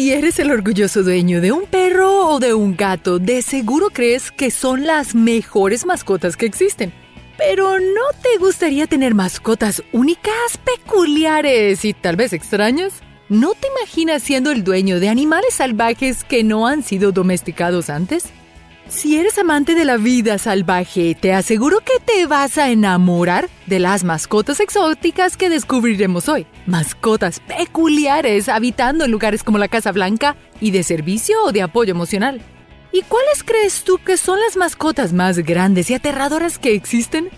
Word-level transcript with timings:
Si 0.00 0.14
eres 0.14 0.38
el 0.38 0.50
orgulloso 0.50 1.02
dueño 1.02 1.42
de 1.42 1.52
un 1.52 1.66
perro 1.66 2.30
o 2.30 2.40
de 2.40 2.54
un 2.54 2.74
gato, 2.74 3.18
de 3.18 3.42
seguro 3.42 3.90
crees 3.90 4.30
que 4.30 4.50
son 4.50 4.86
las 4.86 5.14
mejores 5.14 5.84
mascotas 5.84 6.38
que 6.38 6.46
existen. 6.46 6.90
Pero 7.36 7.78
¿no 7.78 8.18
te 8.22 8.38
gustaría 8.38 8.86
tener 8.86 9.14
mascotas 9.14 9.82
únicas, 9.92 10.56
peculiares 10.64 11.84
y 11.84 11.92
tal 11.92 12.16
vez 12.16 12.32
extrañas? 12.32 12.94
¿No 13.28 13.52
te 13.52 13.68
imaginas 13.76 14.22
siendo 14.22 14.52
el 14.52 14.64
dueño 14.64 15.00
de 15.00 15.10
animales 15.10 15.52
salvajes 15.52 16.24
que 16.24 16.44
no 16.44 16.66
han 16.66 16.82
sido 16.82 17.12
domesticados 17.12 17.90
antes? 17.90 18.30
Si 18.90 19.16
eres 19.16 19.38
amante 19.38 19.76
de 19.76 19.84
la 19.84 19.98
vida 19.98 20.36
salvaje, 20.36 21.14
te 21.14 21.32
aseguro 21.32 21.78
que 21.78 22.00
te 22.04 22.26
vas 22.26 22.58
a 22.58 22.70
enamorar 22.70 23.48
de 23.66 23.78
las 23.78 24.02
mascotas 24.02 24.58
exóticas 24.58 25.36
que 25.36 25.48
descubriremos 25.48 26.28
hoy. 26.28 26.44
Mascotas 26.66 27.38
peculiares 27.38 28.48
habitando 28.48 29.04
en 29.04 29.12
lugares 29.12 29.44
como 29.44 29.58
la 29.58 29.68
Casa 29.68 29.92
Blanca 29.92 30.34
y 30.60 30.72
de 30.72 30.82
servicio 30.82 31.36
o 31.44 31.52
de 31.52 31.62
apoyo 31.62 31.92
emocional. 31.92 32.42
¿Y 32.90 33.02
cuáles 33.02 33.44
crees 33.44 33.84
tú 33.84 33.98
que 34.04 34.16
son 34.16 34.40
las 34.40 34.56
mascotas 34.56 35.12
más 35.12 35.38
grandes 35.38 35.88
y 35.90 35.94
aterradoras 35.94 36.58
que 36.58 36.74
existen? 36.74 37.30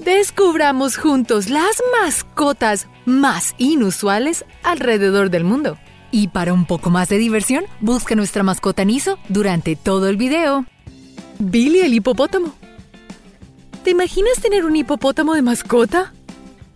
Descubramos 0.00 0.96
juntos 0.96 1.48
las 1.48 1.80
mascotas 2.02 2.88
más 3.04 3.54
inusuales 3.58 4.44
alrededor 4.64 5.30
del 5.30 5.44
mundo. 5.44 5.78
Y 6.10 6.28
para 6.28 6.52
un 6.52 6.64
poco 6.64 6.90
más 6.90 7.08
de 7.08 7.18
diversión, 7.18 7.66
busca 7.80 8.16
nuestra 8.16 8.42
mascota 8.42 8.84
Niso 8.84 9.16
durante 9.28 9.76
todo 9.76 10.08
el 10.08 10.16
video. 10.16 10.66
Billy 11.38 11.80
el 11.80 11.94
hipopótamo. 11.94 12.52
¿Te 13.84 13.90
imaginas 13.90 14.40
tener 14.40 14.64
un 14.64 14.74
hipopótamo 14.74 15.34
de 15.34 15.42
mascota? 15.42 16.12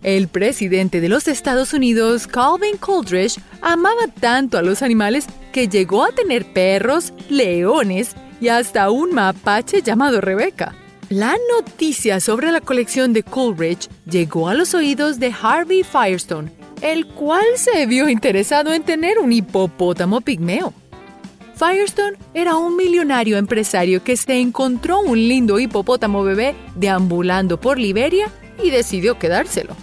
El 0.03 0.27
presidente 0.27 1.01
de 1.01 1.09
los 1.09 1.27
Estados 1.27 1.73
Unidos, 1.73 2.27
Calvin 2.27 2.77
Coolidge, 2.77 3.39
amaba 3.61 4.07
tanto 4.19 4.57
a 4.57 4.61
los 4.61 4.81
animales 4.81 5.25
que 5.51 5.67
llegó 5.67 6.03
a 6.03 6.11
tener 6.11 6.51
perros, 6.51 7.13
leones 7.29 8.15
y 8.41 8.47
hasta 8.47 8.89
un 8.89 9.13
mapache 9.13 9.81
llamado 9.81 10.21
Rebecca. 10.21 10.75
La 11.09 11.35
noticia 11.55 12.19
sobre 12.19 12.51
la 12.51 12.61
colección 12.61 13.13
de 13.13 13.23
Coolidge 13.23 13.89
llegó 14.09 14.47
a 14.47 14.53
los 14.53 14.73
oídos 14.73 15.19
de 15.19 15.33
Harvey 15.41 15.83
Firestone, 15.83 16.51
el 16.81 17.05
cual 17.07 17.45
se 17.55 17.85
vio 17.85 18.09
interesado 18.09 18.73
en 18.73 18.83
tener 18.83 19.19
un 19.19 19.31
hipopótamo 19.31 20.21
pigmeo. 20.21 20.73
Firestone 21.63 22.17
era 22.33 22.57
un 22.57 22.75
millonario 22.75 23.37
empresario 23.37 24.03
que 24.03 24.17
se 24.17 24.37
encontró 24.37 24.99
un 24.99 25.17
lindo 25.17 25.59
hipopótamo 25.59 26.21
bebé 26.21 26.55
deambulando 26.75 27.57
por 27.57 27.79
Liberia 27.79 28.29
y 28.61 28.69
decidió 28.69 29.17
quedárselo. 29.17 29.73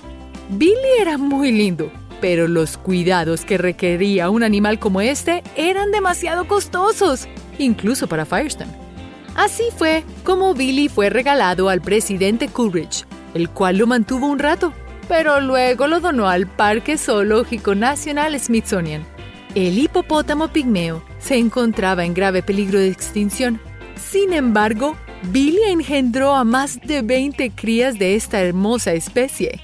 Billy 0.51 0.75
era 1.01 1.17
muy 1.17 1.53
lindo, 1.53 1.91
pero 2.21 2.49
los 2.49 2.77
cuidados 2.77 3.47
que 3.47 3.57
requería 3.57 4.29
un 4.29 4.43
animal 4.43 4.79
como 4.79 5.01
este 5.01 5.43
eran 5.57 5.91
demasiado 5.91 6.47
costosos, 6.47 7.27
incluso 7.59 8.09
para 8.09 8.27
Firestone. 8.27 8.73
Así 9.35 9.65
fue 9.75 10.05
como 10.23 10.53
Billy 10.53 10.91
fue 10.91 11.09
regalado 11.09 11.71
al 11.71 11.81
presidente 11.81 12.49
Coolidge, 12.49 13.07
el 13.33 13.49
cual 13.49 13.79
lo 13.79 13.87
mantuvo 13.87 14.27
un 14.27 14.39
rato, 14.39 14.75
pero 15.09 15.41
luego 15.41 15.87
lo 15.87 16.01
donó 16.01 16.29
al 16.29 16.47
Parque 16.47 16.99
Zoológico 16.99 17.75
Nacional 17.75 18.39
Smithsonian 18.39 19.03
el 19.55 19.79
hipopótamo 19.79 20.49
pigmeo 20.49 21.03
se 21.21 21.37
encontraba 21.37 22.05
en 22.05 22.15
grave 22.15 22.43
peligro 22.43 22.79
de 22.79 22.89
extinción. 22.89 23.61
Sin 23.97 24.33
embargo, 24.33 24.97
Billy 25.25 25.63
engendró 25.69 26.35
a 26.35 26.45
más 26.45 26.81
de 26.81 27.03
20 27.03 27.51
crías 27.51 27.99
de 27.99 28.17
esta 28.17 28.41
hermosa 28.41 28.93
especie. 28.93 29.61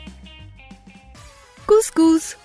Cuscús. 1.64 2.36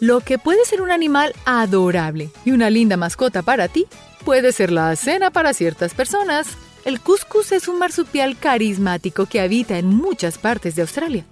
Lo 0.00 0.20
que 0.20 0.38
puede 0.38 0.64
ser 0.64 0.82
un 0.82 0.90
animal 0.90 1.34
adorable 1.44 2.30
y 2.44 2.50
una 2.50 2.68
linda 2.70 2.96
mascota 2.96 3.42
para 3.42 3.68
ti, 3.68 3.86
puede 4.24 4.52
ser 4.52 4.72
la 4.72 4.94
cena 4.96 5.30
para 5.30 5.54
ciertas 5.54 5.94
personas. 5.94 6.48
El 6.84 7.00
cuscús 7.00 7.52
es 7.52 7.68
un 7.68 7.78
marsupial 7.78 8.36
carismático 8.36 9.26
que 9.26 9.40
habita 9.40 9.78
en 9.78 9.86
muchas 9.86 10.38
partes 10.38 10.76
de 10.76 10.82
Australia. 10.82 11.24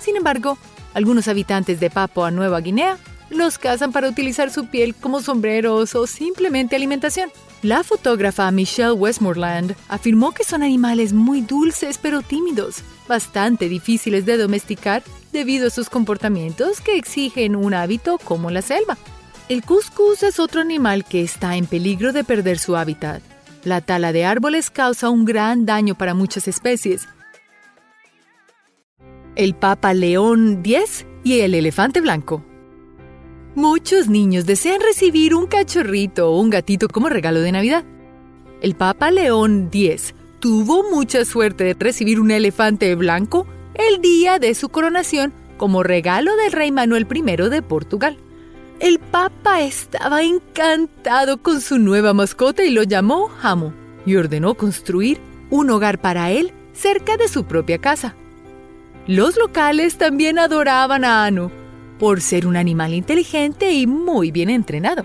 Sin 0.00 0.16
embargo, 0.16 0.58
algunos 0.94 1.28
habitantes 1.28 1.80
de 1.80 1.90
Papua 1.90 2.30
Nueva 2.30 2.60
Guinea 2.60 2.98
los 3.30 3.58
cazan 3.58 3.92
para 3.92 4.08
utilizar 4.08 4.50
su 4.50 4.66
piel 4.66 4.94
como 4.94 5.20
sombreros 5.20 5.94
o 5.94 6.06
simplemente 6.06 6.76
alimentación. 6.76 7.30
La 7.62 7.82
fotógrafa 7.82 8.50
Michelle 8.50 8.92
Westmoreland 8.92 9.74
afirmó 9.88 10.32
que 10.32 10.44
son 10.44 10.62
animales 10.62 11.12
muy 11.12 11.40
dulces 11.40 11.98
pero 11.98 12.22
tímidos, 12.22 12.82
bastante 13.08 13.68
difíciles 13.68 14.26
de 14.26 14.36
domesticar 14.36 15.02
debido 15.32 15.68
a 15.68 15.70
sus 15.70 15.90
comportamientos 15.90 16.80
que 16.80 16.96
exigen 16.96 17.56
un 17.56 17.74
hábito 17.74 18.18
como 18.18 18.50
la 18.50 18.62
selva. 18.62 18.96
El 19.48 19.62
cuscús 19.62 20.22
es 20.22 20.38
otro 20.40 20.60
animal 20.60 21.04
que 21.04 21.22
está 21.22 21.56
en 21.56 21.66
peligro 21.66 22.12
de 22.12 22.24
perder 22.24 22.58
su 22.58 22.76
hábitat. 22.76 23.22
La 23.64 23.80
tala 23.80 24.12
de 24.12 24.24
árboles 24.24 24.70
causa 24.70 25.10
un 25.10 25.24
gran 25.24 25.66
daño 25.66 25.96
para 25.96 26.14
muchas 26.14 26.46
especies. 26.48 27.08
El 29.34 29.54
papa 29.54 29.92
león 29.92 30.62
10 30.62 31.06
y 31.24 31.40
el 31.40 31.54
elefante 31.54 32.00
blanco. 32.00 32.44
Muchos 33.56 34.08
niños 34.08 34.44
desean 34.44 34.82
recibir 34.82 35.34
un 35.34 35.46
cachorrito 35.46 36.30
o 36.30 36.38
un 36.38 36.50
gatito 36.50 36.88
como 36.88 37.08
regalo 37.08 37.40
de 37.40 37.52
Navidad. 37.52 37.84
El 38.60 38.74
Papa 38.74 39.10
León 39.10 39.70
X 39.72 40.14
tuvo 40.40 40.90
mucha 40.90 41.24
suerte 41.24 41.64
de 41.64 41.72
recibir 41.72 42.20
un 42.20 42.30
elefante 42.30 42.94
blanco 42.96 43.46
el 43.72 44.02
día 44.02 44.38
de 44.38 44.54
su 44.54 44.68
coronación 44.68 45.32
como 45.56 45.82
regalo 45.82 46.36
del 46.36 46.52
rey 46.52 46.70
Manuel 46.70 47.06
I 47.10 47.48
de 47.48 47.62
Portugal. 47.62 48.18
El 48.78 48.98
Papa 48.98 49.62
estaba 49.62 50.22
encantado 50.22 51.38
con 51.38 51.62
su 51.62 51.78
nueva 51.78 52.12
mascota 52.12 52.62
y 52.62 52.70
lo 52.72 52.82
llamó 52.82 53.30
Hamo 53.40 53.72
y 54.04 54.16
ordenó 54.16 54.52
construir 54.52 55.18
un 55.48 55.70
hogar 55.70 55.98
para 55.98 56.30
él 56.30 56.52
cerca 56.74 57.16
de 57.16 57.28
su 57.28 57.44
propia 57.44 57.78
casa. 57.78 58.16
Los 59.06 59.38
locales 59.38 59.96
también 59.96 60.38
adoraban 60.38 61.06
a 61.06 61.24
Anu 61.24 61.50
por 61.98 62.20
ser 62.20 62.46
un 62.46 62.56
animal 62.56 62.94
inteligente 62.94 63.72
y 63.72 63.86
muy 63.86 64.30
bien 64.30 64.50
entrenado. 64.50 65.04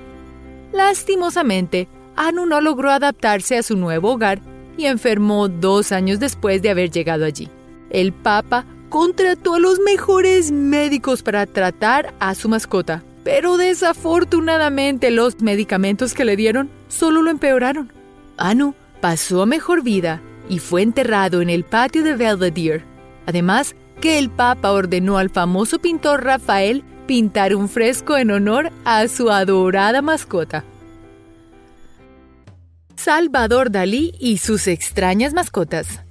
Lastimosamente, 0.73 1.87
Anu 2.15 2.45
no 2.45 2.61
logró 2.61 2.91
adaptarse 2.91 3.57
a 3.57 3.63
su 3.63 3.77
nuevo 3.77 4.13
hogar 4.13 4.41
y 4.77 4.85
enfermó 4.85 5.47
dos 5.47 5.91
años 5.91 6.19
después 6.19 6.61
de 6.61 6.69
haber 6.69 6.91
llegado 6.91 7.25
allí. 7.25 7.49
El 7.89 8.13
Papa 8.13 8.65
contrató 8.89 9.55
a 9.55 9.59
los 9.59 9.79
mejores 9.79 10.51
médicos 10.51 11.23
para 11.23 11.45
tratar 11.45 12.13
a 12.19 12.35
su 12.35 12.49
mascota, 12.49 13.03
pero 13.23 13.57
desafortunadamente 13.57 15.11
los 15.11 15.41
medicamentos 15.41 16.13
que 16.13 16.25
le 16.25 16.35
dieron 16.35 16.69
solo 16.87 17.21
lo 17.21 17.29
empeoraron. 17.29 17.91
Anu 18.37 18.75
pasó 18.99 19.43
a 19.43 19.45
mejor 19.45 19.83
vida 19.83 20.21
y 20.49 20.59
fue 20.59 20.81
enterrado 20.81 21.41
en 21.41 21.49
el 21.49 21.63
patio 21.63 22.03
de 22.03 22.15
Belvedere. 22.15 22.83
Además, 23.25 23.75
que 24.01 24.17
el 24.17 24.31
Papa 24.31 24.71
ordenó 24.71 25.19
al 25.19 25.29
famoso 25.29 25.79
pintor 25.79 26.23
Rafael 26.23 26.83
pintar 27.05 27.55
un 27.55 27.69
fresco 27.69 28.17
en 28.17 28.31
honor 28.31 28.71
a 28.83 29.07
su 29.07 29.29
adorada 29.29 30.01
mascota. 30.01 30.63
Salvador 32.95 33.71
Dalí 33.71 34.15
y 34.19 34.39
sus 34.39 34.67
extrañas 34.67 35.33
mascotas. 35.33 36.01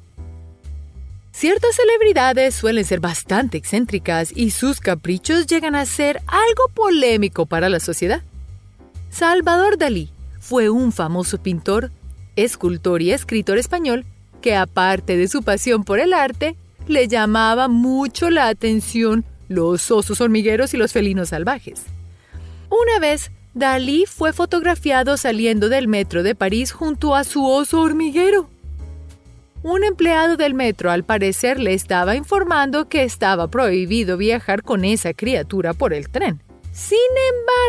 Ciertas 1.33 1.75
celebridades 1.75 2.55
suelen 2.55 2.85
ser 2.85 3.01
bastante 3.01 3.59
excéntricas 3.59 4.33
y 4.35 4.51
sus 4.51 4.81
caprichos 4.81 5.47
llegan 5.47 5.75
a 5.75 5.85
ser 5.85 6.21
algo 6.27 6.69
polémico 6.75 7.47
para 7.47 7.69
la 7.69 7.81
sociedad. 7.81 8.23
Salvador 9.11 9.79
Dalí 9.79 10.11
fue 10.39 10.71
un 10.71 10.93
famoso 10.93 11.39
pintor, 11.43 11.91
escultor 12.37 13.03
y 13.03 13.13
escritor 13.13 13.59
español 13.59 14.05
que 14.41 14.55
aparte 14.55 15.17
de 15.17 15.29
su 15.29 15.43
pasión 15.43 15.85
por 15.85 15.99
el 15.99 16.13
arte, 16.13 16.57
le 16.87 17.09
llamaba 17.09 17.69
mucho 17.69 18.31
la 18.31 18.49
atención 18.49 19.25
los 19.49 19.91
osos 19.91 20.21
hormigueros 20.21 20.75
y 20.75 20.77
los 20.77 20.93
felinos 20.93 21.31
salvajes. 21.31 21.83
Una 22.71 23.01
vez, 23.01 23.33
Dalí 23.53 24.05
fue 24.07 24.33
fotografiado 24.33 25.17
saliendo 25.17 25.69
del 25.69 25.89
metro 25.89 26.23
de 26.23 26.37
París 26.37 26.71
junto 26.71 27.17
a 27.17 27.25
su 27.25 27.45
oso 27.45 27.81
hormiguero. 27.81 28.49
Un 29.63 29.85
empleado 29.85 30.37
del 30.37 30.55
metro 30.55 30.91
al 30.91 31.05
parecer 31.05 31.59
le 31.59 31.75
estaba 31.75 32.15
informando 32.15 32.89
que 32.89 33.03
estaba 33.03 33.49
prohibido 33.49 34.17
viajar 34.17 34.63
con 34.63 34.85
esa 34.85 35.13
criatura 35.13 35.75
por 35.75 35.93
el 35.93 36.09
tren. 36.09 36.43
Sin 36.73 36.97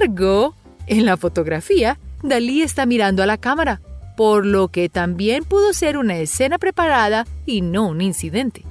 embargo, 0.01 0.55
en 0.87 1.05
la 1.05 1.17
fotografía, 1.17 1.99
Dalí 2.21 2.61
está 2.61 2.85
mirando 2.85 3.23
a 3.23 3.25
la 3.25 3.37
cámara, 3.37 3.81
por 4.15 4.45
lo 4.45 4.67
que 4.67 4.87
también 4.87 5.43
pudo 5.43 5.73
ser 5.73 5.97
una 5.97 6.17
escena 6.17 6.59
preparada 6.59 7.25
y 7.45 7.61
no 7.61 7.87
un 7.87 8.01
incidente. 8.01 8.63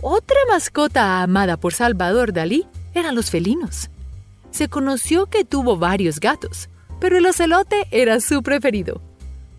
Otra 0.00 0.36
mascota 0.48 1.22
amada 1.22 1.56
por 1.56 1.74
Salvador 1.74 2.32
Dalí 2.32 2.66
eran 2.94 3.14
los 3.14 3.30
felinos. 3.30 3.90
Se 4.50 4.68
conoció 4.68 5.26
que 5.26 5.44
tuvo 5.44 5.76
varios 5.76 6.20
gatos, 6.20 6.68
pero 7.00 7.18
el 7.18 7.26
ocelote 7.26 7.86
era 7.90 8.20
su 8.20 8.42
preferido. 8.42 9.02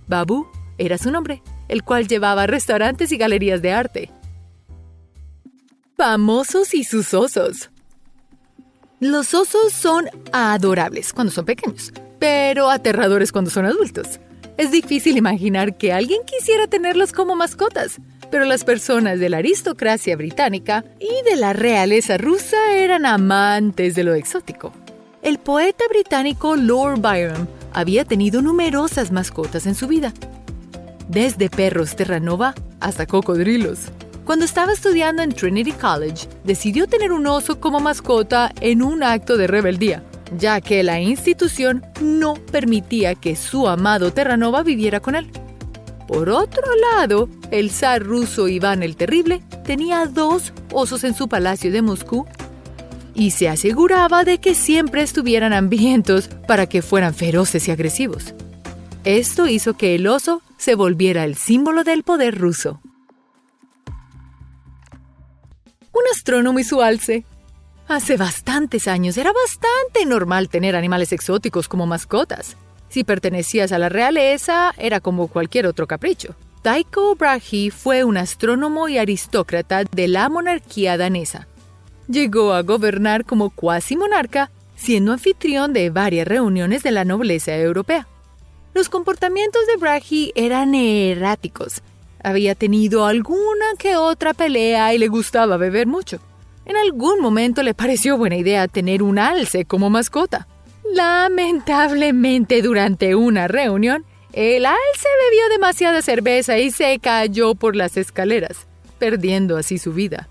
Babu 0.08 0.48
era 0.78 0.98
su 0.98 1.12
nombre, 1.12 1.44
el 1.68 1.84
cual 1.84 2.08
llevaba 2.08 2.48
restaurantes 2.48 3.12
y 3.12 3.18
galerías 3.18 3.62
de 3.62 3.74
arte. 3.74 4.12
Famosos 5.98 6.74
y 6.74 6.86
sus 6.86 7.14
osos. 7.14 7.70
Los 9.02 9.34
osos 9.34 9.74
son 9.74 10.06
adorables 10.32 11.12
cuando 11.14 11.32
son 11.32 11.46
pequeños, 11.46 11.92
pero 12.18 12.70
aterradores 12.70 13.32
cuando 13.32 13.52
son 13.52 13.66
adultos. 13.66 14.20
Es 14.58 14.72
difícil 14.72 15.18
imaginar 15.18 15.78
que 15.78 15.94
alguien 15.94 16.22
quisiera 16.26 16.68
tenerlos 16.68 17.14
como 17.14 17.36
mascotas, 17.36 17.98
pero 18.32 18.46
las 18.46 18.64
personas 18.64 19.20
de 19.20 19.30
la 19.30 19.38
aristocracia 19.38 20.16
británica 20.16 20.86
y 21.00 21.30
de 21.30 21.36
la 21.36 21.54
realeza 21.54 22.18
rusa 22.18 22.74
eran 22.74 23.06
amantes 23.06 23.96
de 23.96 24.04
lo 24.04 24.14
exótico. 24.14 24.72
El 25.22 25.38
poeta 25.38 25.84
británico 25.90 26.56
Lord 26.56 27.02
Byron 27.02 27.50
había 27.74 28.06
tenido 28.06 28.42
numerosas 28.42 29.12
mascotas 29.12 29.66
en 29.66 29.76
su 29.76 29.88
vida, 29.88 30.14
desde 31.08 31.50
perros 31.50 31.96
terranova 31.96 32.56
hasta 32.80 33.06
cocodrilos. 33.06 33.90
Cuando 34.26 34.46
estaba 34.46 34.72
estudiando 34.72 35.24
en 35.24 35.32
Trinity 35.32 35.72
College, 35.72 36.28
decidió 36.44 36.88
tener 36.88 37.12
un 37.12 37.26
oso 37.26 37.60
como 37.60 37.80
mascota 37.80 38.52
en 38.62 38.84
un 38.84 39.02
acto 39.02 39.38
de 39.38 39.48
rebeldía, 39.48 40.04
ya 40.38 40.62
que 40.62 40.84
la 40.84 41.00
institución 41.02 41.84
no 42.00 42.36
permitía 42.36 43.16
que 43.16 43.36
su 43.36 43.68
amado 43.68 44.14
Terranova 44.14 44.62
viviera 44.62 45.00
con 45.00 45.16
él. 45.16 45.32
Por 46.10 46.32
otro 46.32 46.64
lado, 46.96 47.30
el 47.52 47.70
zar 47.70 48.02
ruso 48.02 48.48
Iván 48.48 48.82
el 48.82 48.96
Terrible 48.96 49.44
tenía 49.64 50.08
dos 50.08 50.54
osos 50.72 51.04
en 51.04 51.14
su 51.14 51.28
palacio 51.30 51.72
de 51.72 51.84
Moscú 51.84 52.26
y 53.14 53.30
se 53.30 53.48
aseguraba 53.48 54.24
de 54.24 54.40
que 54.40 54.56
siempre 54.56 55.04
estuvieran 55.04 55.54
hambrientos 55.54 56.28
para 56.48 56.66
que 56.66 56.82
fueran 56.82 57.14
feroces 57.14 57.68
y 57.68 57.72
agresivos. 57.72 58.34
Esto 59.04 59.46
hizo 59.48 59.76
que 59.78 59.94
el 59.94 60.08
oso 60.08 60.42
se 60.58 60.74
volviera 60.74 61.26
el 61.26 61.36
símbolo 61.36 61.84
del 61.84 62.02
poder 62.02 62.40
ruso. 62.40 62.82
Un 65.94 66.04
astrónomo 66.12 66.58
y 66.58 66.64
su 66.64 66.82
alce. 66.82 67.24
Hace 67.88 68.18
bastantes 68.18 68.88
años 68.88 69.16
era 69.16 69.32
bastante 69.32 70.08
normal 70.08 70.50
tener 70.50 70.76
animales 70.76 71.12
exóticos 71.12 71.68
como 71.68 71.86
mascotas. 71.86 72.58
Si 72.90 73.04
pertenecías 73.04 73.72
a 73.72 73.80
la 73.80 73.90
realeza, 73.90 74.74
era 74.78 75.00
como 75.00 75.28
cualquier 75.28 75.68
otro 75.68 75.88
capricho. 75.88 76.36
Tycho 76.62 77.16
Brahe 77.16 77.72
fue 77.72 78.04
un 78.04 78.18
astrónomo 78.18 78.90
y 78.90 78.98
aristócrata 78.98 79.84
de 79.86 80.08
la 80.08 80.28
monarquía 80.30 80.98
danesa 80.98 81.48
llegó 82.10 82.54
a 82.54 82.64
gobernar 82.64 83.24
como 83.24 83.52
cuasi 83.52 83.96
monarca, 83.96 84.52
siendo 84.76 85.14
anfitrión 85.14 85.74
de 85.74 85.90
varias 85.90 86.28
reuniones 86.28 86.84
de 86.84 86.92
la 86.92 87.06
nobleza 87.06 87.56
europea. 87.56 88.08
Los 88.74 88.90
comportamientos 88.90 89.62
de 89.68 89.78
Brahe 89.78 90.32
eran 90.36 90.76
erráticos. 90.76 91.82
Había 92.24 92.56
tenido 92.56 93.06
alguna 93.06 93.66
que 93.78 93.96
otra 93.96 94.34
pelea 94.34 94.94
y 94.94 94.98
le 94.98 95.08
gustaba 95.08 95.58
beber 95.58 95.88
mucho. 95.88 96.20
En 96.66 96.76
algún 96.76 97.22
momento 97.22 97.64
le 97.64 97.74
pareció 97.74 98.18
buena 98.18 98.36
idea 98.36 98.68
tener 98.68 99.02
un 99.02 99.20
alce 99.20 99.66
como 99.66 99.90
mascota. 99.90 100.48
Lamentablemente, 100.94 102.62
durante 102.62 103.16
una 103.16 103.48
reunión, 103.48 104.06
el 104.34 104.66
alce 104.66 105.08
bebió 105.30 105.50
demasiada 105.50 106.02
cerveza 106.02 106.58
y 106.58 106.72
se 106.72 107.00
cayó 107.00 107.56
por 107.56 107.76
las 107.76 107.98
escaleras, 107.98 108.68
perdiendo 108.98 109.58
así 109.58 109.78
su 109.78 109.94
vida. 109.94 110.30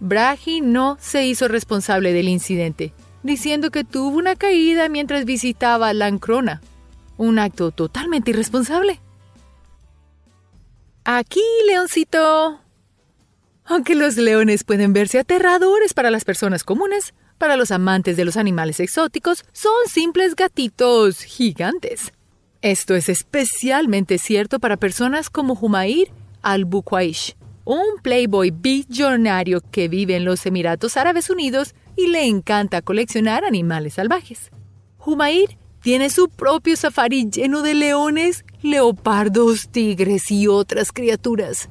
Brahi 0.00 0.60
no 0.60 0.96
se 1.00 1.26
hizo 1.26 1.48
responsable 1.48 2.12
del 2.12 2.28
incidente, 2.28 2.92
diciendo 3.22 3.70
que 3.70 3.84
tuvo 3.84 4.16
una 4.16 4.36
caída 4.36 4.88
mientras 4.88 5.24
visitaba 5.24 5.92
Lancrona, 5.92 6.60
un 7.16 7.38
acto 7.38 7.70
totalmente 7.72 8.30
irresponsable. 8.30 9.00
Aquí, 11.04 11.42
leoncito. 11.66 12.60
Aunque 13.64 13.94
los 13.94 14.16
leones 14.16 14.64
pueden 14.64 14.92
verse 14.92 15.18
aterradores 15.18 15.94
para 15.94 16.10
las 16.10 16.24
personas 16.24 16.64
comunes, 16.64 17.12
para 17.38 17.56
los 17.56 17.70
amantes 17.70 18.16
de 18.16 18.24
los 18.24 18.36
animales 18.36 18.80
exóticos 18.80 19.44
son 19.52 19.72
simples 19.86 20.34
gatitos 20.34 21.22
gigantes. 21.22 22.12
Esto 22.60 22.94
es 22.94 23.08
especialmente 23.08 24.18
cierto 24.18 24.58
para 24.58 24.76
personas 24.76 25.30
como 25.30 25.54
Humair 25.54 26.10
al-Bukwaish, 26.42 27.36
un 27.64 27.84
playboy 28.02 28.50
billonario 28.50 29.60
que 29.70 29.88
vive 29.88 30.16
en 30.16 30.24
los 30.24 30.44
Emiratos 30.44 30.96
Árabes 30.96 31.30
Unidos 31.30 31.74
y 31.96 32.08
le 32.08 32.24
encanta 32.24 32.82
coleccionar 32.82 33.44
animales 33.44 33.94
salvajes. 33.94 34.50
Humair 34.98 35.56
tiene 35.82 36.10
su 36.10 36.28
propio 36.28 36.76
safari 36.76 37.30
lleno 37.30 37.62
de 37.62 37.74
leones, 37.74 38.44
leopardos, 38.62 39.68
tigres 39.68 40.30
y 40.30 40.48
otras 40.48 40.90
criaturas. 40.92 41.68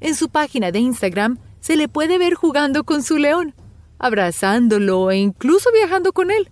En 0.00 0.14
su 0.14 0.28
página 0.28 0.72
de 0.72 0.78
Instagram 0.78 1.38
se 1.60 1.76
le 1.76 1.88
puede 1.88 2.18
ver 2.18 2.34
jugando 2.34 2.84
con 2.84 3.02
su 3.02 3.18
león, 3.18 3.54
abrazándolo 3.98 5.10
e 5.10 5.16
incluso 5.16 5.70
viajando 5.72 6.12
con 6.12 6.30
él. 6.30 6.50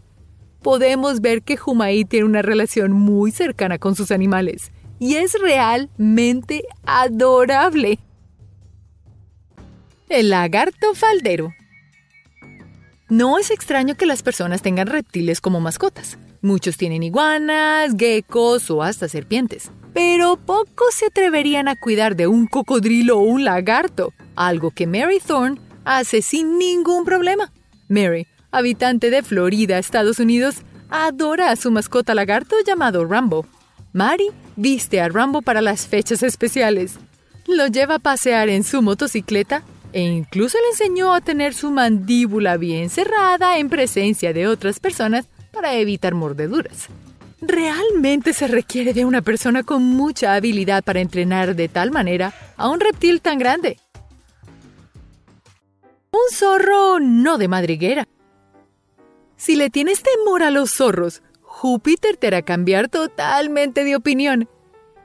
Podemos 0.63 1.21
ver 1.21 1.43
que 1.43 1.59
Humair 1.65 2.07
tiene 2.07 2.27
una 2.27 2.43
relación 2.43 2.93
muy 2.93 3.31
cercana 3.31 3.79
con 3.79 3.95
sus 3.95 4.11
animales 4.11 4.73
y 4.99 5.17
es 5.17 5.35
realmente 5.41 6.65
adorable. 6.85 7.99
El 10.09 10.31
lagarto 10.31 10.95
faldero. 10.95 11.53
No 13.09 13.39
es 13.39 13.51
extraño 13.51 13.95
que 13.97 14.07
las 14.07 14.23
personas 14.23 14.63
tengan 14.63 14.89
reptiles 14.89 15.41
como 15.41 15.61
mascotas. 15.61 16.19
Muchos 16.43 16.77
tienen 16.77 17.03
iguanas, 17.03 17.95
geckos 17.97 18.71
o 18.71 18.83
hasta 18.83 19.09
serpientes. 19.09 19.71
Pero 19.95 20.37
pocos 20.37 20.95
se 20.95 21.07
atreverían 21.07 21.69
a 21.69 21.77
cuidar 21.77 22.17
de 22.17 22.27
un 22.27 22.47
cocodrilo 22.47 23.19
o 23.19 23.23
un 23.23 23.45
lagarto, 23.45 24.13
algo 24.35 24.71
que 24.71 24.87
Mary 24.87 25.21
Thorne 25.25 25.61
hace 25.87 26.21
sin 26.21 26.59
ningún 26.59 27.05
problema. 27.05 27.51
Mary, 27.89 28.27
habitante 28.51 29.09
de 29.09 29.23
Florida, 29.23 29.79
Estados 29.79 30.19
Unidos, 30.19 30.57
adora 30.91 31.51
a 31.51 31.57
su 31.57 31.71
mascota 31.71 32.15
lagarto 32.15 32.57
llamado 32.67 33.07
Rambo. 33.07 33.47
Mary 33.93 34.29
viste 34.57 35.01
a 35.01 35.09
Rambo 35.09 35.41
para 35.41 35.63
las 35.63 35.87
fechas 35.87 36.23
especiales. 36.23 36.99
Lo 37.47 37.69
lleva 37.69 37.95
a 37.95 38.01
pasear 38.01 38.49
en 38.49 38.65
su 38.65 38.83
motocicleta 38.83 39.63
e 39.93 40.03
incluso 40.03 40.59
le 40.59 40.71
enseñó 40.71 41.15
a 41.15 41.21
tener 41.21 41.55
su 41.55 41.71
mandíbula 41.71 42.57
bien 42.57 42.91
cerrada 42.91 43.59
en 43.59 43.71
presencia 43.71 44.33
de 44.33 44.49
otras 44.49 44.81
personas 44.81 45.29
para 45.53 45.75
evitar 45.75 46.15
mordeduras. 46.15 46.89
Realmente 47.41 48.33
se 48.33 48.49
requiere 48.49 48.93
de 48.93 49.05
una 49.05 49.23
persona 49.23 49.63
con 49.63 49.85
mucha 49.85 50.35
habilidad 50.35 50.83
para 50.83 51.01
entrenar 51.01 51.55
de 51.55 51.69
tal 51.69 51.93
manera 51.93 52.35
a 52.57 52.69
un 52.69 52.81
reptil 52.81 53.21
tan 53.21 53.39
grande. 53.39 53.79
Un 56.13 56.33
zorro 56.33 57.01
no 57.01 57.39
de 57.39 57.49
madriguera. 57.49 58.09
Si 59.37 59.57
le 59.57 59.71
tienes 59.71 60.03
temor 60.03 60.43
a 60.43 60.51
los 60.51 60.73
zorros, 60.73 61.23
Júpiter 61.43 62.17
te 62.17 62.29
hará 62.29 62.43
cambiar 62.43 62.89
totalmente 62.89 63.85
de 63.85 63.97
opinión. 63.97 64.49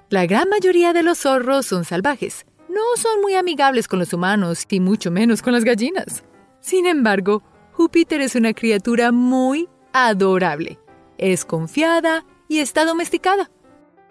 La 0.10 0.26
gran 0.26 0.50
mayoría 0.50 0.94
de 0.94 1.04
los 1.04 1.20
zorros 1.20 1.66
son 1.66 1.86
salvajes, 1.86 2.46
no 2.70 2.82
son 2.98 3.22
muy 3.22 3.36
amigables 3.36 3.88
con 3.88 4.00
los 4.00 4.14
humanos 4.14 4.66
y 4.70 4.80
mucho 4.80 5.12
menos 5.12 5.42
con 5.42 5.54
las 5.54 5.64
gallinas. 5.64 6.24
Sin 6.62 6.86
embargo, 6.86 7.44
Júpiter 7.74 8.22
es 8.22 8.36
una 8.36 8.54
criatura 8.54 9.12
muy 9.12 9.70
adorable. 9.94 10.80
Es 11.18 11.46
confiada 11.46 12.26
y 12.48 12.60
está 12.60 12.86
domesticada. 12.86 13.52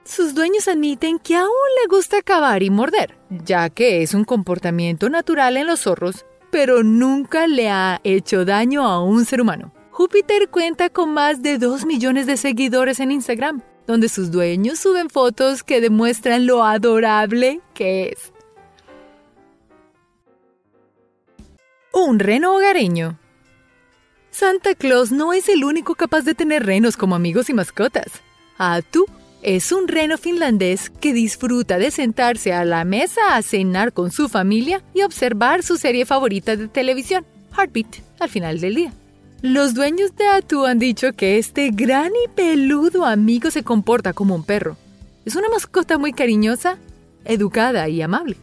Sus 0.04 0.34
dueños 0.34 0.66
admiten 0.68 1.18
que 1.18 1.36
aún 1.36 1.50
le 1.80 1.94
gusta 1.94 2.22
cavar 2.22 2.62
y 2.62 2.70
morder, 2.70 3.18
ya 3.28 3.68
que 3.70 4.02
es 4.02 4.14
un 4.14 4.24
comportamiento 4.24 5.10
natural 5.10 5.56
en 5.56 5.66
los 5.66 5.80
zorros, 5.80 6.24
pero 6.50 6.82
nunca 6.82 7.46
le 7.46 7.70
ha 7.70 8.00
hecho 8.04 8.44
daño 8.44 8.82
a 8.84 9.02
un 9.02 9.24
ser 9.24 9.40
humano. 9.40 9.72
Júpiter 9.90 10.48
cuenta 10.48 10.88
con 10.88 11.12
más 11.12 11.42
de 11.42 11.58
2 11.58 11.84
millones 11.86 12.26
de 12.26 12.36
seguidores 12.36 13.00
en 13.00 13.10
Instagram, 13.10 13.62
donde 13.86 14.08
sus 14.08 14.30
dueños 14.30 14.78
suben 14.78 15.10
fotos 15.10 15.62
que 15.62 15.80
demuestran 15.80 16.46
lo 16.46 16.64
adorable 16.64 17.60
que 17.74 18.08
es. 18.08 18.32
Un 21.92 22.18
reno 22.18 22.54
hogareño. 22.54 23.18
Santa 24.30 24.74
Claus 24.74 25.10
no 25.10 25.32
es 25.32 25.48
el 25.48 25.64
único 25.64 25.96
capaz 25.96 26.22
de 26.22 26.34
tener 26.34 26.64
renos 26.64 26.96
como 26.96 27.16
amigos 27.16 27.50
y 27.50 27.52
mascotas. 27.52 28.22
Atu 28.58 29.06
es 29.42 29.72
un 29.72 29.88
reno 29.88 30.18
finlandés 30.18 30.90
que 30.90 31.12
disfruta 31.12 31.78
de 31.78 31.90
sentarse 31.90 32.52
a 32.52 32.64
la 32.64 32.84
mesa 32.84 33.36
a 33.36 33.42
cenar 33.42 33.92
con 33.92 34.10
su 34.10 34.28
familia 34.28 34.82
y 34.94 35.02
observar 35.02 35.62
su 35.62 35.76
serie 35.76 36.04
favorita 36.04 36.56
de 36.56 36.68
televisión, 36.68 37.24
Heartbeat, 37.56 37.96
al 38.18 38.28
final 38.28 38.60
del 38.60 38.74
día. 38.74 38.92
Los 39.42 39.72
dueños 39.72 40.14
de 40.16 40.26
Atu 40.26 40.66
han 40.66 40.78
dicho 40.78 41.14
que 41.14 41.38
este 41.38 41.70
gran 41.70 42.12
y 42.12 42.28
peludo 42.34 43.06
amigo 43.06 43.50
se 43.50 43.62
comporta 43.62 44.12
como 44.12 44.34
un 44.34 44.44
perro. 44.44 44.76
Es 45.24 45.34
una 45.34 45.48
mascota 45.48 45.96
muy 45.96 46.12
cariñosa, 46.12 46.76
educada 47.24 47.88
y 47.88 48.02
amable. 48.02 48.36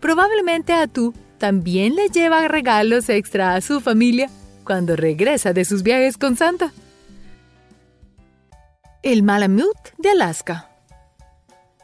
Probablemente 0.00 0.72
Atu 0.72 1.12
también 1.38 1.96
le 1.96 2.08
lleva 2.08 2.46
regalos 2.46 3.08
extra 3.08 3.56
a 3.56 3.60
su 3.60 3.80
familia 3.80 4.30
cuando 4.62 4.94
regresa 4.94 5.52
de 5.52 5.64
sus 5.64 5.82
viajes 5.82 6.16
con 6.16 6.36
Santa. 6.36 6.72
El 9.04 9.22
Malamute 9.22 9.92
de 9.96 10.10
Alaska. 10.10 10.70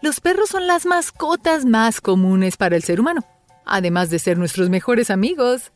Los 0.02 0.18
perros 0.18 0.48
son 0.48 0.66
las 0.66 0.84
mascotas 0.84 1.64
más 1.64 2.00
comunes 2.00 2.56
para 2.56 2.74
el 2.74 2.82
ser 2.82 2.98
humano, 2.98 3.24
además 3.64 4.10
de 4.10 4.18
ser 4.18 4.36
nuestros 4.36 4.68
mejores 4.68 5.10
amigos. 5.10 5.70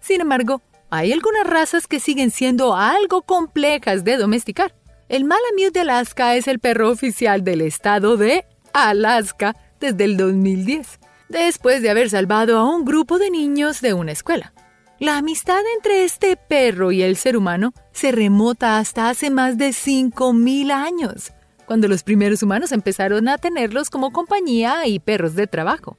Sin 0.00 0.22
embargo, 0.22 0.62
hay 0.88 1.12
algunas 1.12 1.46
razas 1.46 1.86
que 1.86 2.00
siguen 2.00 2.30
siendo 2.30 2.74
algo 2.74 3.20
complejas 3.20 4.02
de 4.02 4.16
domesticar. 4.16 4.74
El 5.10 5.26
Malamute 5.26 5.72
de 5.72 5.80
Alaska 5.80 6.36
es 6.36 6.48
el 6.48 6.58
perro 6.58 6.88
oficial 6.88 7.44
del 7.44 7.60
estado 7.60 8.16
de 8.16 8.46
Alaska 8.72 9.56
desde 9.80 10.04
el 10.04 10.16
2010, 10.16 11.00
después 11.28 11.82
de 11.82 11.90
haber 11.90 12.08
salvado 12.08 12.56
a 12.56 12.64
un 12.64 12.86
grupo 12.86 13.18
de 13.18 13.30
niños 13.30 13.82
de 13.82 13.92
una 13.92 14.12
escuela. 14.12 14.54
La 15.00 15.16
amistad 15.16 15.60
entre 15.76 16.02
este 16.02 16.36
perro 16.36 16.90
y 16.90 17.02
el 17.02 17.16
ser 17.16 17.36
humano 17.36 17.72
se 17.92 18.10
remota 18.10 18.78
hasta 18.78 19.08
hace 19.08 19.30
más 19.30 19.56
de 19.56 19.68
5.000 19.68 20.72
años, 20.72 21.32
cuando 21.66 21.86
los 21.86 22.02
primeros 22.02 22.42
humanos 22.42 22.72
empezaron 22.72 23.28
a 23.28 23.38
tenerlos 23.38 23.90
como 23.90 24.10
compañía 24.10 24.88
y 24.88 24.98
perros 24.98 25.36
de 25.36 25.46
trabajo. 25.46 25.96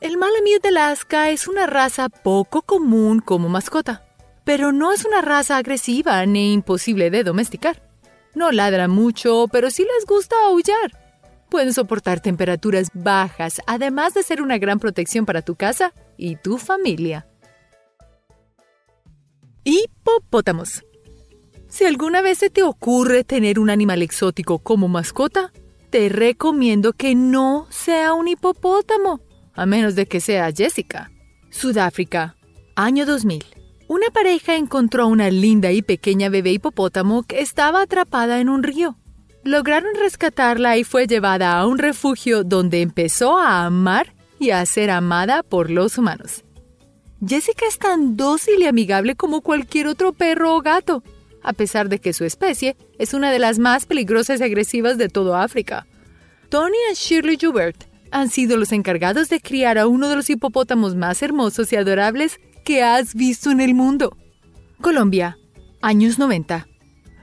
El 0.00 0.16
Malamute 0.16 0.60
de 0.62 0.68
Alaska 0.68 1.28
es 1.28 1.46
una 1.46 1.66
raza 1.66 2.08
poco 2.08 2.62
común 2.62 3.20
como 3.20 3.50
mascota, 3.50 4.06
pero 4.44 4.72
no 4.72 4.92
es 4.92 5.04
una 5.04 5.20
raza 5.20 5.58
agresiva 5.58 6.24
ni 6.24 6.54
imposible 6.54 7.10
de 7.10 7.24
domesticar. 7.24 7.82
No 8.34 8.50
ladra 8.50 8.88
mucho, 8.88 9.44
pero 9.52 9.70
sí 9.70 9.82
les 9.82 10.06
gusta 10.06 10.36
aullar. 10.46 10.92
Pueden 11.50 11.74
soportar 11.74 12.20
temperaturas 12.20 12.88
bajas, 12.94 13.60
además 13.66 14.14
de 14.14 14.22
ser 14.22 14.40
una 14.40 14.56
gran 14.56 14.78
protección 14.78 15.26
para 15.26 15.42
tu 15.42 15.54
casa 15.54 15.92
y 16.16 16.36
tu 16.36 16.56
familia. 16.56 17.26
Hipopótamos. 19.70 20.82
Si 21.68 21.84
alguna 21.84 22.22
vez 22.22 22.38
se 22.38 22.48
te 22.48 22.62
ocurre 22.62 23.22
tener 23.22 23.58
un 23.58 23.68
animal 23.68 24.00
exótico 24.00 24.60
como 24.60 24.88
mascota, 24.88 25.52
te 25.90 26.08
recomiendo 26.08 26.94
que 26.94 27.14
no 27.14 27.66
sea 27.68 28.14
un 28.14 28.28
hipopótamo 28.28 29.20
a 29.52 29.66
menos 29.66 29.94
de 29.94 30.06
que 30.06 30.20
sea 30.20 30.50
Jessica. 30.52 31.10
Sudáfrica, 31.50 32.34
año 32.76 33.04
2000. 33.04 33.44
Una 33.88 34.06
pareja 34.06 34.56
encontró 34.56 35.06
una 35.06 35.28
linda 35.28 35.70
y 35.70 35.82
pequeña 35.82 36.30
bebé 36.30 36.52
hipopótamo 36.52 37.24
que 37.24 37.42
estaba 37.42 37.82
atrapada 37.82 38.40
en 38.40 38.48
un 38.48 38.62
río. 38.62 38.96
Lograron 39.44 39.94
rescatarla 40.00 40.78
y 40.78 40.84
fue 40.84 41.06
llevada 41.06 41.58
a 41.58 41.66
un 41.66 41.76
refugio 41.76 42.42
donde 42.42 42.80
empezó 42.80 43.36
a 43.36 43.66
amar 43.66 44.14
y 44.38 44.48
a 44.48 44.64
ser 44.64 44.90
amada 44.90 45.42
por 45.42 45.70
los 45.70 45.98
humanos. 45.98 46.42
Jessica 47.26 47.66
es 47.66 47.78
tan 47.78 48.16
dócil 48.16 48.62
y 48.62 48.66
amigable 48.66 49.16
como 49.16 49.40
cualquier 49.40 49.88
otro 49.88 50.12
perro 50.12 50.54
o 50.54 50.60
gato, 50.60 51.02
a 51.42 51.52
pesar 51.52 51.88
de 51.88 51.98
que 51.98 52.12
su 52.12 52.24
especie 52.24 52.76
es 52.98 53.12
una 53.14 53.32
de 53.32 53.38
las 53.38 53.58
más 53.58 53.86
peligrosas 53.86 54.40
y 54.40 54.44
agresivas 54.44 54.98
de 54.98 55.08
todo 55.08 55.36
África. 55.36 55.86
Tony 56.48 56.76
y 56.90 56.94
Shirley 56.94 57.36
Joubert 57.40 57.84
han 58.10 58.30
sido 58.30 58.56
los 58.56 58.72
encargados 58.72 59.28
de 59.28 59.40
criar 59.40 59.78
a 59.78 59.86
uno 59.86 60.08
de 60.08 60.16
los 60.16 60.30
hipopótamos 60.30 60.94
más 60.94 61.22
hermosos 61.22 61.72
y 61.72 61.76
adorables 61.76 62.40
que 62.64 62.82
has 62.82 63.14
visto 63.14 63.50
en 63.50 63.60
el 63.60 63.74
mundo. 63.74 64.16
Colombia, 64.80 65.38
años 65.82 66.18
90. 66.18 66.68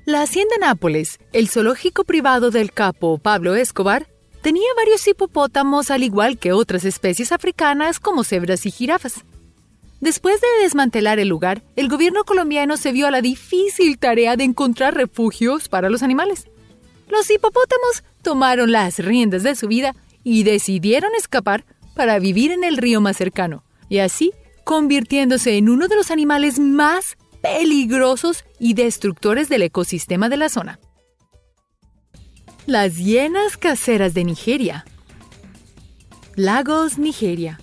La 0.05 0.21
Hacienda 0.21 0.55
Nápoles, 0.59 1.19
el 1.33 1.49
zoológico 1.49 2.03
privado 2.03 2.51
del 2.51 2.71
capo 2.71 3.17
Pablo 3.17 3.55
Escobar, 3.55 4.07
tenía 4.41 4.67
varios 4.75 5.07
hipopótamos 5.07 5.89
al 5.89 6.03
igual 6.03 6.37
que 6.37 6.51
otras 6.51 6.85
especies 6.85 7.31
africanas 7.31 7.99
como 7.99 8.23
cebras 8.23 8.65
y 8.65 8.71
jirafas. 8.71 9.23
Después 10.05 10.39
de 10.39 10.47
desmantelar 10.61 11.17
el 11.17 11.29
lugar, 11.29 11.63
el 11.75 11.89
gobierno 11.89 12.25
colombiano 12.25 12.77
se 12.77 12.91
vio 12.91 13.07
a 13.07 13.11
la 13.11 13.23
difícil 13.23 13.97
tarea 13.97 14.35
de 14.35 14.43
encontrar 14.43 14.93
refugios 14.93 15.67
para 15.67 15.89
los 15.89 16.03
animales. 16.03 16.45
Los 17.09 17.27
hipopótamos 17.31 18.03
tomaron 18.21 18.71
las 18.71 18.99
riendas 18.99 19.41
de 19.41 19.55
su 19.55 19.67
vida 19.67 19.95
y 20.23 20.43
decidieron 20.43 21.09
escapar 21.17 21.65
para 21.95 22.19
vivir 22.19 22.51
en 22.51 22.63
el 22.63 22.77
río 22.77 23.01
más 23.01 23.17
cercano, 23.17 23.63
y 23.89 23.97
así 23.97 24.31
convirtiéndose 24.63 25.57
en 25.57 25.69
uno 25.69 25.87
de 25.87 25.95
los 25.95 26.11
animales 26.11 26.59
más 26.59 27.17
peligrosos 27.41 28.45
y 28.59 28.75
destructores 28.75 29.49
del 29.49 29.63
ecosistema 29.63 30.29
de 30.29 30.37
la 30.37 30.49
zona. 30.49 30.79
Las 32.67 32.97
hienas 32.97 33.57
caseras 33.57 34.13
de 34.13 34.23
Nigeria. 34.23 34.85
Lagos, 36.35 36.99
Nigeria. 36.99 37.59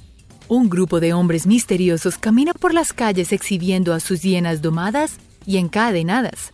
Un 0.54 0.68
grupo 0.68 1.00
de 1.00 1.14
hombres 1.14 1.47
misteriosos 1.47 2.18
camina 2.18 2.52
por 2.52 2.75
las 2.75 2.92
calles 2.92 3.32
exhibiendo 3.32 3.94
a 3.94 4.00
sus 4.00 4.21
hienas 4.21 4.61
domadas 4.61 5.14
y 5.47 5.56
encadenadas. 5.56 6.52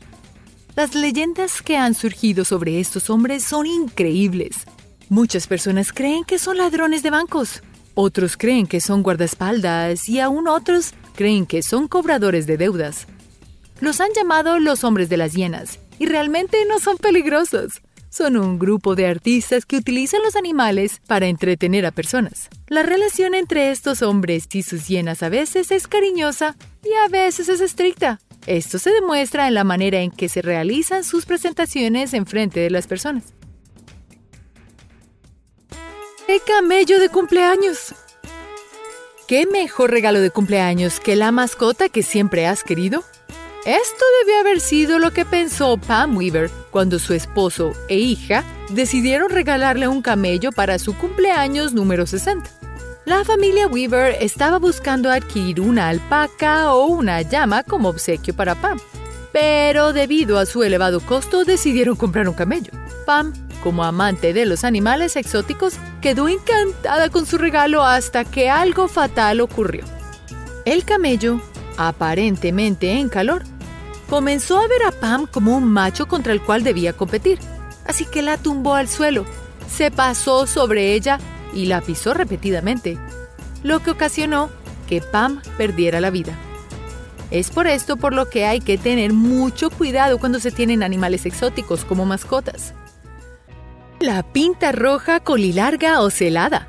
Las 0.77 0.95
leyendas 0.95 1.63
que 1.63 1.77
han 1.77 1.95
surgido 1.95 2.45
sobre 2.45 2.79
estos 2.79 3.11
hombres 3.11 3.43
son 3.43 3.67
increíbles. 3.67 4.59
Muchas 5.09 5.49
personas 5.49 5.93
creen 5.93 6.23
que 6.23 6.39
son 6.39 6.59
ladrones 6.59 7.03
de 7.03 7.11
bancos, 7.11 7.65
otros 7.95 8.37
creen 8.37 8.69
que 8.69 8.81
son 8.81 9.03
guardaespaldas 9.03 10.09
y 10.09 10.21
aún 10.21 10.47
otros 10.47 10.95
creen 11.17 11.45
que 11.45 11.63
son 11.63 11.89
cobradores 11.89 12.47
de 12.47 12.57
deudas. 12.57 13.09
Los 13.81 14.01
han 14.01 14.11
llamado 14.15 14.61
los 14.61 14.85
hombres 14.85 15.09
de 15.09 15.17
las 15.17 15.33
hienas 15.33 15.81
y 15.99 16.07
realmente 16.07 16.59
no 16.69 16.79
son 16.79 16.99
peligrosos. 16.99 17.83
Son 18.11 18.37
un 18.37 18.59
grupo 18.59 18.95
de 18.95 19.07
artistas 19.07 19.67
que 19.67 19.77
utilizan 19.77 20.23
los 20.23 20.35
animales 20.35 21.01
para 21.07 21.27
entretener 21.27 21.85
a 21.85 21.91
personas. 21.91 22.49
La 22.69 22.83
relación 22.83 23.35
entre 23.35 23.71
estos 23.71 24.03
hombres 24.03 24.49
y 24.53 24.63
sus 24.63 24.89
hienas 24.89 25.23
a 25.23 25.29
veces 25.29 25.71
es 25.71 25.87
cariñosa 25.87 26.57
y 26.83 26.93
a 27.05 27.09
veces 27.09 27.49
es 27.49 27.61
estricta. 27.61 28.21
Esto 28.47 28.79
se 28.79 28.91
demuestra 28.91 29.47
en 29.47 29.55
la 29.55 29.65
manera 29.65 30.01
en 30.01 30.11
que 30.11 30.29
se 30.29 30.41
realizan 30.41 31.05
sus 31.05 31.27
presentaciones 31.27 32.15
en 32.15 32.25
frente 32.25 32.61
de 32.61 32.71
las 32.71 32.87
personas. 32.87 33.25
¡Qué 36.27 36.41
camello 36.41 36.99
de 36.99 37.09
cumpleaños! 37.11 37.95
¿Qué 39.27 39.45
mejor 39.45 39.91
regalo 39.91 40.21
de 40.21 40.31
cumpleaños 40.31 41.01
que 41.01 41.15
la 41.15 41.31
mascota 41.33 41.91
que 41.91 42.03
siempre 42.03 42.47
has 42.47 42.65
querido? 42.65 43.05
Esto 43.69 44.03
debió 44.25 44.41
haber 44.41 44.61
sido 44.61 44.99
lo 44.99 45.11
que 45.11 45.27
pensó 45.27 45.77
Pam 45.77 46.17
Weaver 46.17 46.51
cuando 46.71 46.99
su 46.99 47.13
esposo 47.13 47.73
e 47.91 47.99
hija 47.99 48.43
decidieron 48.71 49.29
regalarle 49.29 49.87
un 49.87 50.01
camello 50.01 50.53
para 50.53 50.79
su 50.79 50.97
cumpleaños 50.97 51.75
número 51.75 52.07
60. 52.07 52.49
La 53.05 53.27
familia 53.27 53.67
Weaver 53.67 54.17
estaba 54.23 54.59
buscando 54.59 55.11
adquirir 55.11 55.61
una 55.61 55.91
alpaca 55.91 56.73
o 56.73 56.87
una 56.87 57.21
llama 57.21 57.63
como 57.63 57.91
obsequio 57.91 58.35
para 58.35 58.55
Pam, 58.55 58.79
pero 59.35 59.93
debido 59.93 60.39
a 60.39 60.47
su 60.47 60.63
elevado 60.63 61.01
costo 61.01 61.45
decidieron 61.45 61.95
comprar 61.95 62.27
un 62.27 62.35
camello. 62.35 62.73
Pam 63.05 63.35
como 63.63 63.85
amante 63.85 64.33
de 64.33 64.47
los 64.47 64.65
animales 64.65 65.15
exóticos, 65.15 65.75
quedó 66.01 66.31
encantada 66.31 67.11
con 67.11 67.27
su 67.27 67.37
regalo 67.37 67.85
hasta 67.85 68.25
que 68.25 68.49
algo 68.49 68.89
fatal 68.89 69.43
ocurrió. 69.43 69.85
El 70.65 70.87
camello, 70.87 71.43
aparentemente 71.77 72.93
en 72.93 73.11
calor, 73.11 73.45
comenzó 74.09 74.59
a 74.59 74.67
ver 74.67 74.83
a 74.85 74.93
Pam 74.93 75.27
como 75.27 75.57
un 75.57 75.65
macho 75.65 76.09
contra 76.09 76.33
el 76.33 76.41
cual 76.41 76.65
debía 76.65 76.93
competir, 76.93 77.39
así 77.87 78.05
que 78.05 78.23
la 78.23 78.39
tumbó 78.39 78.75
al 78.75 78.89
suelo, 78.89 79.25
se 79.69 79.91
pasó 79.91 80.47
sobre 80.47 80.95
ella 80.95 81.19
y 81.53 81.67
la 81.67 81.81
pisó 81.81 82.15
repetidamente, 82.15 82.99
lo 83.63 83.81
que 83.81 83.91
ocasionó 83.91 84.51
que 84.89 85.01
Pam 85.01 85.43
perdiera 85.57 86.01
la 86.01 86.11
vida. 86.11 86.37
Es 87.31 87.51
por 87.51 87.67
esto 87.67 87.99
por 87.99 88.15
lo 88.15 88.31
que 88.31 88.47
hay 88.47 88.61
que 88.61 88.79
tener 88.79 89.13
mucho 89.13 89.69
cuidado 89.69 90.19
cuando 90.19 90.41
se 90.41 90.51
tienen 90.51 90.83
animales 90.83 91.27
exóticos 91.27 91.85
como 91.85 92.07
mascotas. 92.07 92.75
La 94.01 94.23
pinta 94.23 94.73
roja 94.73 95.21
colilarga 95.21 96.01
o 96.01 96.09
celada. 96.09 96.69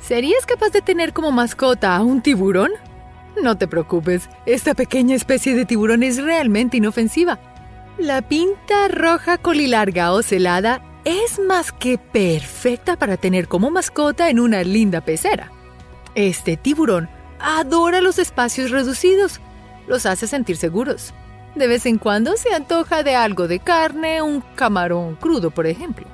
¿Serías 0.00 0.44
capaz 0.44 0.70
de 0.70 0.82
tener 0.82 1.14
como 1.14 1.32
mascota 1.32 1.96
a 1.96 2.02
un 2.02 2.20
tiburón? 2.20 2.72
No 3.42 3.56
te 3.56 3.68
preocupes, 3.68 4.28
esta 4.46 4.74
pequeña 4.74 5.14
especie 5.14 5.54
de 5.54 5.66
tiburón 5.66 6.02
es 6.02 6.22
realmente 6.22 6.78
inofensiva. 6.78 7.38
La 7.98 8.22
pinta 8.22 8.88
roja 8.88 9.38
colilarga 9.38 10.12
o 10.12 10.22
celada 10.22 10.82
es 11.04 11.38
más 11.38 11.70
que 11.72 11.98
perfecta 11.98 12.96
para 12.96 13.16
tener 13.16 13.46
como 13.46 13.70
mascota 13.70 14.28
en 14.28 14.40
una 14.40 14.64
linda 14.64 15.00
pecera. 15.00 15.52
Este 16.14 16.56
tiburón 16.56 17.08
adora 17.38 18.00
los 18.00 18.18
espacios 18.18 18.70
reducidos, 18.70 19.40
los 19.86 20.06
hace 20.06 20.26
sentir 20.26 20.56
seguros. 20.56 21.14
De 21.54 21.66
vez 21.66 21.86
en 21.86 21.98
cuando 21.98 22.36
se 22.36 22.52
antoja 22.52 23.02
de 23.02 23.14
algo 23.14 23.48
de 23.48 23.60
carne, 23.60 24.20
un 24.20 24.42
camarón 24.56 25.16
crudo, 25.16 25.50
por 25.50 25.66
ejemplo. 25.66 26.06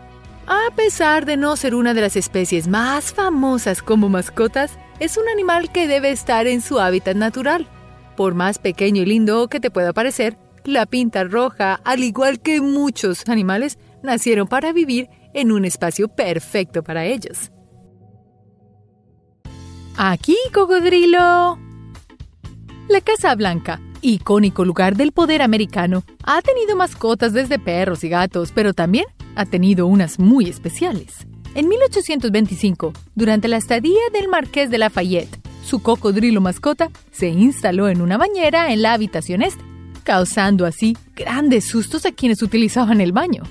A 0.47 0.75
pesar 0.75 1.25
de 1.25 1.37
no 1.37 1.57
ser 1.57 1.75
una 1.75 1.95
de 1.95 2.01
las 2.01 2.17
especies 2.17 2.69
más 2.69 3.13
famosas 3.13 3.83
como 3.83 4.09
mascotas, 4.09 4.79
es 5.03 5.17
un 5.17 5.29
animal 5.29 5.73
que 5.73 5.89
debe 5.89 6.13
estar 6.13 6.47
en 6.47 6.61
su 6.61 6.79
hábitat 6.79 7.17
natural. 7.17 7.67
Por 8.17 8.35
más 8.35 8.61
pequeño 8.61 9.03
y 9.03 9.07
lindo 9.07 9.49
que 9.49 9.59
te 9.59 9.69
pueda 9.69 9.93
parecer, 9.93 10.39
la 10.65 10.87
pinta 10.87 11.25
roja, 11.25 11.81
al 11.83 12.05
igual 12.05 12.41
que 12.41 12.61
muchos 12.61 13.29
animales, 13.29 13.79
nacieron 14.05 14.47
para 14.47 14.73
vivir 14.73 15.09
en 15.35 15.51
un 15.51 15.65
espacio 15.65 16.07
perfecto 16.07 16.85
para 16.85 17.05
ellos. 17.05 17.51
Aquí, 19.97 20.37
cocodrilo. 20.55 21.59
La 22.89 23.01
Casa 23.01 23.35
Blanca, 23.35 23.81
icónico 24.03 24.65
lugar 24.65 24.95
del 24.97 25.11
poder 25.11 25.43
americano, 25.43 26.05
ha 26.23 26.43
tenido 26.43 26.77
mascotas 26.77 27.33
desde 27.33 27.59
perros 27.59 28.05
y 28.05 28.09
gatos, 28.09 28.53
pero 28.55 28.73
también 28.73 29.07
ha 29.35 29.47
tenido 29.47 29.89
unas 29.89 30.21
muy 30.21 30.49
especiales. 30.49 31.27
En 31.55 31.69
1825, 31.69 32.95
durante 33.15 33.47
la 33.47 33.59
estadía 33.59 34.01
del 34.11 34.29
marqués 34.29 34.71
de 34.71 34.79
Lafayette, 34.79 35.39
su 35.63 35.83
cocodrilo 35.83 36.41
mascota 36.41 36.91
se 37.11 37.29
instaló 37.29 37.91
en 37.91 38.01
una 38.01 38.17
bañera 38.17 38.73
en 38.73 38.81
la 38.81 38.95
habitación 38.95 39.43
este. 39.43 39.63
causando 40.03 40.65
así 40.65 40.97
grandes 41.15 41.67
sustos 41.67 42.07
a 42.07 42.13
quienes 42.13 42.43
utilizaban 42.43 43.03
el 43.03 43.13
baño. 43.13 43.43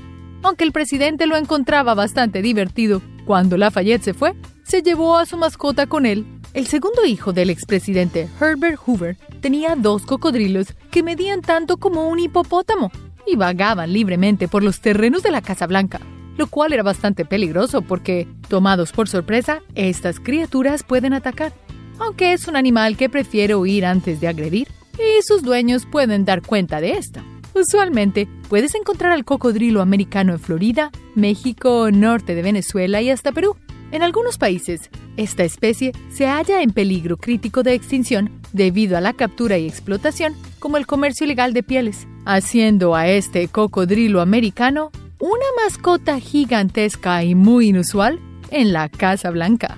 Aunque 0.42 0.64
el 0.64 0.72
presidente 0.72 1.28
lo 1.28 1.38
encontraba 1.38 1.94
bastante 1.94 2.42
divertido, 2.42 3.04
cuando 3.26 3.56
Lafayette 3.56 4.04
se 4.04 4.14
fue, 4.16 4.34
se 4.64 4.82
llevó 4.82 5.18
a 5.18 5.28
su 5.28 5.38
mascota 5.38 5.86
con 5.86 6.08
él. 6.08 6.26
El 6.56 6.66
segundo 6.66 7.06
hijo 7.06 7.34
del 7.34 7.52
expresidente, 7.52 8.28
Herbert 8.42 8.80
Hoover, 8.84 9.16
tenía 9.42 9.76
dos 9.76 10.08
cocodrilos 10.08 10.74
que 10.90 11.04
medían 11.04 11.42
tanto 11.42 11.78
como 11.78 12.10
un 12.10 12.20
hipopótamo 12.20 12.92
y 13.28 13.36
vagaban 13.36 13.94
libremente 13.94 14.48
por 14.48 14.64
los 14.64 14.82
terrenos 14.82 15.22
de 15.22 15.32
la 15.32 15.42
Casa 15.42 15.68
Blanca, 15.68 16.02
lo 16.42 16.48
cual 16.48 16.74
era 16.74 16.82
bastante 16.82 17.24
peligroso 17.24 17.84
porque, 17.84 18.28
tomados 18.48 18.92
por 18.94 19.08
sorpresa, 19.08 19.62
estas 19.76 20.20
criaturas 20.20 20.82
pueden 20.82 21.14
atacar. 21.14 21.54
Aunque 22.00 22.34
es 22.34 22.48
un 22.48 22.56
animal 22.56 22.98
que 22.98 23.10
prefiere 23.10 23.54
huir 23.54 23.86
antes 23.86 24.20
de 24.20 24.28
agredir, 24.28 24.68
y 24.96 25.22
sus 25.22 25.44
dueños 25.44 25.86
pueden 25.86 26.26
dar 26.26 26.42
cuenta 26.42 26.82
de 26.82 26.94
esto. 26.94 27.20
Usualmente 27.54 28.28
puedes 28.50 28.74
encontrar 28.74 29.12
al 29.12 29.24
cocodrilo 29.24 29.82
americano 29.82 30.34
en 30.34 30.40
Florida, 30.40 30.90
México, 31.14 31.92
norte 31.92 32.34
de 32.34 32.42
Venezuela 32.42 33.04
y 33.04 33.12
hasta 33.12 33.32
Perú. 33.32 33.56
En 33.92 34.02
algunos 34.02 34.40
países, 34.40 34.90
esta 35.18 35.44
especie 35.44 35.92
se 36.10 36.26
halla 36.26 36.64
en 36.64 36.72
peligro 36.72 37.18
crítico 37.18 37.62
de 37.62 37.76
extinción 37.76 38.32
debido 38.52 38.98
a 38.98 39.02
la 39.02 39.14
captura 39.14 39.60
y 39.60 39.68
explotación, 39.68 40.34
como 40.58 40.78
el 40.78 40.88
comercio 40.88 41.26
ilegal 41.26 41.54
de 41.54 41.62
pieles, 41.62 42.08
haciendo 42.26 42.96
a 42.96 43.08
este 43.08 43.48
cocodrilo 43.48 44.22
americano 44.22 44.90
una 45.22 45.46
mascota 45.64 46.20
gigantesca 46.20 47.24
y 47.24 47.36
muy 47.36 47.68
inusual 47.68 48.20
en 48.50 48.74
la 48.74 48.90
Casa 48.90 49.30
Blanca. 49.30 49.78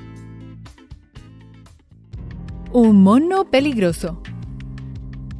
Un 2.71 3.03
mono 3.03 3.43
peligroso. 3.51 4.23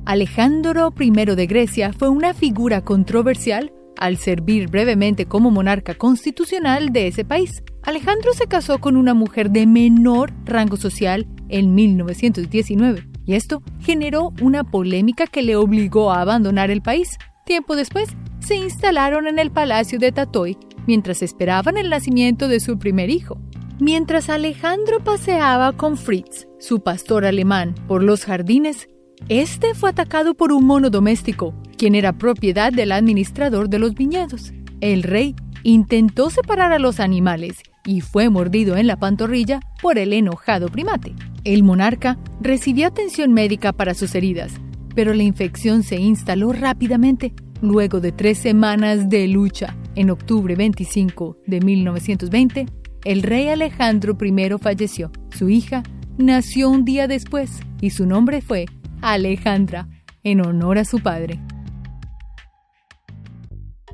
Alejandro 0.06 0.94
I 1.00 1.10
de 1.10 1.48
Grecia 1.48 1.94
fue 1.94 2.10
una 2.10 2.34
figura 2.34 2.82
controversial 2.82 3.72
al 3.98 4.18
servir 4.18 4.70
brevemente 4.70 5.26
como 5.26 5.52
monarca 5.52 5.94
constitucional 5.94 6.92
de 6.92 7.08
ese 7.08 7.24
país. 7.24 7.64
Alejandro 7.84 8.34
se 8.34 8.48
casó 8.48 8.80
con 8.80 8.98
una 8.98 9.14
mujer 9.14 9.52
de 9.52 9.66
menor 9.66 10.34
rango 10.44 10.76
social 10.76 11.26
en 11.48 11.74
1919 11.74 13.08
y 13.26 13.36
esto 13.36 13.64
generó 13.80 14.34
una 14.42 14.66
polémica 14.66 15.28
que 15.28 15.44
le 15.44 15.56
obligó 15.56 16.12
a 16.12 16.20
abandonar 16.20 16.72
el 16.72 16.82
país. 16.82 17.08
Tiempo 17.46 17.76
después, 17.76 18.10
se 18.40 18.56
instalaron 18.56 19.28
en 19.28 19.40
el 19.40 19.52
palacio 19.52 20.00
de 20.00 20.12
Tatoy 20.12 20.58
mientras 20.88 21.22
esperaban 21.22 21.78
el 21.78 21.90
nacimiento 21.90 22.48
de 22.48 22.60
su 22.60 22.78
primer 22.78 23.10
hijo. 23.10 23.40
Mientras 23.80 24.30
Alejandro 24.30 25.04
paseaba 25.04 25.74
con 25.74 25.98
Fritz, 25.98 26.48
su 26.60 26.82
pastor 26.82 27.26
alemán, 27.26 27.76
por 27.88 28.04
los 28.04 28.24
jardines, 28.26 28.88
este 29.30 29.74
fue 29.74 29.90
atacado 29.90 30.36
por 30.36 30.52
un 30.52 30.66
mono 30.66 30.90
doméstico, 30.90 31.54
quien 31.78 31.96
era 31.96 32.18
propiedad 32.18 32.72
del 32.72 32.92
administrador 32.92 33.70
de 33.70 33.80
los 33.80 33.94
viñedos. 33.94 34.54
El 34.80 35.04
rey 35.04 35.36
intentó 35.64 36.30
separar 36.30 36.72
a 36.72 36.80
los 36.80 37.00
animales 37.00 37.58
y 37.86 38.02
fue 38.02 38.30
mordido 38.30 38.78
en 38.78 38.88
la 38.88 38.98
pantorrilla 38.98 39.60
por 39.82 39.98
el 39.98 40.14
enojado 40.14 40.70
primate. 40.70 41.14
El 41.44 41.64
monarca 41.64 42.18
recibió 42.42 42.88
atención 42.88 43.34
médica 43.34 43.74
para 43.74 43.94
sus 43.94 44.16
heridas, 44.16 44.54
pero 44.96 45.14
la 45.14 45.24
infección 45.24 45.84
se 45.84 45.96
instaló 45.96 46.54
rápidamente. 46.54 47.34
Luego 47.62 48.00
de 48.00 48.12
tres 48.12 48.38
semanas 48.38 49.10
de 49.10 49.28
lucha, 49.28 49.76
en 49.96 50.10
octubre 50.10 50.56
25 50.56 51.38
de 51.48 51.62
1920, 51.62 52.66
el 53.06 53.24
rey 53.24 53.50
Alejandro 53.50 54.18
I 54.20 54.58
falleció. 54.60 55.12
Su 55.30 55.50
hija 55.50 55.84
nació 56.18 56.70
un 56.70 56.86
día 56.86 57.08
después 57.08 57.60
y 57.82 57.90
su 57.90 58.06
nombre 58.06 58.42
fue 58.42 58.66
Alejandra, 59.02 59.88
en 60.24 60.46
honor 60.46 60.78
a 60.78 60.86
su 60.86 61.00
padre. 61.00 61.40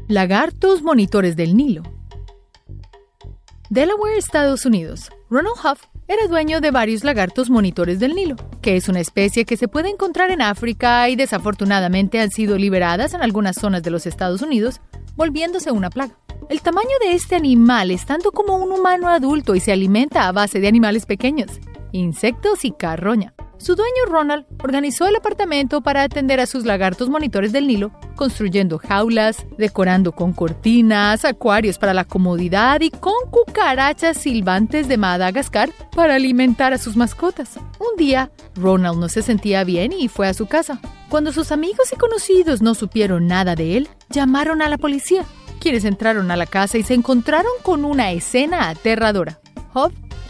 Lagartos 0.07 0.83
monitores 0.83 1.35
del 1.35 1.55
Nilo. 1.57 1.83
Delaware, 3.69 4.17
Estados 4.17 4.65
Unidos. 4.65 5.09
Ronald 5.29 5.57
Huff 5.63 5.88
era 6.09 6.27
dueño 6.27 6.59
de 6.59 6.71
varios 6.71 7.03
lagartos 7.03 7.51
monitores 7.51 7.99
del 7.99 8.15
Nilo, 8.15 8.35
que 8.63 8.75
es 8.75 8.89
una 8.89 8.99
especie 8.99 9.45
que 9.45 9.57
se 9.57 9.67
puede 9.67 9.89
encontrar 9.89 10.31
en 10.31 10.41
África 10.41 11.07
y 11.07 11.15
desafortunadamente 11.15 12.19
han 12.19 12.31
sido 12.31 12.57
liberadas 12.57 13.13
en 13.13 13.21
algunas 13.21 13.57
zonas 13.57 13.83
de 13.83 13.91
los 13.91 14.07
Estados 14.07 14.41
Unidos, 14.41 14.81
volviéndose 15.15 15.71
una 15.71 15.91
plaga. 15.91 16.17
El 16.49 16.61
tamaño 16.63 16.89
de 16.99 17.13
este 17.13 17.35
animal 17.35 17.91
es 17.91 18.07
tanto 18.07 18.31
como 18.31 18.57
un 18.57 18.71
humano 18.71 19.07
adulto 19.07 19.53
y 19.53 19.59
se 19.59 19.71
alimenta 19.71 20.27
a 20.27 20.31
base 20.31 20.59
de 20.59 20.67
animales 20.67 21.05
pequeños, 21.05 21.51
insectos 21.91 22.65
y 22.65 22.71
carroña. 22.71 23.35
Su 23.59 23.75
dueño 23.75 24.05
Ronald 24.07 24.45
organizó 24.63 25.05
el 25.05 25.17
apartamento 25.17 25.81
para 25.81 26.03
atender 26.03 26.39
a 26.39 26.45
sus 26.45 26.63
lagartos 26.63 27.09
monitores 27.09 27.51
del 27.51 27.67
Nilo, 27.67 27.91
construyendo 28.15 28.77
jaulas, 28.77 29.45
decorando 29.57 30.13
con 30.13 30.31
cortinas, 30.31 31.25
acuarios 31.25 31.77
para 31.77 31.93
la 31.93 32.05
comodidad 32.05 32.79
y 32.79 32.89
con 32.89 33.29
cucarachas 33.29 34.15
silbantes 34.15 34.87
de 34.87 34.97
Madagascar 34.97 35.71
para 35.93 36.15
alimentar 36.15 36.71
a 36.71 36.77
sus 36.77 36.95
mascotas. 36.95 37.57
Un 37.79 37.97
día, 37.97 38.31
Ronald 38.55 38.97
no 38.97 39.09
se 39.09 39.21
sentía 39.21 39.65
bien 39.65 39.91
y 39.91 40.07
fue 40.07 40.29
a 40.29 40.33
su 40.33 40.45
casa. 40.45 40.79
Cuando 41.09 41.33
sus 41.33 41.51
amigos 41.51 41.91
y 41.91 41.97
conocidos 41.97 42.61
no 42.61 42.75
supieron 42.75 43.27
nada 43.27 43.55
de 43.55 43.75
él, 43.75 43.89
llamaron 44.09 44.61
a 44.61 44.69
la 44.69 44.77
policía, 44.77 45.25
quienes 45.59 45.83
entraron 45.83 46.31
a 46.31 46.37
la 46.37 46.45
casa 46.45 46.77
y 46.77 46.83
se 46.83 46.93
encontraron 46.93 47.51
con 47.61 47.83
una 47.83 48.13
escena 48.13 48.69
aterradora 48.69 49.41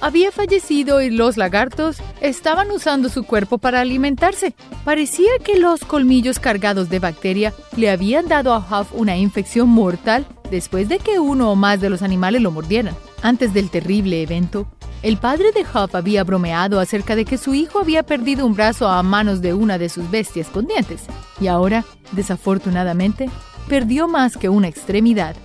había 0.01 0.31
fallecido 0.31 1.01
y 1.01 1.09
los 1.09 1.37
lagartos 1.37 1.97
estaban 2.21 2.71
usando 2.71 3.09
su 3.09 3.23
cuerpo 3.23 3.57
para 3.57 3.81
alimentarse. 3.81 4.55
Parecía 4.85 5.31
que 5.43 5.59
los 5.59 5.81
colmillos 5.81 6.39
cargados 6.39 6.89
de 6.89 6.99
bacteria 6.99 7.53
le 7.75 7.89
habían 7.89 8.27
dado 8.27 8.53
a 8.53 8.59
Huff 8.59 8.93
una 8.93 9.17
infección 9.17 9.69
mortal 9.69 10.25
después 10.49 10.89
de 10.89 10.99
que 10.99 11.19
uno 11.19 11.51
o 11.51 11.55
más 11.55 11.81
de 11.81 11.89
los 11.89 12.01
animales 12.01 12.41
lo 12.41 12.51
mordieran. 12.51 12.95
Antes 13.21 13.53
del 13.53 13.69
terrible 13.69 14.21
evento, 14.21 14.67
el 15.03 15.17
padre 15.17 15.51
de 15.51 15.61
Huff 15.61 15.95
había 15.95 16.23
bromeado 16.23 16.79
acerca 16.79 17.15
de 17.15 17.25
que 17.25 17.37
su 17.37 17.53
hijo 17.53 17.79
había 17.79 18.03
perdido 18.03 18.45
un 18.45 18.55
brazo 18.55 18.87
a 18.87 19.01
manos 19.03 19.41
de 19.41 19.53
una 19.53 19.77
de 19.77 19.89
sus 19.89 20.09
bestias 20.09 20.47
con 20.47 20.65
dientes, 20.65 21.03
y 21.39 21.47
ahora, 21.47 21.85
desafortunadamente, 22.11 23.29
perdió 23.69 24.07
más 24.07 24.35
que 24.35 24.49
una 24.49 24.67
extremidad. 24.67 25.35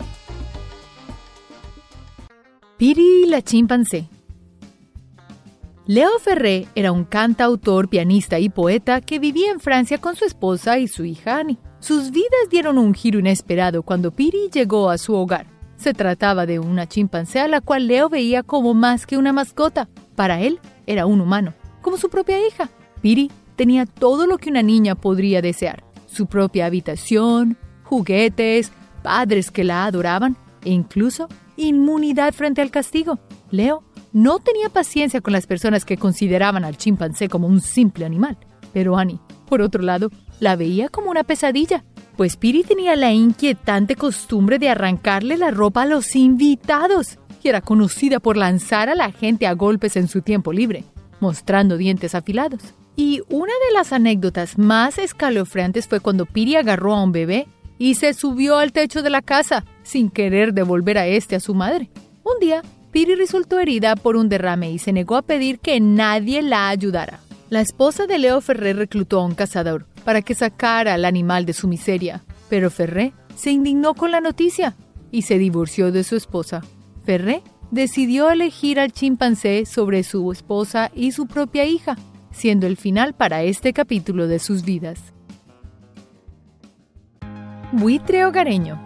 Piri 2.76 3.26
la 3.26 3.42
chimpancé 3.42 4.08
Leo 5.86 6.18
Ferré 6.18 6.66
era 6.74 6.92
un 6.92 7.04
cantautor, 7.04 7.90
pianista 7.90 8.38
y 8.38 8.48
poeta 8.48 9.02
que 9.02 9.18
vivía 9.18 9.50
en 9.50 9.60
Francia 9.60 9.98
con 9.98 10.16
su 10.16 10.24
esposa 10.24 10.78
y 10.78 10.88
su 10.88 11.04
hija 11.04 11.36
Annie. 11.40 11.58
Sus 11.78 12.10
vidas 12.10 12.48
dieron 12.50 12.78
un 12.78 12.94
giro 12.94 13.18
inesperado 13.18 13.82
cuando 13.82 14.10
Piri 14.10 14.48
llegó 14.50 14.88
a 14.88 14.96
su 14.96 15.14
hogar. 15.14 15.46
Se 15.76 15.92
trataba 15.92 16.46
de 16.46 16.58
una 16.58 16.88
chimpancé 16.88 17.40
a 17.40 17.48
la 17.48 17.60
cual 17.60 17.86
Leo 17.86 18.08
veía 18.08 18.42
como 18.42 18.72
más 18.72 19.04
que 19.06 19.18
una 19.18 19.34
mascota. 19.34 19.90
Para 20.14 20.40
él 20.40 20.58
era 20.86 21.04
un 21.04 21.20
humano, 21.20 21.52
como 21.82 21.98
su 21.98 22.08
propia 22.08 22.38
hija. 22.46 22.70
Piri 23.02 23.30
tenía 23.54 23.84
todo 23.84 24.26
lo 24.26 24.38
que 24.38 24.48
una 24.48 24.62
niña 24.62 24.94
podría 24.94 25.42
desear. 25.42 25.84
Su 26.06 26.28
propia 26.28 26.64
habitación, 26.64 27.58
juguetes, 27.82 28.72
padres 29.02 29.50
que 29.50 29.64
la 29.64 29.84
adoraban 29.84 30.38
e 30.64 30.70
incluso 30.70 31.28
inmunidad 31.58 32.32
frente 32.32 32.62
al 32.62 32.70
castigo. 32.70 33.18
Leo 33.50 33.84
no 34.14 34.38
tenía 34.38 34.68
paciencia 34.68 35.20
con 35.20 35.32
las 35.32 35.46
personas 35.46 35.84
que 35.84 35.98
consideraban 35.98 36.64
al 36.64 36.78
chimpancé 36.78 37.28
como 37.28 37.48
un 37.48 37.60
simple 37.60 38.06
animal. 38.06 38.38
Pero 38.72 38.96
Annie, 38.96 39.20
por 39.48 39.60
otro 39.60 39.82
lado, 39.82 40.10
la 40.38 40.54
veía 40.54 40.88
como 40.88 41.10
una 41.10 41.24
pesadilla, 41.24 41.84
pues 42.16 42.36
Piri 42.36 42.62
tenía 42.62 42.94
la 42.94 43.12
inquietante 43.12 43.96
costumbre 43.96 44.60
de 44.60 44.68
arrancarle 44.68 45.36
la 45.36 45.50
ropa 45.50 45.82
a 45.82 45.86
los 45.86 46.14
invitados 46.14 47.18
y 47.42 47.48
era 47.48 47.60
conocida 47.60 48.20
por 48.20 48.36
lanzar 48.36 48.88
a 48.88 48.94
la 48.94 49.10
gente 49.10 49.48
a 49.48 49.52
golpes 49.52 49.96
en 49.96 50.06
su 50.06 50.22
tiempo 50.22 50.52
libre, 50.52 50.84
mostrando 51.18 51.76
dientes 51.76 52.14
afilados. 52.14 52.62
Y 52.94 53.22
una 53.28 53.52
de 53.66 53.74
las 53.74 53.92
anécdotas 53.92 54.58
más 54.58 54.98
escalofriantes 54.98 55.88
fue 55.88 55.98
cuando 55.98 56.24
Piri 56.24 56.54
agarró 56.54 56.94
a 56.94 57.02
un 57.02 57.10
bebé 57.10 57.48
y 57.78 57.96
se 57.96 58.14
subió 58.14 58.58
al 58.58 58.72
techo 58.72 59.02
de 59.02 59.10
la 59.10 59.22
casa 59.22 59.64
sin 59.82 60.08
querer 60.08 60.54
devolver 60.54 60.98
a 60.98 61.08
este 61.08 61.34
a 61.34 61.40
su 61.40 61.52
madre. 61.54 61.90
Un 62.22 62.38
día, 62.40 62.62
Piri 62.94 63.16
resultó 63.16 63.58
herida 63.58 63.96
por 63.96 64.14
un 64.14 64.28
derrame 64.28 64.70
y 64.70 64.78
se 64.78 64.92
negó 64.92 65.16
a 65.16 65.22
pedir 65.22 65.58
que 65.58 65.80
nadie 65.80 66.42
la 66.42 66.68
ayudara. 66.68 67.18
La 67.50 67.60
esposa 67.60 68.06
de 68.06 68.18
Leo 68.18 68.40
Ferré 68.40 68.72
reclutó 68.72 69.18
a 69.18 69.24
un 69.24 69.34
cazador 69.34 69.86
para 70.04 70.22
que 70.22 70.36
sacara 70.36 70.94
al 70.94 71.04
animal 71.04 71.44
de 71.44 71.54
su 71.54 71.66
miseria, 71.66 72.22
pero 72.48 72.70
Ferré 72.70 73.12
se 73.34 73.50
indignó 73.50 73.94
con 73.94 74.12
la 74.12 74.20
noticia 74.20 74.76
y 75.10 75.22
se 75.22 75.38
divorció 75.38 75.90
de 75.90 76.04
su 76.04 76.14
esposa. 76.14 76.60
Ferré 77.04 77.42
decidió 77.72 78.30
elegir 78.30 78.78
al 78.78 78.92
chimpancé 78.92 79.66
sobre 79.66 80.04
su 80.04 80.30
esposa 80.30 80.92
y 80.94 81.10
su 81.10 81.26
propia 81.26 81.64
hija, 81.64 81.96
siendo 82.30 82.68
el 82.68 82.76
final 82.76 83.12
para 83.12 83.42
este 83.42 83.72
capítulo 83.72 84.28
de 84.28 84.38
sus 84.38 84.64
vidas. 84.64 85.00
Buitre 87.72 88.24
hogareño 88.24 88.80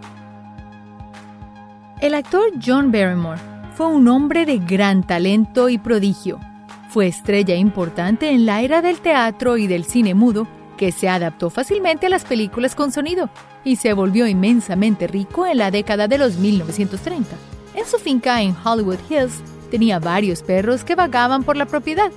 El 2.00 2.14
actor 2.14 2.52
John 2.64 2.90
Barrymore 2.90 3.57
fue 3.78 3.86
un 3.86 4.08
hombre 4.08 4.44
de 4.44 4.58
gran 4.58 5.06
talento 5.06 5.68
y 5.68 5.78
prodigio. 5.78 6.40
Fue 6.88 7.06
estrella 7.06 7.54
importante 7.54 8.30
en 8.30 8.44
la 8.44 8.60
era 8.60 8.82
del 8.82 8.98
teatro 8.98 9.56
y 9.56 9.68
del 9.68 9.84
cine 9.84 10.14
mudo 10.14 10.48
que 10.76 10.90
se 10.90 11.08
adaptó 11.08 11.48
fácilmente 11.48 12.06
a 12.06 12.08
las 12.08 12.24
películas 12.24 12.74
con 12.74 12.90
sonido 12.90 13.30
y 13.62 13.76
se 13.76 13.92
volvió 13.92 14.26
inmensamente 14.26 15.06
rico 15.06 15.46
en 15.46 15.58
la 15.58 15.70
década 15.70 16.08
de 16.08 16.18
los 16.18 16.38
1930. 16.38 17.30
En 17.76 17.86
su 17.86 17.98
finca 17.98 18.42
en 18.42 18.56
Hollywood 18.64 18.98
Hills 19.08 19.40
tenía 19.70 20.00
varios 20.00 20.42
perros 20.42 20.82
que 20.82 20.96
vagaban 20.96 21.44
por 21.44 21.56
la 21.56 21.66
propiedad, 21.66 22.10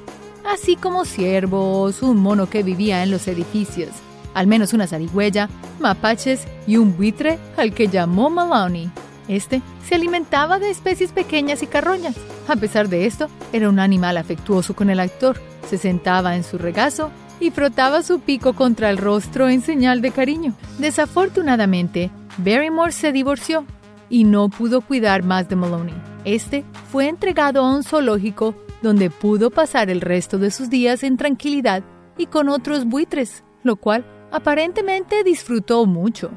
así 0.52 0.76
como 0.76 1.06
ciervos, 1.06 2.02
un 2.02 2.18
mono 2.18 2.50
que 2.50 2.64
vivía 2.64 3.04
en 3.04 3.12
los 3.12 3.28
edificios, 3.28 3.92
al 4.34 4.48
menos 4.48 4.74
una 4.74 4.88
zarigüeya, 4.88 5.48
mapaches 5.80 6.48
y 6.66 6.78
un 6.78 6.98
buitre 6.98 7.38
al 7.56 7.72
que 7.76 7.88
llamó 7.88 8.32
Maloney. 8.32 8.90
Este 9.32 9.62
se 9.88 9.96
alimentaba 9.96 10.60
de 10.60 10.70
especies 10.70 11.14
pequeñas 11.14 11.64
y 11.64 11.68
carroñas. 11.68 12.18
A 12.50 12.58
pesar 12.58 12.90
de 12.90 13.06
esto, 13.06 13.30
era 13.54 13.70
un 13.70 13.80
animal 13.80 14.18
afectuoso 14.18 14.76
con 14.76 14.90
el 14.90 15.00
actor. 15.00 15.40
Se 15.70 15.78
sentaba 15.78 16.36
en 16.36 16.44
su 16.44 16.58
regazo 16.58 17.12
y 17.40 17.50
frotaba 17.50 18.04
su 18.04 18.20
pico 18.20 18.52
contra 18.52 18.90
el 18.90 18.98
rostro 18.98 19.48
en 19.48 19.62
señal 19.62 20.02
de 20.02 20.12
cariño. 20.12 20.54
Desafortunadamente, 20.80 22.12
Barrymore 22.40 22.92
se 22.92 23.14
divorció 23.14 23.66
y 24.10 24.26
no 24.26 24.50
pudo 24.50 24.82
cuidar 24.82 25.24
más 25.24 25.48
de 25.48 25.56
Maloney. 25.56 25.96
Este 26.26 26.66
fue 26.92 27.08
entregado 27.08 27.62
a 27.62 27.74
un 27.74 27.84
zoológico 27.84 28.54
donde 28.82 29.10
pudo 29.10 29.50
pasar 29.50 29.90
el 29.90 30.02
resto 30.02 30.40
de 30.40 30.52
sus 30.52 30.70
días 30.70 31.04
en 31.04 31.16
tranquilidad 31.16 31.84
y 32.18 32.26
con 32.26 32.50
otros 32.50 32.84
buitres, 32.84 33.46
lo 33.64 33.78
cual 33.78 34.06
aparentemente 34.30 35.24
disfrutó 35.24 35.86
mucho. 35.86 36.32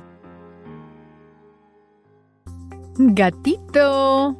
Gatito. 2.96 4.37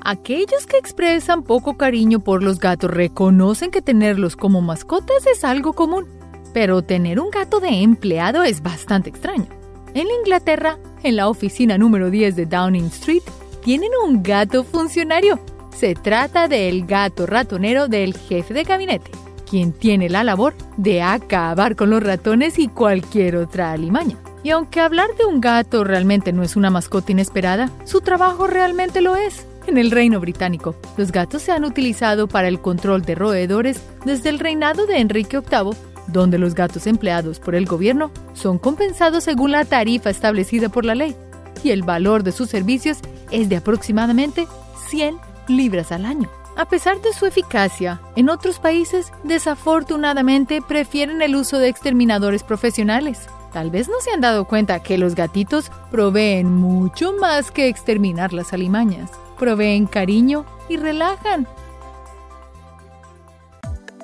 Aquellos 0.00 0.66
que 0.66 0.78
expresan 0.78 1.42
poco 1.42 1.76
cariño 1.76 2.20
por 2.20 2.42
los 2.42 2.60
gatos 2.60 2.90
reconocen 2.90 3.70
que 3.70 3.82
tenerlos 3.82 4.36
como 4.36 4.60
mascotas 4.62 5.26
es 5.26 5.42
algo 5.42 5.72
común, 5.72 6.06
pero 6.54 6.82
tener 6.82 7.18
un 7.18 7.30
gato 7.30 7.58
de 7.58 7.82
empleado 7.82 8.44
es 8.44 8.62
bastante 8.62 9.10
extraño. 9.10 9.48
En 9.94 10.06
Inglaterra, 10.20 10.78
en 11.02 11.16
la 11.16 11.28
oficina 11.28 11.76
número 11.76 12.10
10 12.10 12.36
de 12.36 12.46
Downing 12.46 12.86
Street, 12.86 13.22
tienen 13.64 13.90
un 14.04 14.22
gato 14.22 14.62
funcionario. 14.62 15.40
Se 15.76 15.94
trata 15.94 16.46
del 16.46 16.86
gato 16.86 17.26
ratonero 17.26 17.88
del 17.88 18.16
jefe 18.16 18.54
de 18.54 18.62
gabinete 18.62 19.10
quien 19.48 19.72
tiene 19.72 20.08
la 20.10 20.24
labor 20.24 20.54
de 20.76 21.02
acabar 21.02 21.76
con 21.76 21.90
los 21.90 22.02
ratones 22.02 22.58
y 22.58 22.68
cualquier 22.68 23.36
otra 23.36 23.72
alimaña. 23.72 24.16
Y 24.46 24.50
aunque 24.50 24.78
hablar 24.78 25.08
de 25.18 25.24
un 25.24 25.40
gato 25.40 25.82
realmente 25.82 26.32
no 26.32 26.44
es 26.44 26.54
una 26.54 26.70
mascota 26.70 27.10
inesperada, 27.10 27.68
su 27.84 28.00
trabajo 28.00 28.46
realmente 28.46 29.00
lo 29.00 29.16
es. 29.16 29.44
En 29.66 29.76
el 29.76 29.90
Reino 29.90 30.20
Británico, 30.20 30.76
los 30.96 31.10
gatos 31.10 31.42
se 31.42 31.50
han 31.50 31.64
utilizado 31.64 32.28
para 32.28 32.46
el 32.46 32.60
control 32.60 33.02
de 33.02 33.16
roedores 33.16 33.80
desde 34.04 34.28
el 34.28 34.38
reinado 34.38 34.86
de 34.86 35.00
Enrique 35.00 35.40
VIII, 35.40 35.76
donde 36.06 36.38
los 36.38 36.54
gatos 36.54 36.86
empleados 36.86 37.40
por 37.40 37.56
el 37.56 37.66
gobierno 37.66 38.12
son 38.34 38.58
compensados 38.58 39.24
según 39.24 39.50
la 39.50 39.64
tarifa 39.64 40.10
establecida 40.10 40.68
por 40.68 40.84
la 40.84 40.94
ley, 40.94 41.16
y 41.64 41.70
el 41.70 41.82
valor 41.82 42.22
de 42.22 42.30
sus 42.30 42.48
servicios 42.48 42.98
es 43.32 43.48
de 43.48 43.56
aproximadamente 43.56 44.46
100 44.90 45.18
libras 45.48 45.90
al 45.90 46.04
año. 46.04 46.30
A 46.56 46.68
pesar 46.68 47.02
de 47.02 47.12
su 47.12 47.26
eficacia, 47.26 48.00
en 48.14 48.30
otros 48.30 48.60
países 48.60 49.12
desafortunadamente 49.24 50.62
prefieren 50.62 51.20
el 51.20 51.34
uso 51.34 51.58
de 51.58 51.66
exterminadores 51.66 52.44
profesionales. 52.44 53.26
Tal 53.56 53.70
vez 53.70 53.88
no 53.88 53.94
se 54.02 54.10
han 54.10 54.20
dado 54.20 54.44
cuenta 54.44 54.82
que 54.82 54.98
los 54.98 55.14
gatitos 55.14 55.70
proveen 55.90 56.52
mucho 56.52 57.14
más 57.14 57.50
que 57.50 57.68
exterminar 57.68 58.34
las 58.34 58.52
alimañas. 58.52 59.10
Proveen 59.38 59.86
cariño 59.86 60.44
y 60.68 60.76
relajan. 60.76 61.48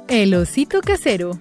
El 0.09 0.33
osito 0.33 0.81
casero. 0.81 1.39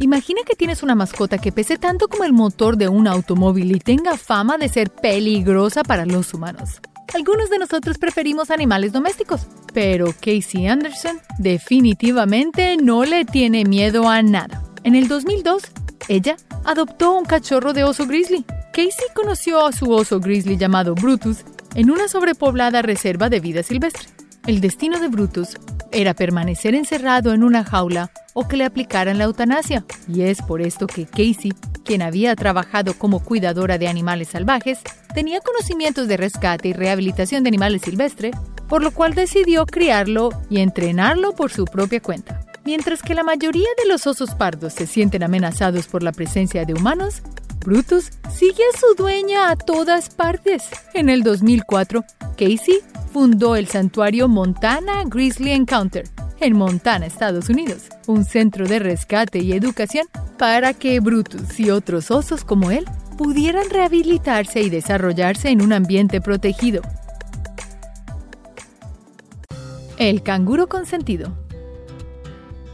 Imagina 0.00 0.42
que 0.46 0.54
tienes 0.54 0.82
una 0.82 0.94
mascota 0.94 1.38
que 1.38 1.50
pese 1.50 1.78
tanto 1.78 2.08
como 2.08 2.24
el 2.24 2.34
motor 2.34 2.76
de 2.76 2.88
un 2.88 3.06
automóvil 3.06 3.74
y 3.74 3.80
tenga 3.80 4.18
fama 4.18 4.58
de 4.58 4.68
ser 4.68 4.90
peligrosa 4.90 5.82
para 5.82 6.04
los 6.04 6.34
humanos. 6.34 6.82
Algunos 7.14 7.48
de 7.48 7.58
nosotros 7.58 7.96
preferimos 7.96 8.50
animales 8.50 8.92
domésticos, 8.92 9.46
pero 9.72 10.12
Casey 10.20 10.66
Anderson 10.66 11.20
definitivamente 11.38 12.76
no 12.76 13.06
le 13.06 13.24
tiene 13.24 13.64
miedo 13.64 14.10
a 14.10 14.20
nada. 14.20 14.62
En 14.84 14.94
el 14.94 15.08
2002, 15.08 15.62
ella 16.08 16.36
adoptó 16.64 17.16
un 17.16 17.24
cachorro 17.24 17.72
de 17.72 17.84
oso 17.84 18.06
grizzly. 18.06 18.44
Casey 18.72 19.06
conoció 19.14 19.66
a 19.66 19.72
su 19.72 19.90
oso 19.90 20.20
grizzly 20.20 20.56
llamado 20.56 20.94
Brutus 20.94 21.44
en 21.74 21.90
una 21.90 22.08
sobrepoblada 22.08 22.82
reserva 22.82 23.28
de 23.28 23.40
vida 23.40 23.62
silvestre. 23.62 24.08
El 24.46 24.60
destino 24.60 24.98
de 24.98 25.08
Brutus 25.08 25.56
era 25.92 26.14
permanecer 26.14 26.74
encerrado 26.74 27.32
en 27.32 27.42
una 27.42 27.64
jaula 27.64 28.10
o 28.32 28.48
que 28.48 28.56
le 28.56 28.64
aplicaran 28.64 29.18
la 29.18 29.24
eutanasia, 29.24 29.84
y 30.08 30.22
es 30.22 30.40
por 30.42 30.62
esto 30.62 30.86
que 30.86 31.06
Casey 31.06 31.52
quien 31.90 32.02
había 32.02 32.36
trabajado 32.36 32.94
como 32.94 33.18
cuidadora 33.18 33.76
de 33.76 33.88
animales 33.88 34.28
salvajes, 34.28 34.78
tenía 35.12 35.40
conocimientos 35.40 36.06
de 36.06 36.16
rescate 36.16 36.68
y 36.68 36.72
rehabilitación 36.72 37.42
de 37.42 37.48
animales 37.48 37.82
silvestres, 37.82 38.36
por 38.68 38.82
lo 38.82 38.92
cual 38.92 39.14
decidió 39.14 39.66
criarlo 39.66 40.30
y 40.48 40.60
entrenarlo 40.60 41.32
por 41.32 41.50
su 41.50 41.64
propia 41.64 42.00
cuenta. 42.00 42.40
Mientras 42.70 43.02
que 43.02 43.16
la 43.16 43.24
mayoría 43.24 43.66
de 43.82 43.88
los 43.88 44.06
osos 44.06 44.36
pardos 44.36 44.74
se 44.74 44.86
sienten 44.86 45.24
amenazados 45.24 45.88
por 45.88 46.04
la 46.04 46.12
presencia 46.12 46.64
de 46.64 46.72
humanos, 46.72 47.20
Brutus 47.66 48.12
sigue 48.32 48.62
a 48.62 48.78
su 48.78 48.94
dueña 48.94 49.50
a 49.50 49.56
todas 49.56 50.08
partes. 50.08 50.68
En 50.94 51.08
el 51.08 51.24
2004, 51.24 52.04
Casey 52.38 52.78
fundó 53.12 53.56
el 53.56 53.66
santuario 53.66 54.28
Montana 54.28 55.02
Grizzly 55.04 55.50
Encounter, 55.50 56.04
en 56.38 56.56
Montana, 56.56 57.06
Estados 57.06 57.48
Unidos, 57.48 57.88
un 58.06 58.24
centro 58.24 58.68
de 58.68 58.78
rescate 58.78 59.40
y 59.40 59.50
educación 59.50 60.06
para 60.38 60.72
que 60.72 61.00
Brutus 61.00 61.58
y 61.58 61.70
otros 61.70 62.12
osos 62.12 62.44
como 62.44 62.70
él 62.70 62.84
pudieran 63.18 63.68
rehabilitarse 63.68 64.60
y 64.60 64.70
desarrollarse 64.70 65.48
en 65.48 65.60
un 65.60 65.72
ambiente 65.72 66.20
protegido. 66.20 66.82
El 69.98 70.22
canguro 70.22 70.68
consentido. 70.68 71.39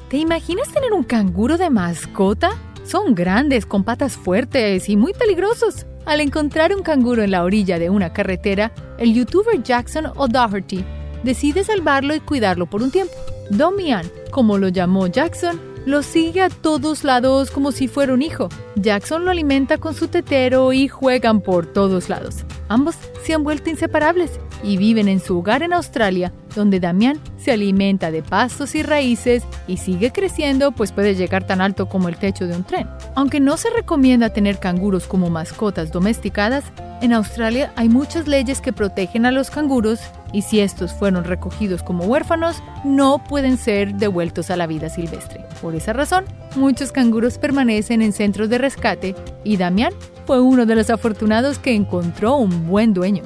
¿Te 0.08 0.18
imaginas 0.18 0.72
tener 0.72 0.92
un 0.92 1.02
canguro 1.02 1.58
de 1.58 1.68
mascota? 1.68 2.50
Son 2.84 3.16
grandes, 3.16 3.66
con 3.66 3.82
patas 3.82 4.16
fuertes 4.16 4.88
y 4.88 4.96
muy 4.96 5.12
peligrosos. 5.12 5.84
Al 6.04 6.20
encontrar 6.20 6.72
un 6.72 6.84
canguro 6.84 7.24
en 7.24 7.32
la 7.32 7.42
orilla 7.42 7.80
de 7.80 7.90
una 7.90 8.12
carretera, 8.12 8.72
el 8.98 9.12
youtuber 9.12 9.60
Jackson 9.64 10.06
O'Doherty 10.14 10.84
decide 11.24 11.64
salvarlo 11.64 12.14
y 12.14 12.20
cuidarlo 12.20 12.66
por 12.66 12.82
un 12.82 12.92
tiempo. 12.92 13.14
Domian, 13.50 14.08
como 14.30 14.58
lo 14.58 14.68
llamó 14.68 15.08
Jackson, 15.08 15.60
lo 15.86 16.04
sigue 16.04 16.40
a 16.40 16.50
todos 16.50 17.02
lados 17.02 17.50
como 17.50 17.72
si 17.72 17.88
fuera 17.88 18.14
un 18.14 18.22
hijo. 18.22 18.48
Jackson 18.76 19.24
lo 19.24 19.32
alimenta 19.32 19.78
con 19.78 19.92
su 19.92 20.06
tetero 20.06 20.72
y 20.72 20.86
juegan 20.86 21.40
por 21.40 21.66
todos 21.66 22.08
lados. 22.08 22.44
Ambos 22.68 22.96
se 23.24 23.34
han 23.34 23.44
vuelto 23.44 23.70
inseparables 23.70 24.40
y 24.62 24.76
viven 24.76 25.08
en 25.08 25.20
su 25.20 25.38
hogar 25.38 25.62
en 25.62 25.72
Australia, 25.72 26.32
donde 26.54 26.80
Damián 26.80 27.20
se 27.36 27.52
alimenta 27.52 28.10
de 28.10 28.22
pastos 28.22 28.74
y 28.74 28.82
raíces 28.82 29.44
y 29.68 29.76
sigue 29.76 30.10
creciendo, 30.10 30.72
pues 30.72 30.92
puede 30.92 31.14
llegar 31.14 31.46
tan 31.46 31.60
alto 31.60 31.88
como 31.88 32.08
el 32.08 32.16
techo 32.16 32.46
de 32.46 32.56
un 32.56 32.64
tren. 32.64 32.88
Aunque 33.14 33.40
no 33.40 33.56
se 33.56 33.70
recomienda 33.70 34.30
tener 34.30 34.58
canguros 34.58 35.06
como 35.06 35.30
mascotas 35.30 35.92
domesticadas, 35.92 36.64
en 37.02 37.12
Australia 37.12 37.72
hay 37.76 37.88
muchas 37.88 38.26
leyes 38.26 38.60
que 38.60 38.72
protegen 38.72 39.26
a 39.26 39.30
los 39.30 39.50
canguros 39.50 40.00
y 40.32 40.42
si 40.42 40.60
estos 40.60 40.92
fueron 40.94 41.24
recogidos 41.24 41.82
como 41.82 42.04
huérfanos, 42.04 42.62
no 42.84 43.22
pueden 43.22 43.58
ser 43.58 43.94
devueltos 43.94 44.50
a 44.50 44.56
la 44.56 44.66
vida 44.66 44.88
silvestre. 44.88 45.44
Por 45.60 45.74
esa 45.74 45.92
razón, 45.92 46.24
muchos 46.56 46.92
canguros 46.92 47.38
permanecen 47.38 48.02
en 48.02 48.12
centros 48.12 48.48
de 48.48 48.58
rescate 48.58 49.14
y 49.44 49.56
Damián 49.58 49.92
fue 50.26 50.40
uno 50.40 50.66
de 50.66 50.74
los 50.74 50.90
afortunados 50.90 51.58
que 51.58 51.74
encontró 51.74 52.36
un 52.36 52.66
buen 52.66 52.92
dueño. 52.92 53.22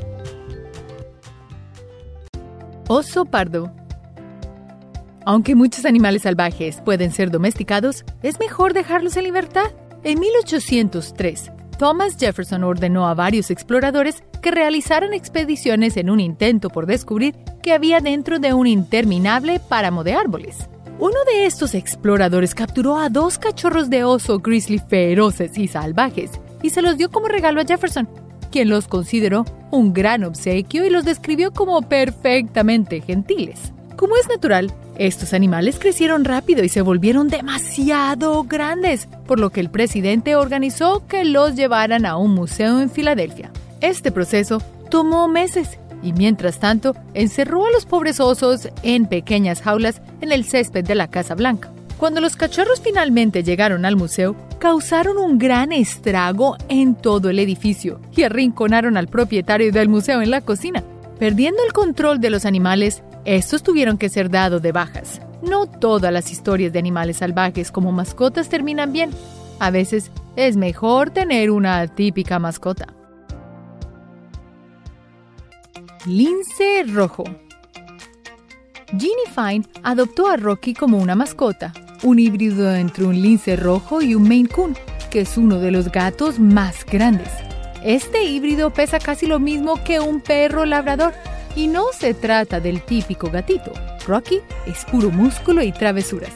Oso 2.88 3.24
pardo. 3.24 3.72
Aunque 5.24 5.54
muchos 5.54 5.84
animales 5.84 6.22
salvajes 6.22 6.80
pueden 6.84 7.12
ser 7.12 7.30
domesticados, 7.30 8.04
es 8.22 8.38
mejor 8.38 8.74
dejarlos 8.74 9.16
en 9.16 9.24
libertad. 9.24 9.70
En 10.02 10.18
1803, 10.18 11.52
Thomas 11.78 12.16
Jefferson 12.18 12.64
ordenó 12.64 13.08
a 13.08 13.14
varios 13.14 13.50
exploradores 13.50 14.22
que 14.42 14.50
realizaran 14.50 15.14
expediciones 15.14 15.96
en 15.96 16.10
un 16.10 16.20
intento 16.20 16.68
por 16.68 16.86
descubrir 16.86 17.34
qué 17.62 17.72
había 17.72 18.00
dentro 18.00 18.38
de 18.38 18.52
un 18.54 18.66
interminable 18.66 19.60
páramo 19.60 20.04
de 20.04 20.14
árboles. 20.14 20.68
Uno 20.98 21.16
de 21.32 21.46
estos 21.46 21.74
exploradores 21.74 22.54
capturó 22.54 22.98
a 22.98 23.08
dos 23.08 23.38
cachorros 23.38 23.88
de 23.88 24.04
oso 24.04 24.38
grizzly 24.40 24.78
feroces 24.78 25.56
y 25.56 25.68
salvajes 25.68 26.32
y 26.62 26.70
se 26.70 26.82
los 26.82 26.96
dio 26.96 27.10
como 27.10 27.28
regalo 27.28 27.60
a 27.60 27.64
Jefferson, 27.64 28.08
quien 28.50 28.68
los 28.68 28.88
consideró 28.88 29.44
un 29.70 29.92
gran 29.92 30.24
obsequio 30.24 30.84
y 30.86 30.90
los 30.90 31.04
describió 31.04 31.52
como 31.52 31.82
perfectamente 31.82 33.00
gentiles. 33.00 33.72
Como 33.96 34.16
es 34.16 34.28
natural, 34.28 34.72
estos 34.96 35.34
animales 35.34 35.78
crecieron 35.78 36.24
rápido 36.24 36.64
y 36.64 36.68
se 36.68 36.82
volvieron 36.82 37.28
demasiado 37.28 38.44
grandes, 38.44 39.08
por 39.26 39.38
lo 39.38 39.50
que 39.50 39.60
el 39.60 39.70
presidente 39.70 40.36
organizó 40.36 41.06
que 41.06 41.24
los 41.24 41.54
llevaran 41.54 42.06
a 42.06 42.16
un 42.16 42.34
museo 42.34 42.80
en 42.80 42.90
Filadelfia. 42.90 43.50
Este 43.80 44.12
proceso 44.12 44.62
tomó 44.90 45.28
meses 45.28 45.78
y 46.02 46.12
mientras 46.12 46.58
tanto 46.58 46.94
encerró 47.14 47.66
a 47.66 47.70
los 47.70 47.86
pobres 47.86 48.20
osos 48.20 48.68
en 48.82 49.06
pequeñas 49.06 49.62
jaulas 49.62 50.00
en 50.20 50.32
el 50.32 50.44
césped 50.44 50.84
de 50.84 50.94
la 50.94 51.08
Casa 51.08 51.34
Blanca. 51.34 51.70
Cuando 52.00 52.22
los 52.22 52.34
cachorros 52.34 52.80
finalmente 52.80 53.42
llegaron 53.42 53.84
al 53.84 53.94
museo, 53.94 54.34
causaron 54.58 55.18
un 55.18 55.36
gran 55.36 55.70
estrago 55.70 56.56
en 56.70 56.94
todo 56.94 57.28
el 57.28 57.38
edificio 57.38 58.00
y 58.16 58.22
arrinconaron 58.22 58.96
al 58.96 59.06
propietario 59.06 59.70
del 59.70 59.90
museo 59.90 60.22
en 60.22 60.30
la 60.30 60.40
cocina. 60.40 60.82
Perdiendo 61.18 61.62
el 61.62 61.74
control 61.74 62.18
de 62.18 62.30
los 62.30 62.46
animales, 62.46 63.02
estos 63.26 63.62
tuvieron 63.62 63.98
que 63.98 64.08
ser 64.08 64.30
dados 64.30 64.62
de 64.62 64.72
bajas. 64.72 65.20
No 65.42 65.66
todas 65.66 66.10
las 66.10 66.32
historias 66.32 66.72
de 66.72 66.78
animales 66.78 67.18
salvajes 67.18 67.70
como 67.70 67.92
mascotas 67.92 68.48
terminan 68.48 68.94
bien. 68.94 69.10
A 69.58 69.70
veces 69.70 70.10
es 70.36 70.56
mejor 70.56 71.10
tener 71.10 71.50
una 71.50 71.86
típica 71.86 72.38
mascota. 72.38 72.94
Lince 76.06 76.82
rojo. 76.86 77.24
Ginny 78.86 79.26
Fine 79.34 79.66
adoptó 79.82 80.28
a 80.28 80.38
Rocky 80.38 80.72
como 80.72 80.96
una 80.98 81.14
mascota, 81.14 81.72
un 82.02 82.18
híbrido 82.18 82.74
entre 82.74 83.04
un 83.04 83.20
lince 83.20 83.56
rojo 83.56 84.02
y 84.02 84.14
un 84.14 84.28
Maine 84.28 84.48
Coon, 84.48 84.76
que 85.10 85.20
es 85.20 85.36
uno 85.36 85.58
de 85.58 85.70
los 85.70 85.90
gatos 85.90 86.38
más 86.38 86.84
grandes. 86.86 87.28
Este 87.82 88.24
híbrido 88.24 88.70
pesa 88.70 88.98
casi 88.98 89.26
lo 89.26 89.38
mismo 89.38 89.82
que 89.84 90.00
un 90.00 90.20
perro 90.20 90.64
labrador 90.64 91.14
y 91.56 91.66
no 91.66 91.86
se 91.98 92.14
trata 92.14 92.60
del 92.60 92.82
típico 92.82 93.30
gatito. 93.30 93.72
Rocky 94.06 94.40
es 94.66 94.84
puro 94.84 95.10
músculo 95.10 95.62
y 95.62 95.72
travesuras. 95.72 96.32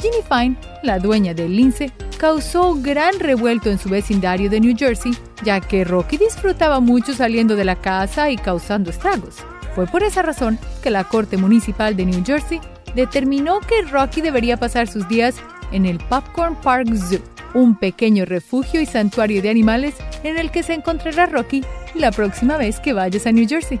Ginny 0.00 0.22
Fine, 0.28 0.56
la 0.82 0.98
dueña 0.98 1.34
del 1.34 1.56
lince, 1.56 1.90
causó 2.18 2.74
gran 2.74 3.18
revuelto 3.20 3.70
en 3.70 3.78
su 3.78 3.88
vecindario 3.88 4.50
de 4.50 4.60
New 4.60 4.76
Jersey, 4.76 5.12
ya 5.44 5.60
que 5.60 5.84
Rocky 5.84 6.16
disfrutaba 6.16 6.80
mucho 6.80 7.14
saliendo 7.14 7.56
de 7.56 7.64
la 7.64 7.76
casa 7.76 8.30
y 8.30 8.36
causando 8.36 8.90
estragos. 8.90 9.36
Fue 9.74 9.86
por 9.86 10.02
esa 10.02 10.22
razón 10.22 10.58
que 10.82 10.90
la 10.90 11.04
Corte 11.04 11.36
Municipal 11.36 11.96
de 11.96 12.06
New 12.06 12.22
Jersey 12.24 12.60
determinó 12.94 13.60
que 13.60 13.82
Rocky 13.82 14.20
debería 14.20 14.56
pasar 14.56 14.88
sus 14.88 15.08
días 15.08 15.36
en 15.72 15.86
el 15.86 15.98
Popcorn 15.98 16.56
Park 16.56 16.88
Zoo, 16.94 17.20
un 17.54 17.76
pequeño 17.76 18.24
refugio 18.24 18.80
y 18.80 18.86
santuario 18.86 19.42
de 19.42 19.50
animales 19.50 19.94
en 20.22 20.38
el 20.38 20.50
que 20.50 20.62
se 20.62 20.74
encontrará 20.74 21.26
Rocky 21.26 21.64
la 21.94 22.10
próxima 22.10 22.56
vez 22.56 22.80
que 22.80 22.92
vayas 22.92 23.26
a 23.26 23.32
New 23.32 23.48
Jersey. 23.48 23.80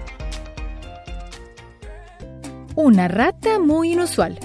Una 2.74 3.08
rata 3.08 3.58
muy 3.58 3.92
inusual. 3.92 4.38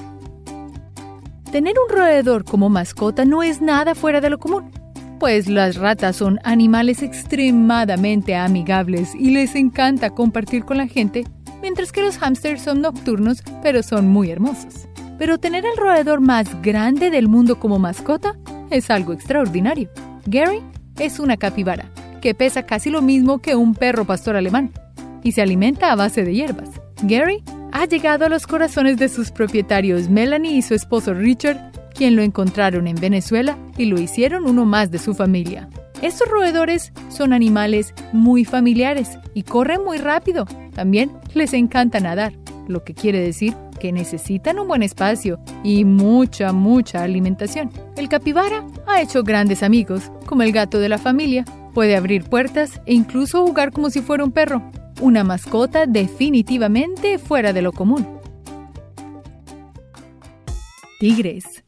Tener 1.52 1.76
un 1.80 1.96
roedor 1.96 2.44
como 2.44 2.70
mascota 2.70 3.24
no 3.24 3.42
es 3.42 3.62
nada 3.62 3.96
fuera 3.96 4.20
de 4.20 4.30
lo 4.30 4.38
común, 4.38 4.70
pues 5.18 5.48
las 5.48 5.78
ratas 5.78 6.18
son 6.18 6.40
animales 6.44 7.02
extremadamente 7.02 8.36
amigables 8.36 9.16
y 9.16 9.32
les 9.32 9.56
encanta 9.56 10.10
compartir 10.10 10.66
con 10.66 10.78
la 10.78 10.88
gente 10.88 11.26
mientras 11.62 11.92
que 11.92 12.02
los 12.02 12.18
hámsters 12.18 12.62
son 12.62 12.82
nocturnos, 12.82 13.44
pero 13.62 13.84
son 13.84 14.08
muy 14.08 14.32
hermosos. 14.32 14.88
Pero 15.18 15.38
tener 15.38 15.66
el 15.66 15.78
roedor 15.78 16.22
más 16.22 16.62
grande 16.62 17.10
del 17.10 17.28
mundo 17.28 17.60
como 17.60 17.80
mascota 17.80 18.36
es 18.70 18.90
algo 18.92 19.14
extraordinario. 19.14 19.90
Gary 20.26 20.62
es 21.00 21.20
una 21.20 21.38
capibara, 21.38 21.90
que 22.22 22.36
pesa 22.36 22.66
casi 22.66 22.90
lo 22.90 23.02
mismo 23.02 23.40
que 23.40 23.56
un 23.56 23.74
perro 23.74 24.06
pastor 24.06 24.36
alemán, 24.36 24.72
y 25.24 25.32
se 25.32 25.42
alimenta 25.42 25.92
a 25.92 25.96
base 25.96 26.24
de 26.24 26.34
hierbas. 26.34 26.70
Gary 27.04 27.44
ha 27.72 27.86
llegado 27.86 28.26
a 28.26 28.30
los 28.30 28.48
corazones 28.48 28.98
de 28.98 29.10
sus 29.10 29.32
propietarios 29.32 30.10
Melanie 30.10 30.58
y 30.58 30.62
su 30.62 30.74
esposo 30.74 31.14
Richard, 31.14 31.72
quien 31.94 32.16
lo 32.16 32.22
encontraron 32.22 32.88
en 32.88 32.96
Venezuela 32.96 33.58
y 33.78 33.86
lo 33.86 34.00
hicieron 34.00 34.46
uno 34.46 34.66
más 34.66 34.92
de 34.92 35.00
su 35.00 35.14
familia. 35.14 35.68
Estos 36.02 36.28
roedores 36.28 36.94
son 37.10 37.34
animales 37.34 37.94
muy 38.14 38.46
familiares 38.46 39.18
y 39.34 39.44
corren 39.44 39.84
muy 39.84 39.98
rápido. 39.98 40.46
También 40.76 41.12
les 41.34 41.54
encanta 41.54 42.00
nadar, 42.00 42.34
lo 42.68 42.84
que 42.84 42.94
quiere 42.94 43.20
decir 43.20 43.56
que 43.80 43.92
necesitan 43.92 44.60
un 44.60 44.68
buen 44.68 44.84
espacio 44.84 45.40
y 45.64 45.86
mucha, 45.86 46.52
mucha 46.54 47.04
alimentación. 47.04 47.72
El 47.96 48.10
capibara 48.10 48.66
ha 48.86 49.02
hecho 49.02 49.24
grandes 49.24 49.64
amigos, 49.64 50.12
como 50.26 50.44
el 50.44 50.52
gato 50.52 50.80
de 50.80 50.90
la 50.90 50.98
familia. 50.98 51.46
Puede 51.74 51.96
abrir 51.96 52.24
puertas 52.24 52.82
e 52.86 52.94
incluso 52.94 53.46
jugar 53.46 53.72
como 53.72 53.90
si 53.90 54.02
fuera 54.02 54.24
un 54.24 54.32
perro. 54.32 54.62
Una 55.02 55.24
mascota 55.24 55.86
definitivamente 55.86 57.20
fuera 57.20 57.54
de 57.54 57.62
lo 57.62 57.72
común. 57.72 58.20
Tigres. 61.00 61.64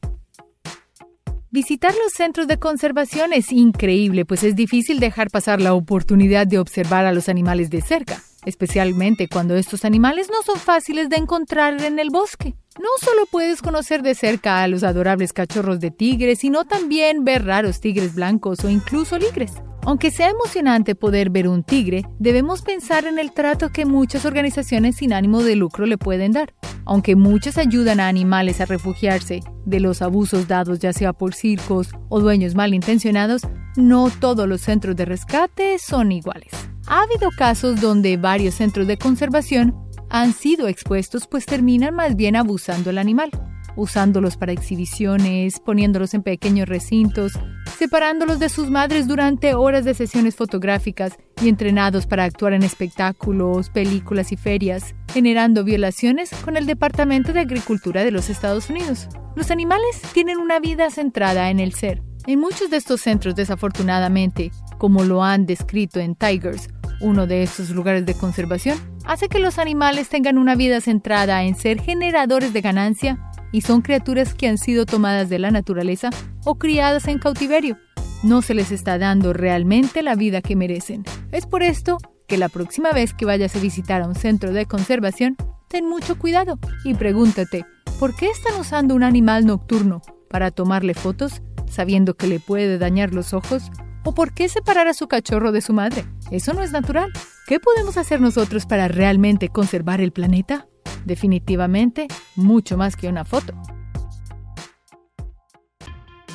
Visitar 1.52 1.96
los 1.96 2.14
centros 2.14 2.46
de 2.46 2.60
conservación 2.60 3.34
es 3.34 3.52
increíble, 3.52 4.24
pues 4.24 4.44
es 4.44 4.56
difícil 4.56 5.00
dejar 5.00 5.32
pasar 5.32 5.60
la 5.60 5.74
oportunidad 5.74 6.46
de 6.46 6.60
observar 6.60 7.08
a 7.08 7.12
los 7.12 7.28
animales 7.28 7.72
de 7.72 7.82
cerca, 7.82 8.22
especialmente 8.46 9.28
cuando 9.28 9.56
estos 9.56 9.84
animales 9.84 10.30
no 10.30 10.44
son 10.44 10.58
fáciles 10.58 11.10
de 11.10 11.16
encontrar 11.16 11.84
en 11.84 11.98
el 11.98 12.12
bosque. 12.12 12.54
No 12.78 12.90
solo 13.02 13.26
puedes 13.26 13.64
conocer 13.64 14.04
de 14.04 14.14
cerca 14.14 14.62
a 14.62 14.68
los 14.68 14.84
adorables 14.84 15.34
cachorros 15.34 15.80
de 15.80 15.90
tigres, 15.90 16.38
sino 16.38 16.66
también 16.66 17.24
ver 17.24 17.46
raros 17.46 17.82
tigres 17.82 18.14
blancos 18.14 18.64
o 18.64 18.70
incluso 18.70 19.18
ligres. 19.18 19.54
Aunque 19.86 20.12
sea 20.12 20.30
emocionante 20.30 20.94
poder 20.94 21.30
ver 21.30 21.48
un 21.48 21.64
tigre, 21.64 22.06
debemos 22.20 22.62
pensar 22.62 23.06
en 23.06 23.18
el 23.18 23.32
trato 23.32 23.70
que 23.70 23.86
muchas 23.86 24.26
organizaciones 24.26 24.98
sin 24.98 25.14
ánimo 25.14 25.42
de 25.42 25.56
lucro 25.56 25.86
le 25.86 25.98
pueden 25.98 26.34
dar. 26.34 26.54
Aunque 26.86 27.16
muchas 27.16 27.58
ayudan 27.58 28.00
a 28.00 28.08
animales 28.08 28.62
a 28.62 28.66
refugiarse 28.66 29.42
de 29.66 29.80
los 29.80 30.02
abusos 30.02 30.48
dados 30.48 30.80
ya 30.80 30.94
sea 30.94 31.14
por 31.14 31.34
circos 31.34 31.90
o 32.10 32.20
dueños 32.20 32.56
malintencionados, 32.56 33.44
no 33.78 34.10
todos 34.10 34.48
los 34.48 34.62
centros 34.62 34.96
de 34.96 35.06
rescate 35.06 35.80
son 35.80 36.12
iguales. 36.12 36.52
Ha 36.88 37.04
habido 37.04 37.30
casos 37.38 37.80
donde 37.80 38.18
varios 38.18 38.56
centros 38.56 38.88
de 38.88 38.98
conservación 38.98 39.76
han 40.10 40.34
sido 40.34 40.68
expuestos 40.68 41.28
pues 41.28 41.46
terminan 41.46 41.96
más 41.96 42.16
bien 42.16 42.36
abusando 42.36 42.90
al 42.90 42.98
animal 42.98 43.32
usándolos 43.80 44.38
para 44.38 44.52
exhibiciones, 44.52 45.60
poniéndolos 45.60 46.14
en 46.14 46.22
pequeños 46.22 46.68
recintos, 46.68 47.34
separándolos 47.78 48.40
de 48.40 48.50
sus 48.50 48.70
madres 48.70 49.08
durante 49.08 49.54
horas 49.54 49.86
de 49.86 49.94
sesiones 49.94 50.36
fotográficas 50.36 51.18
y 51.42 51.50
entrenados 51.50 52.06
para 52.06 52.26
actuar 52.26 52.54
en 52.54 52.64
espectáculos, 52.64 53.70
películas 53.70 54.32
y 54.32 54.38
ferias, 54.38 54.96
generando 55.14 55.64
violaciones 55.64 56.30
con 56.44 56.58
el 56.58 56.66
Departamento 56.66 57.34
de 57.34 57.40
Agricultura 57.40 58.04
de 58.04 58.12
los 58.12 58.30
Estados 58.30 58.70
Unidos. 58.70 59.08
Los 59.36 59.52
animales 59.52 60.02
tienen 60.14 60.38
una 60.38 60.60
vida 60.60 60.90
centrada 60.90 61.50
en 61.50 61.60
el 61.60 61.74
ser. 61.74 62.04
En 62.28 62.40
muchos 62.40 62.70
de 62.70 62.78
estos 62.78 63.02
centros, 63.02 63.36
desafortunadamente, 63.36 64.52
como 64.78 65.04
lo 65.04 65.24
han 65.24 65.46
descrito 65.46 66.00
en 66.00 66.16
Tigers, 66.16 66.70
uno 67.00 67.28
de 67.28 67.44
estos 67.44 67.70
lugares 67.70 68.06
de 68.06 68.14
conservación, 68.14 68.78
hace 69.06 69.30
que 69.30 69.40
los 69.40 69.58
animales 69.58 70.10
tengan 70.10 70.38
una 70.38 70.56
vida 70.56 70.82
centrada 70.82 71.44
en 71.44 71.56
ser 71.56 71.82
generadores 71.82 72.54
de 72.54 72.62
ganancia 72.62 73.29
y 73.52 73.62
son 73.62 73.82
criaturas 73.82 74.34
que 74.34 74.48
han 74.48 74.58
sido 74.58 74.86
tomadas 74.86 75.30
de 75.30 75.40
la 75.40 75.52
naturaleza 75.52 76.10
o 76.46 76.56
criadas 76.56 77.08
en 77.08 77.20
cautiverio. 77.20 77.78
No 78.24 78.42
se 78.42 78.54
les 78.54 78.72
está 78.72 78.98
dando 78.98 79.34
realmente 79.34 80.04
la 80.04 80.16
vida 80.16 80.42
que 80.42 80.56
merecen. 80.56 81.04
Es 81.32 81.46
por 81.46 81.64
esto 81.64 81.98
que 82.28 82.38
la 82.38 82.50
próxima 82.50 82.92
vez 82.92 83.14
que 83.14 83.26
vayas 83.26 83.56
a 83.56 83.60
visitar 83.60 84.02
a 84.02 84.08
un 84.08 84.16
centro 84.16 84.52
de 84.52 84.66
conservación, 84.66 85.36
ten 85.68 85.88
mucho 85.88 86.18
cuidado 86.18 86.60
y 86.84 86.94
pregúntate, 86.94 87.66
¿por 88.00 88.16
qué 88.16 88.28
están 88.28 88.60
usando 88.60 88.96
un 88.96 89.04
animal 89.04 89.46
nocturno 89.46 90.02
para 90.30 90.52
tomarle 90.52 90.94
fotos 90.94 91.42
sabiendo 91.70 92.16
que 92.16 92.28
le 92.28 92.40
puede 92.40 92.78
dañar 92.78 93.14
los 93.14 93.34
ojos? 93.34 93.72
¿O 94.06 94.14
por 94.14 94.34
qué 94.34 94.50
separar 94.50 94.88
a 94.88 94.94
su 94.94 95.08
cachorro 95.08 95.52
de 95.52 95.62
su 95.62 95.74
madre? 95.74 96.06
Eso 96.32 96.54
no 96.54 96.62
es 96.62 96.72
natural. 96.72 97.12
¿Qué 97.48 97.60
podemos 97.60 97.98
hacer 97.98 98.22
nosotros 98.22 98.66
para 98.66 98.88
realmente 98.88 99.50
conservar 99.50 100.02
el 100.02 100.12
planeta? 100.12 100.68
Definitivamente, 101.06 102.08
mucho 102.36 102.78
más 102.78 102.96
que 102.96 103.08
una 103.08 103.26
foto. 103.26 103.54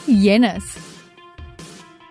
Hienas. 0.06 0.64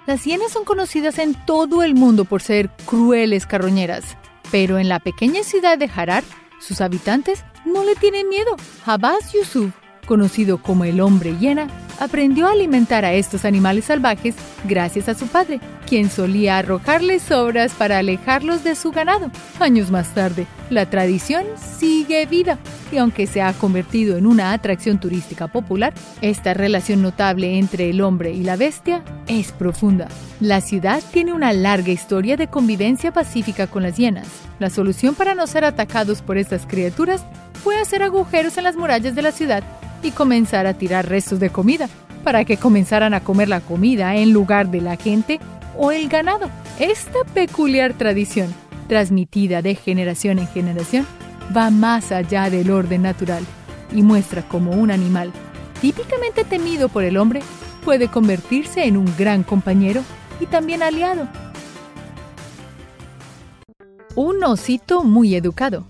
Las 0.06 0.26
hienas 0.26 0.52
son 0.52 0.66
conocidas 0.66 1.18
en 1.20 1.34
todo 1.46 1.84
el 1.84 1.96
mundo 1.96 2.26
por 2.26 2.42
ser 2.42 2.70
crueles 2.86 3.46
carroñeras, 3.46 4.18
pero 4.52 4.78
en 4.78 4.90
la 4.90 5.00
pequeña 5.00 5.44
ciudad 5.44 5.78
de 5.78 5.90
Harar, 5.96 6.24
sus 6.60 6.82
habitantes 6.82 7.46
no 7.66 7.84
le 7.84 7.96
tienen 7.96 8.28
miedo. 8.28 8.56
Habaz 8.86 9.32
Yusuf, 9.34 9.74
conocido 10.06 10.58
como 10.58 10.86
el 10.86 11.02
hombre 11.02 11.36
hiena, 11.38 11.68
aprendió 12.00 12.48
a 12.48 12.52
alimentar 12.52 13.06
a 13.06 13.14
estos 13.14 13.46
animales 13.46 13.86
salvajes 13.86 14.36
gracias 14.66 15.10
a 15.10 15.14
su 15.14 15.28
padre, 15.28 15.60
quien 15.88 16.10
solía 16.10 16.58
arrojarles 16.58 17.22
sobras 17.22 17.74
para 17.74 18.00
alejarlos 18.00 18.64
de 18.64 18.76
su 18.76 18.92
ganado. 18.92 19.32
Años 19.60 19.92
más 19.92 20.14
tarde, 20.14 20.48
la 20.70 20.90
tradición 20.90 21.46
sigue 21.56 22.26
viva 22.26 22.58
y 22.92 22.98
aunque 22.98 23.28
se 23.28 23.42
ha 23.42 23.54
convertido 23.54 24.18
en 24.18 24.28
una 24.28 24.54
atracción 24.54 25.00
turística 25.00 25.48
popular, 25.48 25.94
esta 26.22 26.54
relación 26.54 27.02
notable 27.02 27.58
entre 27.58 27.90
el 27.90 28.02
hombre 28.02 28.32
y 28.32 28.44
la 28.44 28.56
bestia 28.56 29.04
es 29.28 29.52
profunda. 29.52 30.08
La 30.40 30.62
ciudad 30.62 31.02
tiene 31.12 31.34
una 31.34 31.54
larga 31.54 31.92
historia 31.92 32.38
de 32.38 32.48
convivencia 32.48 33.12
pacífica 33.12 33.68
con 33.68 33.84
las 33.84 33.98
hienas. 33.98 34.28
La 34.60 34.70
solución 34.70 35.16
para 35.16 35.36
no 35.36 35.48
ser 35.48 35.66
atacados 35.66 36.22
por 36.22 36.38
estas 36.38 36.66
criaturas 36.66 37.26
fue 37.64 37.80
hacer 37.80 38.04
agujeros 38.04 38.58
en 38.58 38.66
las 38.66 38.76
murallas 38.76 39.16
de 39.16 39.22
la 39.22 39.32
ciudad 39.32 39.64
y 40.04 40.12
comenzar 40.12 40.68
a 40.68 40.74
tirar 40.74 41.08
restos 41.08 41.40
de 41.40 41.50
comida, 41.50 41.90
para 42.24 42.46
que 42.46 42.58
comenzaran 42.58 43.14
a 43.14 43.22
comer 43.22 43.50
la 43.50 43.62
comida 43.62 44.16
en 44.16 44.32
lugar 44.32 44.70
de 44.70 44.82
la 44.82 44.96
gente 44.96 45.40
o 45.78 45.92
el 45.92 46.08
ganado. 46.08 46.50
Esta 46.80 47.24
peculiar 47.34 47.94
tradición, 47.94 48.54
transmitida 48.88 49.62
de 49.62 49.76
generación 49.76 50.40
en 50.40 50.48
generación, 50.48 51.06
va 51.56 51.70
más 51.70 52.12
allá 52.12 52.50
del 52.50 52.72
orden 52.72 53.02
natural 53.02 53.44
y 53.94 54.02
muestra 54.02 54.48
cómo 54.48 54.72
un 54.72 54.92
animal 54.92 55.34
típicamente 55.84 56.46
temido 56.46 56.88
por 56.88 57.04
el 57.04 57.18
hombre, 57.18 57.42
puede 57.84 58.08
convertirse 58.08 58.86
en 58.86 58.96
un 58.96 59.14
gran 59.18 59.44
compañero 59.44 60.02
y 60.40 60.46
también 60.46 60.82
aliado. 60.82 61.28
Un 64.16 64.42
osito 64.46 65.04
muy 65.04 65.36
educado. 65.36 65.84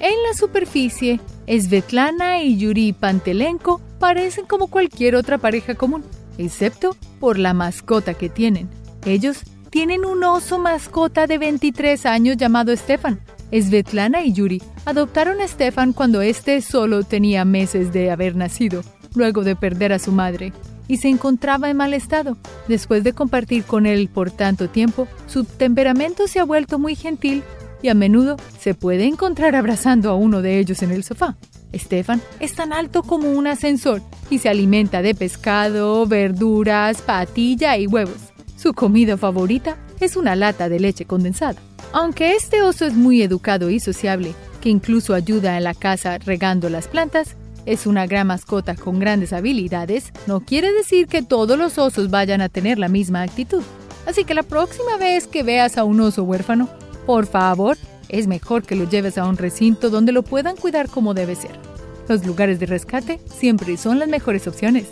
En 0.00 0.20
la 0.24 0.34
superficie, 0.34 1.20
Svetlana 1.48 2.42
y 2.42 2.58
Yuri 2.58 2.92
Pantelenko 2.92 3.80
parecen 3.98 4.44
como 4.44 4.66
cualquier 4.66 5.16
otra 5.16 5.38
pareja 5.38 5.74
común, 5.74 6.04
excepto 6.36 6.94
por 7.20 7.38
la 7.38 7.54
mascota 7.54 8.12
que 8.14 8.28
tienen. 8.28 8.68
Ellos 9.06 9.44
tienen 9.70 10.04
un 10.04 10.22
oso 10.24 10.58
mascota 10.58 11.26
de 11.26 11.38
23 11.38 12.04
años 12.06 12.36
llamado 12.36 12.76
Stefan. 12.76 13.20
Svetlana 13.50 14.24
y 14.24 14.32
Yuri 14.32 14.62
adoptaron 14.84 15.40
a 15.40 15.48
Stefan 15.48 15.94
cuando 15.94 16.20
éste 16.20 16.60
solo 16.60 17.02
tenía 17.02 17.46
meses 17.46 17.94
de 17.94 18.10
haber 18.10 18.36
nacido, 18.36 18.82
luego 19.14 19.42
de 19.42 19.56
perder 19.56 19.94
a 19.94 19.98
su 19.98 20.12
madre, 20.12 20.52
y 20.86 20.98
se 20.98 21.08
encontraba 21.08 21.70
en 21.70 21.78
mal 21.78 21.94
estado. 21.94 22.36
Después 22.66 23.04
de 23.04 23.14
compartir 23.14 23.64
con 23.64 23.86
él 23.86 24.10
por 24.12 24.30
tanto 24.30 24.68
tiempo, 24.68 25.08
su 25.26 25.44
temperamento 25.44 26.28
se 26.28 26.40
ha 26.40 26.44
vuelto 26.44 26.78
muy 26.78 26.94
gentil 26.94 27.42
y 27.82 27.88
a 27.88 27.94
menudo 27.94 28.36
se 28.60 28.74
puede 28.74 29.06
encontrar 29.06 29.56
abrazando 29.56 30.10
a 30.10 30.14
uno 30.14 30.42
de 30.42 30.58
ellos 30.58 30.82
en 30.82 30.90
el 30.90 31.04
sofá. 31.04 31.36
Stefan 31.74 32.20
es 32.40 32.54
tan 32.54 32.72
alto 32.72 33.02
como 33.02 33.30
un 33.30 33.46
ascensor 33.46 34.02
y 34.30 34.38
se 34.38 34.48
alimenta 34.48 35.02
de 35.02 35.14
pescado, 35.14 36.06
verduras, 36.06 37.02
patilla 37.02 37.76
y 37.76 37.86
huevos. 37.86 38.32
Su 38.56 38.72
comida 38.74 39.16
favorita 39.16 39.76
es 40.00 40.16
una 40.16 40.34
lata 40.34 40.68
de 40.68 40.80
leche 40.80 41.04
condensada. 41.04 41.60
Aunque 41.92 42.34
este 42.34 42.62
oso 42.62 42.86
es 42.86 42.94
muy 42.94 43.22
educado 43.22 43.70
y 43.70 43.80
sociable, 43.80 44.34
que 44.60 44.68
incluso 44.68 45.14
ayuda 45.14 45.56
en 45.56 45.64
la 45.64 45.74
casa 45.74 46.18
regando 46.18 46.68
las 46.68 46.88
plantas, 46.88 47.36
es 47.66 47.86
una 47.86 48.06
gran 48.06 48.26
mascota 48.26 48.74
con 48.74 48.98
grandes 48.98 49.32
habilidades, 49.32 50.12
no 50.26 50.40
quiere 50.40 50.72
decir 50.72 51.06
que 51.06 51.22
todos 51.22 51.58
los 51.58 51.78
osos 51.78 52.10
vayan 52.10 52.40
a 52.40 52.48
tener 52.48 52.78
la 52.78 52.88
misma 52.88 53.22
actitud. 53.22 53.62
Así 54.06 54.24
que 54.24 54.34
la 54.34 54.42
próxima 54.42 54.96
vez 54.96 55.26
que 55.26 55.42
veas 55.42 55.76
a 55.76 55.84
un 55.84 56.00
oso 56.00 56.24
huérfano, 56.24 56.68
por 57.08 57.24
favor, 57.24 57.78
es 58.10 58.26
mejor 58.26 58.64
que 58.64 58.76
lo 58.76 58.86
lleves 58.86 59.16
a 59.16 59.24
un 59.24 59.38
recinto 59.38 59.88
donde 59.88 60.12
lo 60.12 60.22
puedan 60.22 60.56
cuidar 60.56 60.90
como 60.90 61.14
debe 61.14 61.36
ser. 61.36 61.58
Los 62.06 62.26
lugares 62.26 62.60
de 62.60 62.66
rescate 62.66 63.18
siempre 63.24 63.78
son 63.78 63.98
las 63.98 64.10
mejores 64.10 64.46
opciones. 64.46 64.88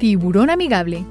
Tiburón 0.00 0.50
amigable. 0.50 1.04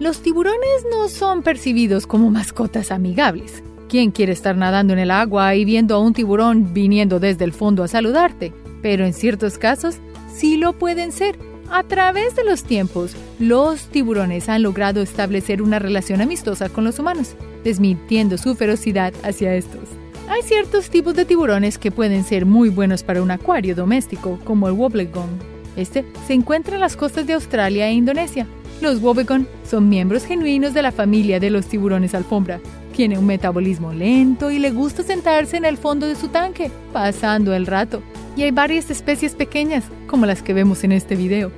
Los 0.00 0.20
tiburones 0.20 0.84
no 0.90 1.06
son 1.06 1.44
percibidos 1.44 2.08
como 2.08 2.28
mascotas 2.28 2.90
amigables. 2.90 3.62
¿Quién 3.88 4.10
quiere 4.10 4.32
estar 4.32 4.56
nadando 4.56 4.94
en 4.94 4.98
el 4.98 5.12
agua 5.12 5.54
y 5.54 5.64
viendo 5.64 5.94
a 5.94 6.00
un 6.00 6.12
tiburón 6.12 6.74
viniendo 6.74 7.20
desde 7.20 7.44
el 7.44 7.52
fondo 7.52 7.84
a 7.84 7.88
saludarte? 7.88 8.52
Pero 8.82 9.04
en 9.04 9.12
ciertos 9.12 9.58
casos 9.58 9.98
sí 10.34 10.56
lo 10.56 10.72
pueden 10.72 11.12
ser 11.12 11.38
a 11.72 11.82
través 11.84 12.36
de 12.36 12.44
los 12.44 12.64
tiempos, 12.64 13.16
los 13.38 13.86
tiburones 13.88 14.50
han 14.50 14.62
logrado 14.62 15.00
establecer 15.00 15.62
una 15.62 15.78
relación 15.78 16.20
amistosa 16.20 16.68
con 16.68 16.84
los 16.84 16.98
humanos, 16.98 17.34
desmintiendo 17.64 18.36
su 18.36 18.54
ferocidad 18.54 19.14
hacia 19.24 19.54
estos. 19.54 19.88
Hay 20.28 20.42
ciertos 20.42 20.90
tipos 20.90 21.14
de 21.14 21.24
tiburones 21.24 21.78
que 21.78 21.90
pueden 21.90 22.24
ser 22.24 22.44
muy 22.44 22.68
buenos 22.68 23.02
para 23.02 23.22
un 23.22 23.30
acuario 23.30 23.74
doméstico, 23.74 24.38
como 24.44 24.68
el 24.68 24.74
wobbegong. 24.74 25.30
Este 25.74 26.04
se 26.26 26.34
encuentra 26.34 26.74
en 26.74 26.82
las 26.82 26.94
costas 26.94 27.26
de 27.26 27.32
Australia 27.32 27.88
e 27.88 27.94
Indonesia. 27.94 28.46
Los 28.82 29.00
wobbegong 29.00 29.46
son 29.64 29.88
miembros 29.88 30.26
genuinos 30.26 30.74
de 30.74 30.82
la 30.82 30.92
familia 30.92 31.40
de 31.40 31.48
los 31.48 31.64
tiburones 31.64 32.14
alfombra. 32.14 32.60
Tiene 32.94 33.16
un 33.16 33.24
metabolismo 33.24 33.94
lento 33.94 34.50
y 34.50 34.58
le 34.58 34.72
gusta 34.72 35.02
sentarse 35.02 35.56
en 35.56 35.64
el 35.64 35.78
fondo 35.78 36.06
de 36.06 36.16
su 36.16 36.28
tanque, 36.28 36.70
pasando 36.92 37.54
el 37.54 37.66
rato. 37.66 38.02
Y 38.36 38.42
hay 38.42 38.50
varias 38.50 38.90
especies 38.90 39.34
pequeñas, 39.34 39.84
como 40.06 40.26
las 40.26 40.42
que 40.42 40.52
vemos 40.52 40.84
en 40.84 40.92
este 40.92 41.16
video. 41.16 41.50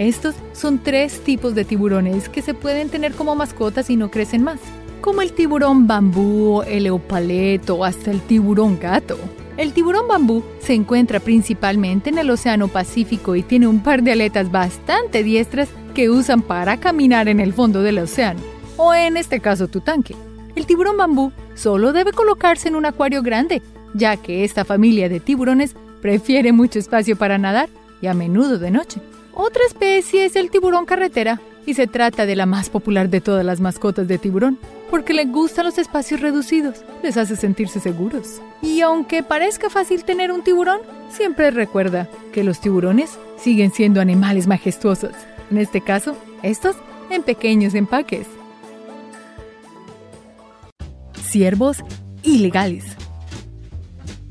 Estos 0.00 0.34
son 0.54 0.78
tres 0.78 1.20
tipos 1.24 1.54
de 1.54 1.66
tiburones 1.66 2.30
que 2.30 2.40
se 2.40 2.54
pueden 2.54 2.88
tener 2.88 3.12
como 3.12 3.36
mascotas 3.36 3.90
y 3.90 3.96
no 3.96 4.10
crecen 4.10 4.42
más, 4.42 4.58
como 5.02 5.20
el 5.20 5.34
tiburón 5.34 5.86
bambú, 5.86 6.62
el 6.62 6.86
eopaleto 6.86 7.74
o 7.74 7.84
hasta 7.84 8.10
el 8.10 8.22
tiburón 8.22 8.80
gato. 8.80 9.18
El 9.58 9.74
tiburón 9.74 10.08
bambú 10.08 10.42
se 10.60 10.72
encuentra 10.72 11.20
principalmente 11.20 12.08
en 12.08 12.16
el 12.16 12.30
Océano 12.30 12.68
Pacífico 12.68 13.36
y 13.36 13.42
tiene 13.42 13.66
un 13.66 13.82
par 13.82 14.02
de 14.02 14.12
aletas 14.12 14.50
bastante 14.50 15.22
diestras 15.22 15.68
que 15.92 16.08
usan 16.08 16.40
para 16.40 16.80
caminar 16.80 17.28
en 17.28 17.38
el 17.38 17.52
fondo 17.52 17.82
del 17.82 17.98
océano, 17.98 18.40
o 18.78 18.94
en 18.94 19.18
este 19.18 19.40
caso 19.40 19.68
tu 19.68 19.82
tanque. 19.82 20.16
El 20.56 20.64
tiburón 20.64 20.96
bambú 20.96 21.30
solo 21.54 21.92
debe 21.92 22.12
colocarse 22.12 22.68
en 22.68 22.76
un 22.76 22.86
acuario 22.86 23.20
grande, 23.22 23.60
ya 23.92 24.16
que 24.16 24.44
esta 24.44 24.64
familia 24.64 25.10
de 25.10 25.20
tiburones 25.20 25.76
prefiere 26.00 26.52
mucho 26.52 26.78
espacio 26.78 27.16
para 27.16 27.36
nadar 27.36 27.68
y 28.00 28.06
a 28.06 28.14
menudo 28.14 28.58
de 28.58 28.70
noche. 28.70 29.02
Otra 29.32 29.62
especie 29.66 30.24
es 30.24 30.36
el 30.36 30.50
tiburón 30.50 30.86
carretera 30.86 31.40
y 31.66 31.74
se 31.74 31.86
trata 31.86 32.26
de 32.26 32.36
la 32.36 32.46
más 32.46 32.68
popular 32.68 33.10
de 33.10 33.20
todas 33.20 33.44
las 33.44 33.60
mascotas 33.60 34.08
de 34.08 34.18
tiburón, 34.18 34.58
porque 34.90 35.14
le 35.14 35.26
gustan 35.26 35.66
los 35.66 35.78
espacios 35.78 36.20
reducidos, 36.20 36.82
les 37.02 37.16
hace 37.16 37.36
sentirse 37.36 37.80
seguros. 37.80 38.40
Y 38.60 38.80
aunque 38.80 39.22
parezca 39.22 39.70
fácil 39.70 40.04
tener 40.04 40.32
un 40.32 40.42
tiburón, 40.42 40.80
siempre 41.10 41.50
recuerda 41.50 42.08
que 42.32 42.42
los 42.42 42.60
tiburones 42.60 43.18
siguen 43.38 43.72
siendo 43.72 44.00
animales 44.00 44.46
majestuosos, 44.46 45.12
en 45.50 45.58
este 45.58 45.80
caso, 45.80 46.16
estos 46.42 46.76
en 47.10 47.22
pequeños 47.22 47.74
empaques. 47.74 48.26
Ciervos 51.22 51.78
ilegales. 52.22 52.84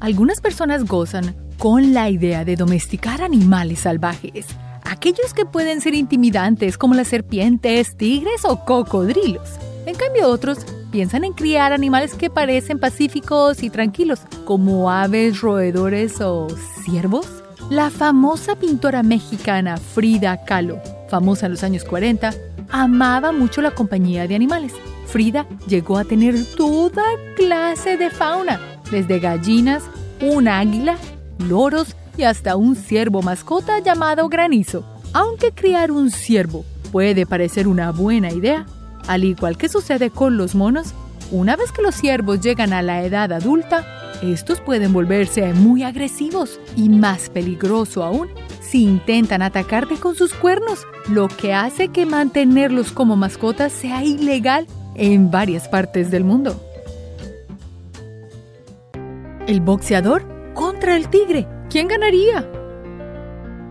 Algunas 0.02 0.42
personas 0.42 0.86
gozan 0.86 1.36
con 1.58 1.94
la 1.94 2.10
idea 2.10 2.44
de 2.44 2.56
domesticar 2.56 3.22
animales 3.22 3.80
salvajes 3.80 4.46
aquellos 4.89 5.34
que 5.34 5.45
pueden 5.45 5.82
ser 5.82 5.93
intimidantes 5.93 6.78
como 6.78 6.95
las 6.95 7.08
serpientes, 7.08 7.95
tigres 7.95 8.43
o 8.43 8.65
cocodrilos. 8.65 9.49
En 9.86 9.95
cambio 9.95 10.28
otros 10.28 10.65
piensan 10.91 11.23
en 11.23 11.34
criar 11.34 11.73
animales 11.73 12.15
que 12.15 12.30
parecen 12.30 12.80
pacíficos 12.80 13.62
y 13.63 13.69
tranquilos, 13.69 14.21
como 14.45 14.91
aves, 14.91 15.41
roedores 15.41 16.19
o 16.21 16.47
ciervos. 16.84 17.28
La 17.69 17.91
famosa 17.91 18.56
pintora 18.56 19.04
mexicana 19.04 19.78
Frida 19.78 20.43
Kahlo, 20.43 20.82
famosa 21.08 21.45
en 21.45 21.52
los 21.52 21.63
años 21.63 21.84
40, 21.84 22.34
amaba 22.69 23.32
mucho 23.32 23.62
la 23.62 23.71
compañía 23.71 24.28
de 24.28 24.36
animales. 24.36 24.73
Frida 25.06 25.45
llegó 25.67 25.97
a 25.97 26.06
tener 26.06 26.36
toda 26.56 27.04
clase 27.36 27.97
de 27.97 28.10
fauna, 28.10 28.60
desde 28.91 29.19
gallinas, 29.19 29.84
un 30.21 30.47
águila, 30.47 30.97
loros 31.47 31.95
y 32.19 32.23
hasta 32.23 32.58
un 32.58 32.75
ciervo 32.75 33.21
mascota 33.21 33.79
llamado 33.79 34.27
Granizo. 34.27 34.84
Aunque 35.13 35.53
criar 35.53 35.89
un 35.89 36.12
ciervo 36.12 36.65
puede 36.91 37.25
parecer 37.25 37.67
una 37.67 37.91
buena 37.91 38.29
idea, 38.32 38.65
al 39.08 39.23
igual 39.23 39.58
que 39.58 39.69
sucede 39.69 40.10
con 40.10 40.36
los 40.36 40.53
monos, 40.53 40.93
una 41.32 41.55
vez 41.55 41.71
que 41.71 41.82
los 41.82 41.95
ciervos 41.95 42.41
llegan 42.41 42.73
a 42.73 42.82
la 42.82 43.03
edad 43.03 43.32
adulta, 43.32 43.86
estos 44.21 44.60
pueden 44.60 44.91
volverse 44.91 45.53
muy 45.53 45.84
agresivos 45.84 46.60
y 46.75 46.89
más 46.89 47.29
peligroso 47.29 48.03
aún 48.03 48.27
si 48.60 48.84
intentan 48.84 49.41
atacarte 49.41 49.95
con 49.95 50.15
sus 50.15 50.34
cuernos, 50.34 50.86
lo 51.08 51.27
que 51.29 51.53
hace 51.53 51.88
que 51.88 52.05
mantenerlos 52.05 52.91
como 52.91 53.15
mascotas 53.15 53.71
sea 53.71 54.03
ilegal 54.03 54.67
en 54.95 55.32
varias 55.32 55.69
partes 55.69 56.12
del 56.12 56.25
mundo. 56.25 56.62
El 59.47 59.62
boxeador 59.62 60.53
contra 60.53 60.97
el 60.97 61.10
tigre. 61.10 61.47
¿Quién 61.69 61.88
ganaría? 61.88 62.49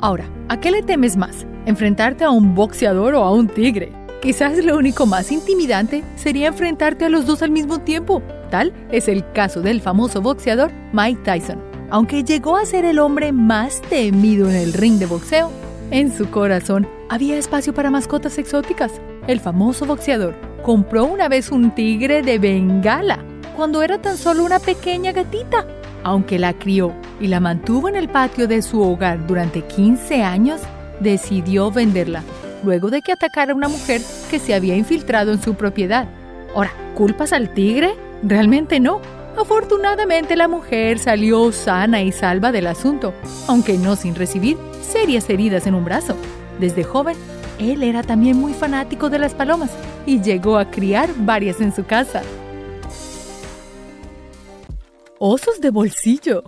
Ahora, 0.00 0.30
¿a 0.48 0.60
qué 0.60 0.70
le 0.70 0.84
temes 0.84 1.16
más? 1.16 1.44
¿Enfrentarte 1.66 2.22
a 2.22 2.30
un 2.30 2.54
boxeador 2.54 3.14
o 3.14 3.24
a 3.24 3.32
un 3.32 3.48
tigre? 3.48 3.92
Quizás 4.22 4.56
lo 4.64 4.76
único 4.76 5.04
más 5.04 5.32
intimidante 5.32 6.04
sería 6.14 6.46
enfrentarte 6.46 7.06
a 7.06 7.08
los 7.08 7.26
dos 7.26 7.42
al 7.42 7.50
mismo 7.50 7.80
tiempo. 7.80 8.22
Tal 8.52 8.72
es 8.92 9.08
el 9.08 9.28
caso 9.32 9.62
del 9.62 9.80
famoso 9.80 10.22
boxeador 10.22 10.70
Mike 10.92 11.22
Tyson. 11.24 11.60
Aunque 11.90 12.22
llegó 12.22 12.56
a 12.56 12.66
ser 12.66 12.84
el 12.84 13.00
hombre 13.00 13.32
más 13.32 13.82
temido 13.82 14.48
en 14.48 14.54
el 14.54 14.74
ring 14.74 15.00
de 15.00 15.06
boxeo, 15.06 15.50
en 15.90 16.16
su 16.16 16.30
corazón 16.30 16.86
había 17.08 17.36
espacio 17.36 17.74
para 17.74 17.90
mascotas 17.90 18.38
exóticas. 18.38 18.92
El 19.26 19.40
famoso 19.40 19.86
boxeador 19.86 20.36
compró 20.62 21.04
una 21.04 21.28
vez 21.28 21.50
un 21.50 21.74
tigre 21.74 22.22
de 22.22 22.38
Bengala 22.38 23.24
cuando 23.56 23.82
era 23.82 24.00
tan 24.00 24.16
solo 24.16 24.44
una 24.44 24.60
pequeña 24.60 25.10
gatita 25.10 25.66
aunque 26.08 26.38
la 26.38 26.52
crió 26.54 26.92
y 27.20 27.28
la 27.28 27.40
mantuvo 27.40 27.88
en 27.88 27.96
el 27.96 28.08
patio 28.08 28.48
de 28.48 28.62
su 28.62 28.80
hogar 28.82 29.26
durante 29.26 29.62
15 29.62 30.22
años, 30.22 30.60
decidió 31.00 31.70
venderla, 31.70 32.22
luego 32.64 32.90
de 32.90 33.02
que 33.02 33.12
atacara 33.12 33.52
a 33.52 33.56
una 33.56 33.68
mujer 33.68 34.00
que 34.30 34.38
se 34.38 34.54
había 34.54 34.76
infiltrado 34.76 35.32
en 35.32 35.42
su 35.42 35.54
propiedad. 35.54 36.08
Ahora, 36.54 36.72
¿culpas 36.94 37.32
al 37.32 37.50
tigre? 37.50 37.94
Realmente 38.22 38.80
no. 38.80 39.00
Afortunadamente 39.38 40.34
la 40.34 40.48
mujer 40.48 40.98
salió 40.98 41.52
sana 41.52 42.02
y 42.02 42.10
salva 42.10 42.50
del 42.50 42.66
asunto, 42.66 43.12
aunque 43.46 43.78
no 43.78 43.94
sin 43.94 44.14
recibir 44.14 44.56
serias 44.82 45.30
heridas 45.30 45.66
en 45.66 45.74
un 45.74 45.84
brazo. 45.84 46.16
Desde 46.58 46.82
joven, 46.82 47.16
él 47.60 47.82
era 47.82 48.02
también 48.02 48.36
muy 48.36 48.54
fanático 48.54 49.10
de 49.10 49.18
las 49.18 49.34
palomas 49.34 49.70
y 50.06 50.20
llegó 50.20 50.58
a 50.58 50.70
criar 50.70 51.10
varias 51.18 51.60
en 51.60 51.72
su 51.72 51.84
casa 51.84 52.22
osos 55.18 55.60
de 55.60 55.70
bolsillo. 55.70 56.44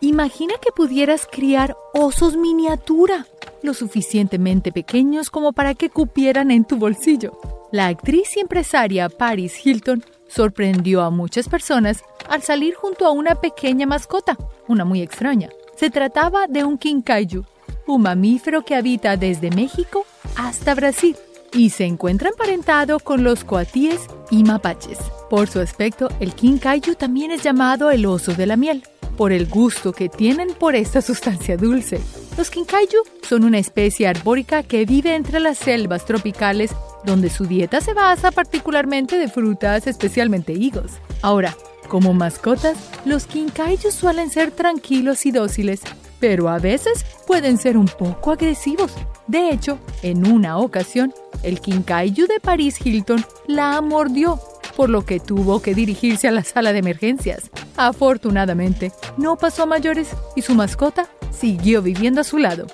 Imagina 0.00 0.54
que 0.60 0.72
pudieras 0.72 1.26
criar 1.30 1.76
osos 1.94 2.36
miniatura, 2.36 3.26
lo 3.62 3.72
suficientemente 3.74 4.72
pequeños 4.72 5.30
como 5.30 5.52
para 5.52 5.74
que 5.74 5.90
cupieran 5.90 6.50
en 6.50 6.64
tu 6.64 6.76
bolsillo. 6.76 7.38
La 7.70 7.86
actriz 7.86 8.36
y 8.36 8.40
empresaria 8.40 9.08
Paris 9.08 9.64
Hilton 9.64 10.04
sorprendió 10.28 11.02
a 11.02 11.10
muchas 11.10 11.48
personas 11.48 12.02
al 12.28 12.42
salir 12.42 12.74
junto 12.74 13.06
a 13.06 13.12
una 13.12 13.36
pequeña 13.36 13.86
mascota, 13.86 14.36
una 14.68 14.84
muy 14.84 15.00
extraña. 15.02 15.50
Se 15.76 15.88
trataba 15.88 16.46
de 16.48 16.64
un 16.64 16.78
kinkaiyu, 16.78 17.44
un 17.86 18.02
mamífero 18.02 18.64
que 18.64 18.74
habita 18.74 19.16
desde 19.16 19.50
México 19.50 20.04
hasta 20.36 20.74
Brasil 20.74 21.16
y 21.52 21.70
se 21.70 21.84
encuentra 21.84 22.28
emparentado 22.28 22.98
con 22.98 23.24
los 23.24 23.44
coatíes 23.44 24.06
y 24.30 24.44
mapaches. 24.44 24.98
Por 25.32 25.48
su 25.48 25.60
aspecto, 25.60 26.10
el 26.20 26.34
kinkaiyu 26.34 26.94
también 26.94 27.30
es 27.30 27.42
llamado 27.42 27.90
el 27.90 28.04
oso 28.04 28.34
de 28.34 28.44
la 28.44 28.54
miel, 28.54 28.82
por 29.16 29.32
el 29.32 29.46
gusto 29.46 29.94
que 29.94 30.10
tienen 30.10 30.52
por 30.52 30.74
esta 30.74 31.00
sustancia 31.00 31.56
dulce. 31.56 32.02
Los 32.36 32.50
kinkaiyu 32.50 32.98
son 33.26 33.44
una 33.44 33.58
especie 33.58 34.06
arbórica 34.06 34.62
que 34.62 34.84
vive 34.84 35.14
entre 35.14 35.40
las 35.40 35.56
selvas 35.56 36.04
tropicales 36.04 36.72
donde 37.06 37.30
su 37.30 37.46
dieta 37.46 37.80
se 37.80 37.94
basa 37.94 38.30
particularmente 38.30 39.16
de 39.16 39.28
frutas, 39.28 39.86
especialmente 39.86 40.52
higos. 40.52 40.92
Ahora, 41.22 41.56
como 41.88 42.12
mascotas, 42.12 42.76
los 43.06 43.26
kinkaiyu 43.26 43.90
suelen 43.90 44.28
ser 44.28 44.50
tranquilos 44.50 45.24
y 45.24 45.30
dóciles, 45.30 45.80
pero 46.20 46.50
a 46.50 46.58
veces 46.58 47.06
pueden 47.26 47.56
ser 47.56 47.78
un 47.78 47.86
poco 47.86 48.32
agresivos. 48.32 48.92
De 49.28 49.48
hecho, 49.48 49.78
en 50.02 50.30
una 50.30 50.58
ocasión, 50.58 51.14
el 51.42 51.58
kinkaiyu 51.58 52.26
de 52.26 52.38
Paris 52.38 52.84
Hilton 52.84 53.24
la 53.46 53.80
mordió, 53.80 54.38
por 54.76 54.90
lo 54.90 55.04
que 55.04 55.20
tuvo 55.20 55.62
que 55.62 55.74
dirigirse 55.74 56.28
a 56.28 56.32
la 56.32 56.44
sala 56.44 56.72
de 56.72 56.80
emergencias. 56.80 57.50
Afortunadamente, 57.76 58.92
no 59.16 59.36
pasó 59.36 59.64
a 59.64 59.66
mayores 59.66 60.10
y 60.36 60.42
su 60.42 60.54
mascota 60.54 61.08
siguió 61.30 61.82
viviendo 61.82 62.20
a 62.20 62.24
su 62.24 62.38
lado. 62.38 62.66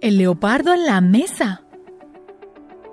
El 0.00 0.18
leopardo 0.18 0.72
en 0.72 0.86
la 0.86 1.00
mesa. 1.00 1.62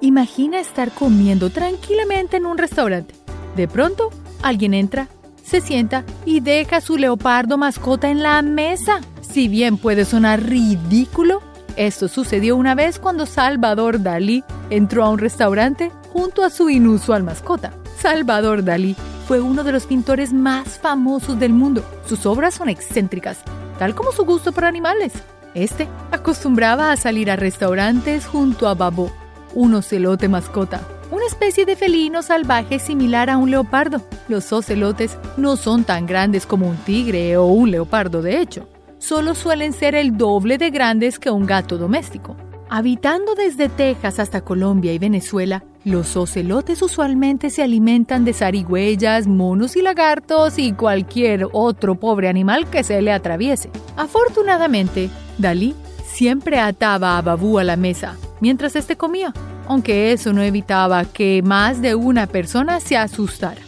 Imagina 0.02 0.60
estar 0.60 0.92
comiendo 0.92 1.50
tranquilamente 1.50 2.38
en 2.38 2.46
un 2.46 2.58
restaurante. 2.58 3.16
De 3.56 3.68
pronto, 3.68 4.10
alguien 4.44 4.74
entra 4.74 5.08
se 5.48 5.62
sienta 5.62 6.04
y 6.26 6.42
deja 6.42 6.82
su 6.82 6.98
leopardo 6.98 7.58
mascota 7.58 8.10
en 8.10 8.22
la 8.22 8.42
mesa. 8.42 9.00
Si 9.22 9.48
bien 9.48 9.78
puede 9.78 10.04
sonar 10.04 10.44
ridículo, 10.44 11.42
esto 11.78 12.08
sucedió 12.08 12.56
una 12.56 12.76
vez 12.76 13.00
cuando 13.00 13.26
Salvador 13.26 14.02
Dalí 14.02 14.44
entró 14.70 15.06
a 15.06 15.10
un 15.10 15.20
restaurante 15.20 15.92
junto 16.12 16.44
a 16.44 16.50
su 16.50 16.70
inusual 16.70 17.24
mascota. 17.24 17.72
Salvador 18.00 18.64
Dalí 18.64 18.96
fue 19.28 19.40
uno 19.42 19.64
de 19.64 19.72
los 19.72 19.86
pintores 19.86 20.34
más 20.34 20.80
famosos 20.80 21.40
del 21.40 21.54
mundo. 21.54 21.84
Sus 22.06 22.26
obras 22.26 22.56
son 22.56 22.70
excéntricas, 22.70 23.40
tal 23.78 23.94
como 23.94 24.12
su 24.12 24.26
gusto 24.26 24.52
por 24.52 24.66
animales. 24.66 25.14
Este 25.54 25.88
acostumbraba 26.12 26.92
a 26.92 26.98
salir 26.98 27.30
a 27.30 27.36
restaurantes 27.36 28.26
junto 28.26 28.68
a 28.68 28.74
Babo, 28.74 29.12
un 29.54 29.76
ocelote 29.76 30.28
mascota, 30.28 30.82
una 31.12 31.26
especie 31.26 31.66
de 31.66 31.76
felino 31.76 32.24
salvaje 32.24 32.80
similar 32.80 33.30
a 33.30 33.38
un 33.38 33.52
leopardo. 33.52 34.02
Los 34.28 34.52
ocelotes 34.52 35.18
no 35.38 35.56
son 35.58 35.84
tan 35.84 36.06
grandes 36.06 36.46
como 36.46 36.68
un 36.68 36.78
tigre 36.78 37.38
o 37.38 37.46
un 37.46 37.72
leopardo, 37.72 38.22
de 38.22 38.42
hecho. 38.42 38.68
Solo 39.08 39.36
suelen 39.36 39.72
ser 39.72 39.96
el 39.96 40.18
doble 40.18 40.58
de 40.58 40.70
grandes 40.70 41.18
que 41.18 41.32
un 41.32 41.46
gato 41.46 41.78
doméstico. 41.78 42.36
Habitando 42.70 43.36
desde 43.36 43.70
Texas 43.70 44.20
hasta 44.20 44.42
Colombia 44.42 44.92
y 44.92 45.00
Venezuela, 45.00 45.64
los 45.86 46.18
ocelotes 46.18 46.82
usualmente 46.82 47.50
se 47.50 47.64
alimentan 47.64 48.26
de 48.26 48.34
zarigüeyas, 48.34 49.26
monos 49.26 49.78
y 49.78 49.82
lagartos 49.82 50.60
y 50.60 50.74
cualquier 50.74 51.48
otro 51.54 51.96
pobre 51.96 52.28
animal 52.28 52.70
que 52.70 52.84
se 52.84 53.02
le 53.02 53.14
atraviese. 53.14 53.70
Afortunadamente, 53.96 55.10
Dalí 55.38 55.74
siempre 56.06 56.60
ataba 56.60 57.18
a 57.18 57.22
Babú 57.22 57.60
a 57.60 57.64
la 57.64 57.78
mesa 57.78 58.18
mientras 58.42 58.76
éste 58.76 58.98
comía, 58.98 59.34
aunque 59.70 60.12
eso 60.12 60.34
no 60.34 60.42
evitaba 60.42 61.06
que 61.06 61.42
más 61.46 61.82
de 61.82 61.96
una 61.96 62.28
persona 62.28 62.82
se 62.82 62.98
asustara. 62.98 63.62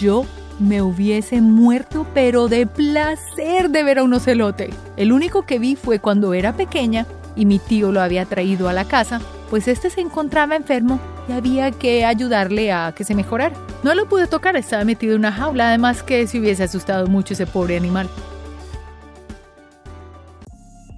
Yo 0.00 0.26
me 0.60 0.82
hubiese 0.82 1.40
muerto, 1.40 2.06
pero 2.14 2.46
de 2.46 2.66
placer 2.66 3.70
de 3.70 3.82
ver 3.82 3.98
a 3.98 4.04
un 4.04 4.14
ocelote. 4.14 4.70
El 4.96 5.10
único 5.12 5.42
que 5.46 5.58
vi 5.58 5.74
fue 5.74 5.98
cuando 5.98 6.34
era 6.34 6.56
pequeña 6.56 7.06
y 7.34 7.46
mi 7.46 7.58
tío 7.58 7.90
lo 7.90 8.00
había 8.00 8.26
traído 8.26 8.68
a 8.68 8.72
la 8.72 8.84
casa, 8.84 9.20
pues 9.48 9.66
este 9.66 9.90
se 9.90 10.00
encontraba 10.00 10.54
enfermo 10.54 11.00
y 11.28 11.32
había 11.32 11.72
que 11.72 12.04
ayudarle 12.04 12.70
a 12.70 12.92
que 12.94 13.04
se 13.04 13.14
mejorara. 13.14 13.56
No 13.82 13.94
lo 13.94 14.08
pude 14.08 14.28
tocar, 14.28 14.56
estaba 14.56 14.84
metido 14.84 15.14
en 15.14 15.20
una 15.20 15.32
jaula, 15.32 15.68
además 15.68 16.02
que 16.02 16.26
se 16.28 16.38
hubiese 16.38 16.62
asustado 16.62 17.08
mucho 17.08 17.34
ese 17.34 17.46
pobre 17.46 17.76
animal. 17.76 18.08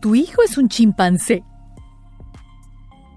Tu 0.01 0.17
hijo 0.17 0.43
es 0.43 0.59
un 0.59 0.69
chimpancé, 0.69 1.45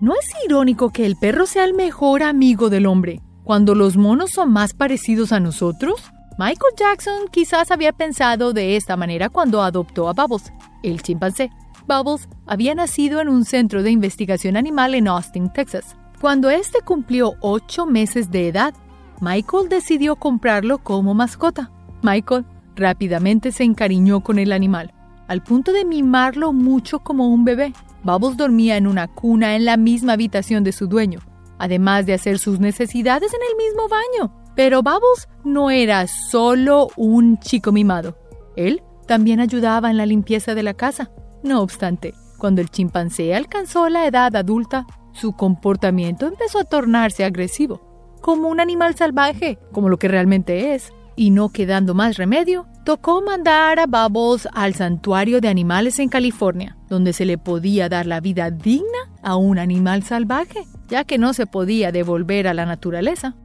¿No 0.01 0.13
es 0.13 0.29
irónico 0.45 0.91
que 0.91 1.05
el 1.05 1.15
perro 1.15 1.45
sea 1.45 1.63
el 1.63 1.73
mejor 1.73 2.21
amigo 2.21 2.69
del 2.69 2.85
hombre 2.85 3.21
cuando 3.43 3.75
los 3.75 3.95
monos 3.95 4.31
son 4.31 4.51
más 4.51 4.73
parecidos 4.73 5.31
a 5.31 5.39
nosotros? 5.39 6.11
Michael 6.37 6.73
Jackson 6.75 7.29
quizás 7.31 7.71
había 7.71 7.93
pensado 7.93 8.51
de 8.51 8.75
esta 8.75 8.97
manera 8.97 9.29
cuando 9.29 9.61
adoptó 9.61 10.09
a 10.09 10.13
Bubbles, 10.13 10.51
el 10.83 11.01
chimpancé. 11.01 11.49
Bubbles 11.87 12.27
había 12.45 12.75
nacido 12.75 13.21
en 13.21 13.29
un 13.29 13.45
centro 13.45 13.83
de 13.83 13.91
investigación 13.91 14.57
animal 14.57 14.95
en 14.95 15.07
Austin, 15.07 15.49
Texas. 15.53 15.95
Cuando 16.19 16.49
este 16.49 16.81
cumplió 16.81 17.35
ocho 17.39 17.85
meses 17.85 18.31
de 18.31 18.49
edad, 18.49 18.73
Michael 19.21 19.69
decidió 19.69 20.17
comprarlo 20.17 20.79
como 20.79 21.13
mascota. 21.13 21.71
Michael 22.01 22.43
rápidamente 22.75 23.53
se 23.53 23.63
encariñó 23.63 24.19
con 24.19 24.37
el 24.37 24.51
animal, 24.51 24.93
al 25.29 25.41
punto 25.41 25.71
de 25.71 25.85
mimarlo 25.85 26.51
mucho 26.51 26.99
como 26.99 27.29
un 27.29 27.45
bebé. 27.45 27.71
Bubbles 28.03 28.35
dormía 28.35 28.75
en 28.75 28.87
una 28.87 29.07
cuna 29.07 29.55
en 29.55 29.63
la 29.63 29.77
misma 29.77 30.13
habitación 30.13 30.65
de 30.65 30.73
su 30.73 30.87
dueño, 30.87 31.19
además 31.59 32.05
de 32.05 32.13
hacer 32.13 32.39
sus 32.39 32.59
necesidades 32.59 33.33
en 33.33 33.39
el 33.49 33.55
mismo 33.55 33.87
baño. 33.87 34.44
Pero 34.55 34.81
Bubbles 34.81 35.27
no 35.43 35.69
era 35.69 36.07
solo 36.07 36.89
un 36.95 37.37
chico 37.39 37.71
mimado. 37.71 38.17
Él 38.55 38.81
también 39.05 39.39
ayudaba 39.39 39.89
en 39.89 39.97
la 39.97 40.05
limpieza 40.05 40.55
de 40.55 40.63
la 40.63 40.73
casa. 40.73 41.11
No 41.43 41.61
obstante, 41.61 42.13
cuando 42.37 42.61
el 42.61 42.69
chimpancé 42.69 43.35
alcanzó 43.35 43.89
la 43.89 44.07
edad 44.07 44.35
adulta, 44.35 44.87
su 45.13 45.33
comportamiento 45.33 46.27
empezó 46.27 46.59
a 46.59 46.63
tornarse 46.63 47.23
agresivo, 47.23 48.17
como 48.21 48.49
un 48.49 48.59
animal 48.59 48.95
salvaje, 48.95 49.59
como 49.71 49.89
lo 49.89 49.97
que 49.97 50.07
realmente 50.07 50.73
es. 50.73 50.91
Y 51.17 51.31
no 51.31 51.49
quedando 51.49 51.93
más 51.93 52.17
remedio, 52.17 52.67
tocó 52.83 53.21
mandar 53.21 53.79
a 53.79 53.87
Bubbles 53.87 54.49
al 54.53 54.73
santuario 54.73 55.39
de 55.39 55.47
animales 55.47 55.99
en 55.99 56.09
California, 56.09 56.77
donde 56.89 57.13
se 57.13 57.23
le 57.23 57.37
podía 57.37 57.87
dar 57.87 58.05
la 58.05 58.19
vida 58.19 58.51
digna 58.51 58.99
a 59.23 59.37
un 59.37 59.57
animal 59.57 60.03
salvaje, 60.03 60.65
ya 60.89 61.05
que 61.05 61.17
no 61.17 61.33
se 61.33 61.45
podía 61.45 61.93
devolver 61.93 62.49
a 62.49 62.53
la 62.53 62.65
naturaleza. 62.65 63.35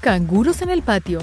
Canguros 0.00 0.62
en 0.62 0.70
el 0.70 0.82
patio. 0.82 1.20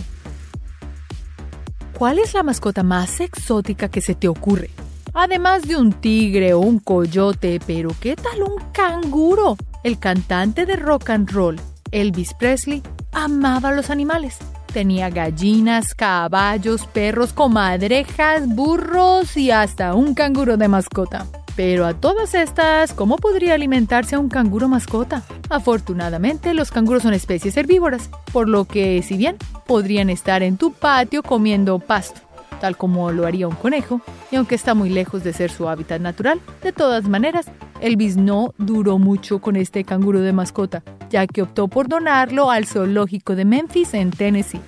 ¿Cuál 1.97 2.19
es 2.19 2.33
la 2.33 2.43
mascota 2.43 2.83
más 2.83 3.19
exótica 3.19 3.89
que 3.89 4.01
se 4.01 4.13
te 4.13 4.27
ocurre? 4.27 4.69
Además 5.13 5.63
de 5.63 5.77
un 5.77 5.93
tigre 5.93 6.53
o 6.53 6.59
un 6.59 6.79
coyote, 6.79 7.59
pero 7.65 7.89
¿qué 7.99 8.15
tal 8.15 8.43
un 8.43 8.61
canguro? 8.71 9.57
El 9.83 9.97
cantante 9.97 10.65
de 10.65 10.75
rock 10.75 11.09
and 11.09 11.31
roll, 11.31 11.59
Elvis 11.91 12.33
Presley, 12.35 12.83
amaba 13.11 13.69
a 13.69 13.73
los 13.73 13.89
animales 13.89 14.37
Tenía 14.73 15.09
gallinas, 15.09 15.95
caballos, 15.95 16.85
perros, 16.87 17.33
comadrejas, 17.33 18.47
burros 18.47 19.35
y 19.37 19.49
hasta 19.49 19.95
un 19.95 20.13
canguro 20.13 20.57
de 20.57 20.67
mascota. 20.67 21.25
Pero 21.57 21.87
a 21.87 21.95
todas 21.95 22.35
estas, 22.35 22.93
¿cómo 22.93 23.17
podría 23.17 23.55
alimentarse 23.55 24.15
un 24.15 24.29
canguro 24.29 24.67
mascota? 24.67 25.23
Afortunadamente, 25.49 26.53
los 26.53 26.69
canguros 26.69 27.01
son 27.01 27.15
especies 27.15 27.57
herbívoras, 27.57 28.11
por 28.31 28.47
lo 28.47 28.65
que, 28.65 29.01
si 29.01 29.17
bien 29.17 29.37
podrían 29.65 30.11
estar 30.11 30.43
en 30.43 30.57
tu 30.57 30.71
patio 30.71 31.23
comiendo 31.23 31.79
pasto, 31.79 32.21
tal 32.61 32.77
como 32.77 33.11
lo 33.11 33.25
haría 33.25 33.47
un 33.47 33.55
conejo, 33.55 34.01
y 34.29 34.35
aunque 34.35 34.53
está 34.53 34.75
muy 34.75 34.91
lejos 34.91 35.23
de 35.23 35.33
ser 35.33 35.49
su 35.49 35.67
hábitat 35.67 35.99
natural, 35.99 36.39
de 36.61 36.73
todas 36.73 37.09
maneras, 37.09 37.47
Elvis 37.81 38.17
no 38.17 38.53
duró 38.59 38.99
mucho 38.99 39.39
con 39.39 39.55
este 39.55 39.83
canguro 39.83 40.19
de 40.19 40.33
mascota, 40.33 40.83
ya 41.09 41.25
que 41.25 41.41
optó 41.41 41.67
por 41.69 41.87
donarlo 41.87 42.51
al 42.51 42.67
zoológico 42.67 43.35
de 43.35 43.45
Memphis 43.45 43.95
en 43.95 44.11
Tennessee. 44.11 44.61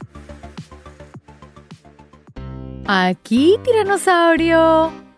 Aquí, 2.87 3.57
tiranosaurio. 3.63 5.08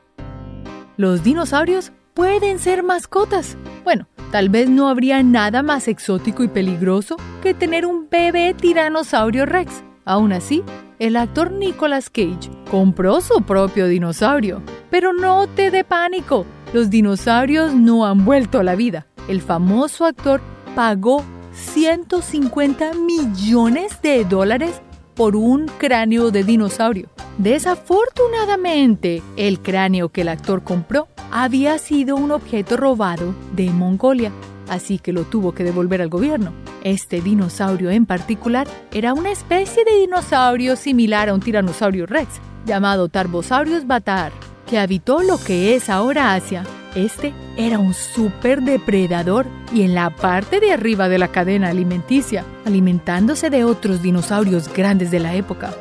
Los 1.02 1.24
dinosaurios 1.24 1.92
pueden 2.14 2.60
ser 2.60 2.84
mascotas. 2.84 3.58
Bueno, 3.84 4.08
tal 4.32 4.50
vez 4.50 4.70
no 4.70 4.88
habría 4.88 5.24
nada 5.24 5.64
más 5.64 5.88
exótico 5.88 6.44
y 6.44 6.48
peligroso 6.48 7.18
que 7.42 7.56
tener 7.56 7.88
un 7.88 8.08
bebé 8.08 8.54
tiranosaurio 8.54 9.48
rex. 9.48 9.84
Aún 10.06 10.32
así, 10.32 10.64
el 11.00 11.16
actor 11.16 11.52
Nicolas 11.52 12.12
Cage 12.12 12.52
compró 12.70 13.20
su 13.20 13.42
propio 13.42 13.88
dinosaurio. 13.88 14.62
Pero 14.92 15.12
no 15.12 15.48
te 15.48 15.72
dé 15.72 15.84
pánico, 15.84 16.46
los 16.72 16.92
dinosaurios 16.92 17.74
no 17.74 18.06
han 18.06 18.24
vuelto 18.24 18.60
a 18.60 18.64
la 18.64 18.76
vida. 18.76 19.08
El 19.28 19.42
famoso 19.42 20.06
actor 20.06 20.40
pagó 20.76 21.26
150 21.54 22.94
millones 22.94 24.00
de 24.04 24.24
dólares 24.24 24.84
por 25.16 25.36
un 25.36 25.68
cráneo 25.78 26.32
de 26.32 26.44
dinosaurio. 26.44 27.10
Desafortunadamente, 27.38 29.22
el 29.38 29.60
cráneo 29.60 30.10
que 30.10 30.22
el 30.22 30.30
actor 30.30 30.64
compró 30.64 31.08
había 31.32 31.78
sido 31.78 32.16
un 32.16 32.32
objeto 32.32 32.78
robado 32.78 33.34
de 33.54 33.70
Mongolia, 33.70 34.32
así 34.70 35.00
que 35.00 35.14
lo 35.14 35.24
tuvo 35.24 35.54
que 35.54 35.64
devolver 35.64 36.02
al 36.02 36.10
gobierno. 36.10 36.54
Este 36.84 37.22
dinosaurio 37.22 37.90
en 37.90 38.06
particular 38.06 38.68
era 38.92 39.14
una 39.14 39.32
especie 39.32 39.84
de 39.86 40.00
dinosaurio 40.00 40.76
similar 40.76 41.30
a 41.30 41.34
un 41.34 41.40
tiranosaurio 41.40 42.06
rex, 42.06 42.40
llamado 42.66 43.08
Tarbosaurus 43.10 43.88
batar, 43.88 44.32
que 44.70 44.80
habitó 44.80 45.22
lo 45.22 45.38
que 45.38 45.76
es 45.76 45.90
ahora 45.90 46.34
Asia. 46.34 46.64
Este 46.96 47.34
era 47.56 47.80
un 47.80 47.94
superdepredador 47.94 49.48
y 49.74 49.84
en 49.84 49.96
la 49.96 50.10
parte 50.10 50.60
de 50.60 50.74
arriba 50.74 51.08
de 51.08 51.20
la 51.20 51.30
cadena 51.30 51.70
alimenticia, 51.70 52.44
alimentándose 52.66 53.50
de 53.50 53.64
otros 53.64 54.02
dinosaurios 54.02 54.72
grandes 54.74 55.10
de 55.10 55.20
la 55.20 55.34
época. 55.36 55.74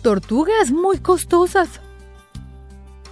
Tortugas 0.00 0.72
muy 0.72 0.98
costosas. 0.98 1.82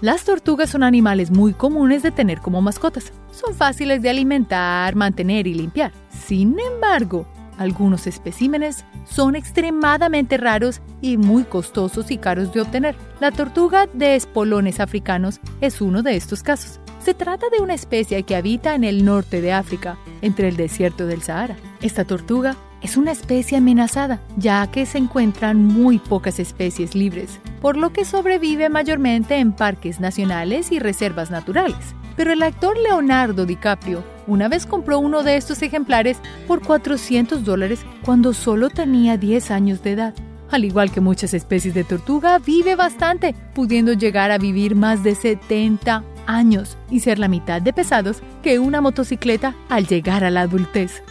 Las 0.01 0.25
tortugas 0.25 0.71
son 0.71 0.83
animales 0.83 1.31
muy 1.31 1.53
comunes 1.53 2.03
de 2.03 2.11
tener 2.11 2.39
como 2.39 2.63
mascotas. 2.63 3.13
Son 3.31 3.55
fáciles 3.55 4.01
de 4.01 4.09
alimentar, 4.09 4.95
mantener 4.95 5.47
y 5.47 5.53
limpiar. 5.53 5.93
Sin 6.09 6.57
embargo, 6.59 7.27
algunos 7.59 8.07
especímenes 8.07 8.85
son 9.05 9.37
extremadamente 9.37 10.37
raros 10.37 10.81
y 11.01 11.17
muy 11.17 11.45
costosos 11.45 12.11
y 12.11 12.19
caros 12.19 12.53
de 12.53 12.61
obtener. 12.61 12.97
La 13.21 13.33
tortuga 13.33 13.87
de 13.93 14.17
espolones 14.17 14.81
africanos 14.81 15.41
es 15.61 15.81
uno 15.81 16.03
de 16.03 16.17
estos 16.17 16.43
casos. 16.43 16.81
Se 17.05 17.15
trata 17.15 17.47
de 17.51 17.63
una 17.63 17.75
especie 17.75 18.23
que 18.23 18.37
habita 18.37 18.75
en 18.75 18.85
el 18.85 19.05
norte 19.05 19.41
de 19.41 19.53
África, 19.53 19.99
entre 20.23 20.49
el 20.49 20.57
desierto 20.57 21.07
del 21.07 21.23
Sahara. 21.23 21.57
Esta 21.81 22.05
tortuga 22.05 22.57
es 22.83 22.97
una 22.97 23.13
especie 23.13 23.59
amenazada, 23.59 24.21
ya 24.37 24.67
que 24.71 24.87
se 24.87 24.99
encuentran 24.99 25.65
muy 25.65 25.99
pocas 25.99 26.39
especies 26.39 26.95
libres, 26.95 27.41
por 27.61 27.77
lo 27.77 27.93
que 27.93 28.05
sobrevive 28.05 28.69
mayormente 28.69 29.37
en 29.37 29.53
parques 29.53 30.01
nacionales 30.01 30.71
y 30.71 30.79
reservas 30.79 31.31
naturales. 31.31 31.95
Pero 32.17 32.33
el 32.33 32.43
actor 32.43 32.77
Leonardo 32.77 33.47
DiCaprio 33.47 34.03
una 34.29 34.49
vez 34.49 34.67
compró 34.67 35.01
uno 35.01 35.23
de 35.23 35.37
estos 35.37 35.63
ejemplares 35.63 36.19
por 36.47 36.63
400 36.63 37.45
dólares 37.45 37.81
cuando 38.05 38.35
solo 38.35 38.71
tenía 38.71 39.17
10 39.17 39.51
años 39.51 39.83
de 39.83 39.93
edad. 39.93 40.15
Al 40.51 40.65
igual 40.65 40.91
que 40.91 41.01
muchas 41.01 41.35
especies 41.35 41.75
de 41.75 41.85
tortuga, 41.85 42.39
vive 42.39 42.77
bastante, 42.77 43.35
pudiendo 43.55 43.93
llegar 43.93 44.31
a 44.31 44.39
vivir 44.39 44.77
más 44.77 45.03
de 45.03 45.15
70 45.15 46.05
años 46.27 46.77
y 46.91 47.01
ser 47.01 47.19
la 47.19 47.29
mitad 47.29 47.61
de 47.61 47.73
pesados 47.73 48.23
que 48.43 48.59
una 48.59 48.81
motocicleta 48.81 49.55
al 49.69 49.87
llegar 49.87 50.25
a 50.25 50.31
la 50.31 50.43
adultez. 50.43 51.03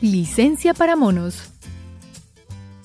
Licencia 0.00 0.74
para 0.74 0.96
monos. 0.96 1.52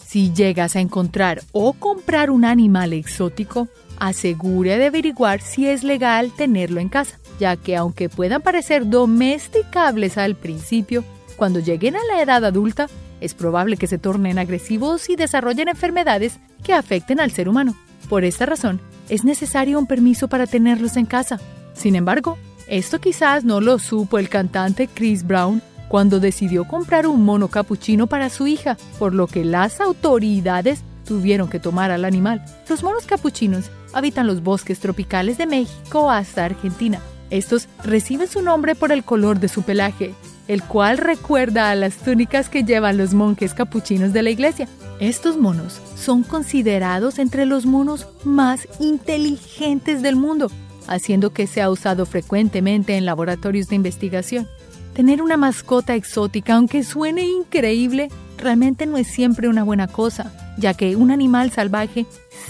Si 0.04 0.34
llegas 0.34 0.76
a 0.76 0.80
encontrar 0.80 1.42
o 1.52 1.74
comprar 1.74 2.30
un 2.30 2.46
animal 2.46 2.94
exótico, 2.94 3.68
asegure 3.98 4.78
de 4.78 4.88
averiguar 4.88 5.42
si 5.42 5.68
es 5.68 5.84
legal 5.84 6.32
tenerlo 6.36 6.80
en 6.80 6.90
casa, 6.90 7.18
ya 7.40 7.56
que 7.56 7.76
aunque 7.76 8.10
puedan 8.10 8.42
parecer 8.42 8.90
domesticables 8.90 10.18
al 10.18 10.36
principio, 10.36 11.04
cuando 11.36 11.60
lleguen 11.60 11.96
a 11.96 12.04
la 12.12 12.22
edad 12.22 12.46
adulta, 12.46 12.88
es 13.22 13.34
probable 13.34 13.78
que 13.78 13.88
se 13.88 13.98
tornen 13.98 14.38
agresivos 14.38 15.10
y 15.10 15.16
desarrollen 15.16 15.70
enfermedades 15.70 16.40
que 16.64 16.74
afecten 16.74 17.20
al 17.20 17.32
ser 17.32 17.50
humano. 17.50 17.76
Por 18.10 18.24
esta 18.26 18.46
razón, 18.46 18.82
es 19.10 19.24
necesario 19.24 19.80
un 19.80 19.88
permiso 19.88 20.28
para 20.28 20.48
tenerlos 20.48 20.98
en 20.98 21.06
casa. 21.06 21.40
Sin 21.74 21.96
embargo, 21.96 22.38
esto 22.68 23.00
quizás 23.00 23.44
no 23.44 23.62
lo 23.62 23.80
supo 23.80 24.20
el 24.20 24.30
cantante 24.30 24.88
Chris 24.88 25.26
Brown 25.26 25.62
cuando 25.88 26.20
decidió 26.20 26.66
comprar 26.66 27.08
un 27.08 27.24
mono 27.24 27.50
capuchino 27.50 28.08
para 28.08 28.30
su 28.30 28.48
hija, 28.48 28.78
por 28.98 29.14
lo 29.14 29.28
que 29.28 29.46
las 29.46 29.80
autoridades 29.80 30.82
tuvieron 31.06 31.50
que 31.50 31.60
tomar 31.60 31.92
al 31.92 32.06
animal. 32.06 32.44
Los 32.68 32.84
monos 32.84 33.06
capuchinos 33.06 33.70
habitan 33.94 34.26
los 34.26 34.42
bosques 34.42 34.80
tropicales 34.80 35.38
de 35.38 35.46
México 35.46 36.10
hasta 36.10 36.46
Argentina. 36.46 37.00
Estos 37.34 37.68
reciben 37.84 38.28
su 38.28 38.44
nombre 38.44 38.76
por 38.76 38.92
el 38.92 39.04
color 39.04 39.40
de 39.40 39.48
su 39.48 39.64
pelaje, 39.64 40.14
el 40.48 40.62
cual 40.62 41.00
recuerda 41.00 41.72
a 41.72 41.76
las 41.76 41.96
túnicas 41.96 42.48
que 42.48 42.64
llevan 42.64 42.98
los 42.98 43.16
monjes 43.16 43.56
capuchinos 43.56 44.14
de 44.14 44.22
la 44.22 44.30
iglesia. 44.30 44.68
Estos 45.00 45.38
monos 45.38 45.82
son 45.96 46.22
considerados 46.22 47.18
entre 47.18 47.48
los 47.48 47.66
monos 47.66 48.08
más 48.24 48.68
inteligentes 48.80 50.04
del 50.04 50.16
mundo, 50.16 50.52
haciendo 50.86 51.34
que 51.34 51.48
sea 51.48 51.72
usado 51.72 52.06
frecuentemente 52.06 52.98
en 52.98 53.06
laboratorios 53.08 53.68
de 53.68 53.78
investigación. 53.78 54.48
Tener 54.94 55.24
una 55.24 55.36
mascota 55.36 55.96
exótica, 55.96 56.54
aunque 56.54 56.84
suene 56.84 57.26
increíble, 57.26 58.10
realmente 58.38 58.86
no 58.86 59.00
es 59.00 59.08
siempre 59.08 59.48
una 59.48 59.64
buena 59.64 59.88
cosa 59.88 60.32
ya 60.58 60.74
que 60.74 60.96
un 60.96 61.12
animal 61.12 61.52
salvaje 61.52 62.06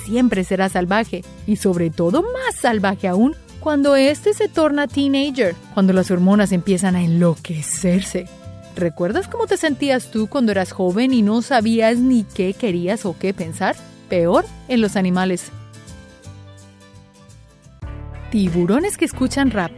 siempre 0.05 0.43
será 0.43 0.69
salvaje 0.69 1.23
y 1.47 1.55
sobre 1.57 1.89
todo 1.89 2.21
más 2.23 2.55
salvaje 2.55 3.07
aún 3.07 3.35
cuando 3.63 3.95
éste 3.95 4.33
se 4.33 4.49
torna 4.49 4.87
teenager, 4.87 5.55
cuando 5.73 5.93
las 5.93 6.11
hormonas 6.11 6.51
empiezan 6.51 6.97
a 6.97 7.01
enloquecerse. 7.01 8.27
¿Recuerdas 8.75 9.29
cómo 9.29 9.47
te 9.47 9.55
sentías 9.55 10.11
tú 10.11 10.27
cuando 10.27 10.51
eras 10.51 10.73
joven 10.73 11.13
y 11.13 11.21
no 11.21 11.41
sabías 11.41 11.97
ni 11.97 12.25
qué 12.25 12.53
querías 12.53 13.05
o 13.05 13.15
qué 13.17 13.33
pensar? 13.33 13.77
Peor 14.09 14.43
en 14.67 14.81
los 14.81 14.97
animales. 14.97 15.49
Tiburones 18.31 18.97
que 18.97 19.05
escuchan 19.05 19.49
rap. 19.49 19.71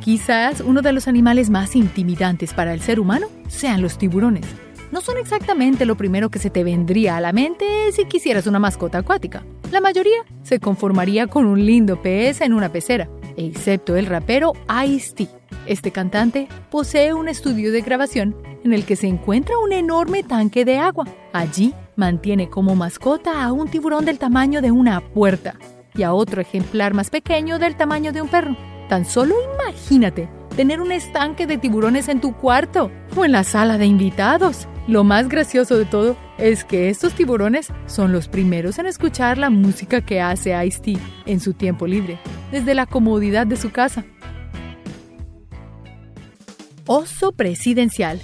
Quizás 0.00 0.62
uno 0.62 0.80
de 0.80 0.92
los 0.92 1.08
animales 1.08 1.50
más 1.50 1.76
intimidantes 1.76 2.54
para 2.54 2.72
el 2.72 2.80
ser 2.80 2.98
humano 2.98 3.26
sean 3.48 3.82
los 3.82 3.98
tiburones 3.98 4.46
no 4.92 5.00
son 5.00 5.18
exactamente 5.18 5.84
lo 5.84 5.96
primero 5.96 6.30
que 6.30 6.38
se 6.38 6.50
te 6.50 6.64
vendría 6.64 7.16
a 7.16 7.20
la 7.20 7.32
mente 7.32 7.66
si 7.92 8.04
quisieras 8.06 8.46
una 8.46 8.58
mascota 8.58 8.98
acuática. 8.98 9.44
La 9.72 9.80
mayoría 9.80 10.24
se 10.42 10.60
conformaría 10.60 11.26
con 11.26 11.44
un 11.44 11.64
lindo 11.66 12.00
pez 12.00 12.40
en 12.40 12.52
una 12.52 12.70
pecera, 12.70 13.08
excepto 13.36 13.96
el 13.96 14.06
rapero 14.06 14.52
Ice-T. 14.86 15.28
Este 15.66 15.90
cantante 15.90 16.46
posee 16.70 17.12
un 17.12 17.28
estudio 17.28 17.72
de 17.72 17.80
grabación 17.80 18.36
en 18.64 18.72
el 18.72 18.84
que 18.84 18.94
se 18.94 19.08
encuentra 19.08 19.58
un 19.58 19.72
enorme 19.72 20.22
tanque 20.22 20.64
de 20.64 20.78
agua. 20.78 21.06
Allí 21.32 21.74
mantiene 21.96 22.48
como 22.48 22.76
mascota 22.76 23.42
a 23.42 23.52
un 23.52 23.68
tiburón 23.68 24.04
del 24.04 24.18
tamaño 24.18 24.62
de 24.62 24.70
una 24.70 25.00
puerta 25.00 25.56
y 25.94 26.04
a 26.04 26.14
otro 26.14 26.40
ejemplar 26.40 26.94
más 26.94 27.10
pequeño 27.10 27.58
del 27.58 27.76
tamaño 27.76 28.12
de 28.12 28.22
un 28.22 28.28
perro. 28.28 28.56
Tan 28.88 29.04
solo 29.04 29.34
imagínate 29.54 30.28
tener 30.56 30.80
un 30.80 30.90
estanque 30.90 31.46
de 31.46 31.58
tiburones 31.58 32.08
en 32.08 32.20
tu 32.20 32.34
cuarto 32.34 32.90
o 33.14 33.24
en 33.24 33.32
la 33.32 33.44
sala 33.44 33.76
de 33.76 33.84
invitados. 33.84 34.66
Lo 34.88 35.04
más 35.04 35.28
gracioso 35.28 35.76
de 35.76 35.84
todo 35.84 36.16
es 36.38 36.64
que 36.64 36.88
estos 36.88 37.12
tiburones 37.12 37.68
son 37.86 38.12
los 38.12 38.28
primeros 38.28 38.78
en 38.78 38.86
escuchar 38.86 39.36
la 39.36 39.50
música 39.50 40.00
que 40.00 40.20
hace 40.20 40.56
Ice-T 40.66 40.96
en 41.26 41.40
su 41.40 41.52
tiempo 41.52 41.86
libre, 41.86 42.18
desde 42.50 42.74
la 42.74 42.86
comodidad 42.86 43.46
de 43.46 43.56
su 43.56 43.70
casa. 43.70 44.04
Oso 46.86 47.32
presidencial. 47.32 48.20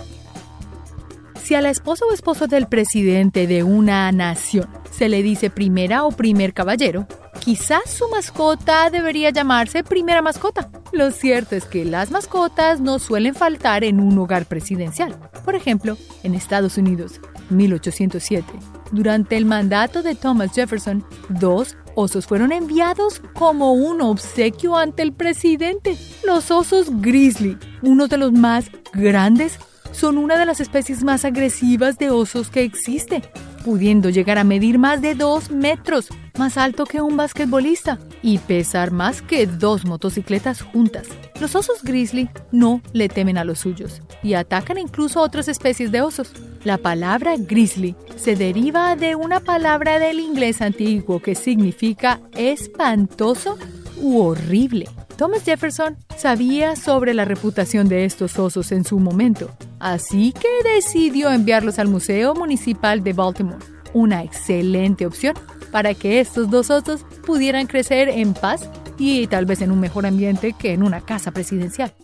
Si 1.43 1.55
a 1.55 1.61
la 1.61 1.71
esposa 1.71 2.05
o 2.09 2.15
esposo 2.15 2.47
del 2.47 2.67
presidente 2.67 3.47
de 3.47 3.63
una 3.65 4.11
nación 4.13 4.69
se 4.91 5.09
le 5.09 5.23
dice 5.23 5.51
primera 5.51 6.05
o 6.05 6.13
primer 6.13 6.55
caballero, 6.55 7.07
quizás 7.43 7.91
su 7.91 8.09
mascota 8.09 8.89
debería 8.89 9.31
llamarse 9.31 9.83
primera 9.83 10.23
mascota. 10.23 10.71
Lo 10.93 11.11
cierto 11.11 11.57
es 11.57 11.65
que 11.65 11.85
las 11.85 12.13
mascotas 12.13 12.81
no 12.81 13.01
suelen 13.01 13.35
faltar 13.35 13.83
en 13.83 13.99
un 13.99 14.17
hogar 14.19 14.47
presidencial. 14.47 15.19
Por 15.45 15.57
ejemplo, 15.57 15.97
en 16.23 16.35
Estados 16.35 16.79
Unidos, 16.79 17.21
1807, 17.51 18.47
durante 18.93 19.37
el 19.37 19.45
mandato 19.45 20.03
de 20.03 20.15
Thomas 20.15 20.53
Jefferson, 20.55 21.05
dos 21.29 21.77
osos 21.97 22.27
fueron 22.27 22.53
enviados 22.53 23.21
como 23.35 23.73
un 23.73 24.03
obsequio 24.03 24.77
ante 24.77 25.03
el 25.03 25.13
presidente. 25.13 25.99
Los 26.25 26.53
osos 26.53 27.01
grizzly, 27.01 27.59
uno 27.83 28.07
de 28.07 28.19
los 28.19 28.33
más 28.33 28.67
grandes, 28.93 29.59
son 29.91 30.17
una 30.17 30.39
de 30.39 30.47
las 30.47 30.61
especies 30.61 31.03
más 31.03 31.25
agresivas 31.25 31.99
de 31.99 32.11
osos 32.11 32.51
que 32.51 32.63
existe 32.63 33.23
pudiendo 33.65 34.11
llegar 34.11 34.39
a 34.39 34.45
medir 34.45 34.79
más 34.79 35.01
de 35.01 35.15
2 35.15 35.51
metros, 35.51 36.09
más 36.39 36.57
alto 36.57 36.85
que 36.85 37.01
un 37.01 37.17
basquetbolista, 37.17 37.99
y 38.23 38.39
pesar 38.39 38.91
más 38.91 39.23
que 39.23 39.47
dos 39.47 39.85
motocicletas 39.85 40.63
juntas. 40.63 41.09
Los 41.41 41.55
osos 41.57 41.83
grizzly 41.83 42.29
no 42.53 42.81
le 42.93 43.09
temen 43.09 43.37
a 43.39 43.45
los 43.45 43.59
suyos 43.59 44.03
y 44.23 44.35
atacan 44.35 44.79
incluso 44.79 45.21
a 45.21 45.25
otras 45.25 45.49
especies 45.49 45.91
de 45.91 46.01
osos. 46.01 46.33
La 46.65 46.79
palabra 46.79 47.35
grizzly 47.37 47.97
se 48.17 48.37
deriva 48.37 48.95
de 48.95 49.17
una 49.17 49.41
palabra 49.41 49.99
del 49.99 50.21
inglés 50.21 50.63
antiguo 50.63 51.21
que 51.21 51.35
significa 51.35 52.21
espantoso 52.37 53.59
u 54.01 54.21
horrible. 54.21 54.89
Thomas 55.23 55.45
Jefferson 55.45 55.97
sabía 56.17 56.75
sobre 56.75 57.15
la 57.15 57.25
reputación 57.25 57.87
de 57.87 58.05
estos 58.05 58.41
osos 58.41 58.73
en 58.73 58.85
su 58.85 58.99
momento, 58.99 59.53
así 59.79 60.33
que 60.33 60.49
decidió 60.75 61.31
enviarlos 61.31 61.79
al 61.79 61.87
Museo 61.87 62.35
Municipal 62.35 63.05
de 63.05 63.13
Baltimore, 63.13 63.65
una 63.93 64.25
excelente 64.25 65.07
opción 65.07 65.37
para 65.71 65.95
que 65.95 66.19
estos 66.19 66.51
dos 66.51 66.71
osos 66.71 67.07
pudieran 67.25 67.69
crecer 67.69 68.09
en 68.09 68.35
paz 68.35 68.69
y 68.99 69.29
tal 69.29 69.47
vez 69.47 69.63
en 69.63 69.71
un 69.71 69.79
mejor 69.79 70.07
ambiente 70.07 70.55
que 70.59 70.73
en 70.73 70.83
una 70.83 71.03
casa 71.03 71.31
presidencial. 71.31 71.95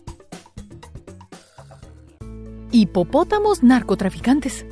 hipopótamos 2.71 3.63
narcotraficantes. 3.63 4.65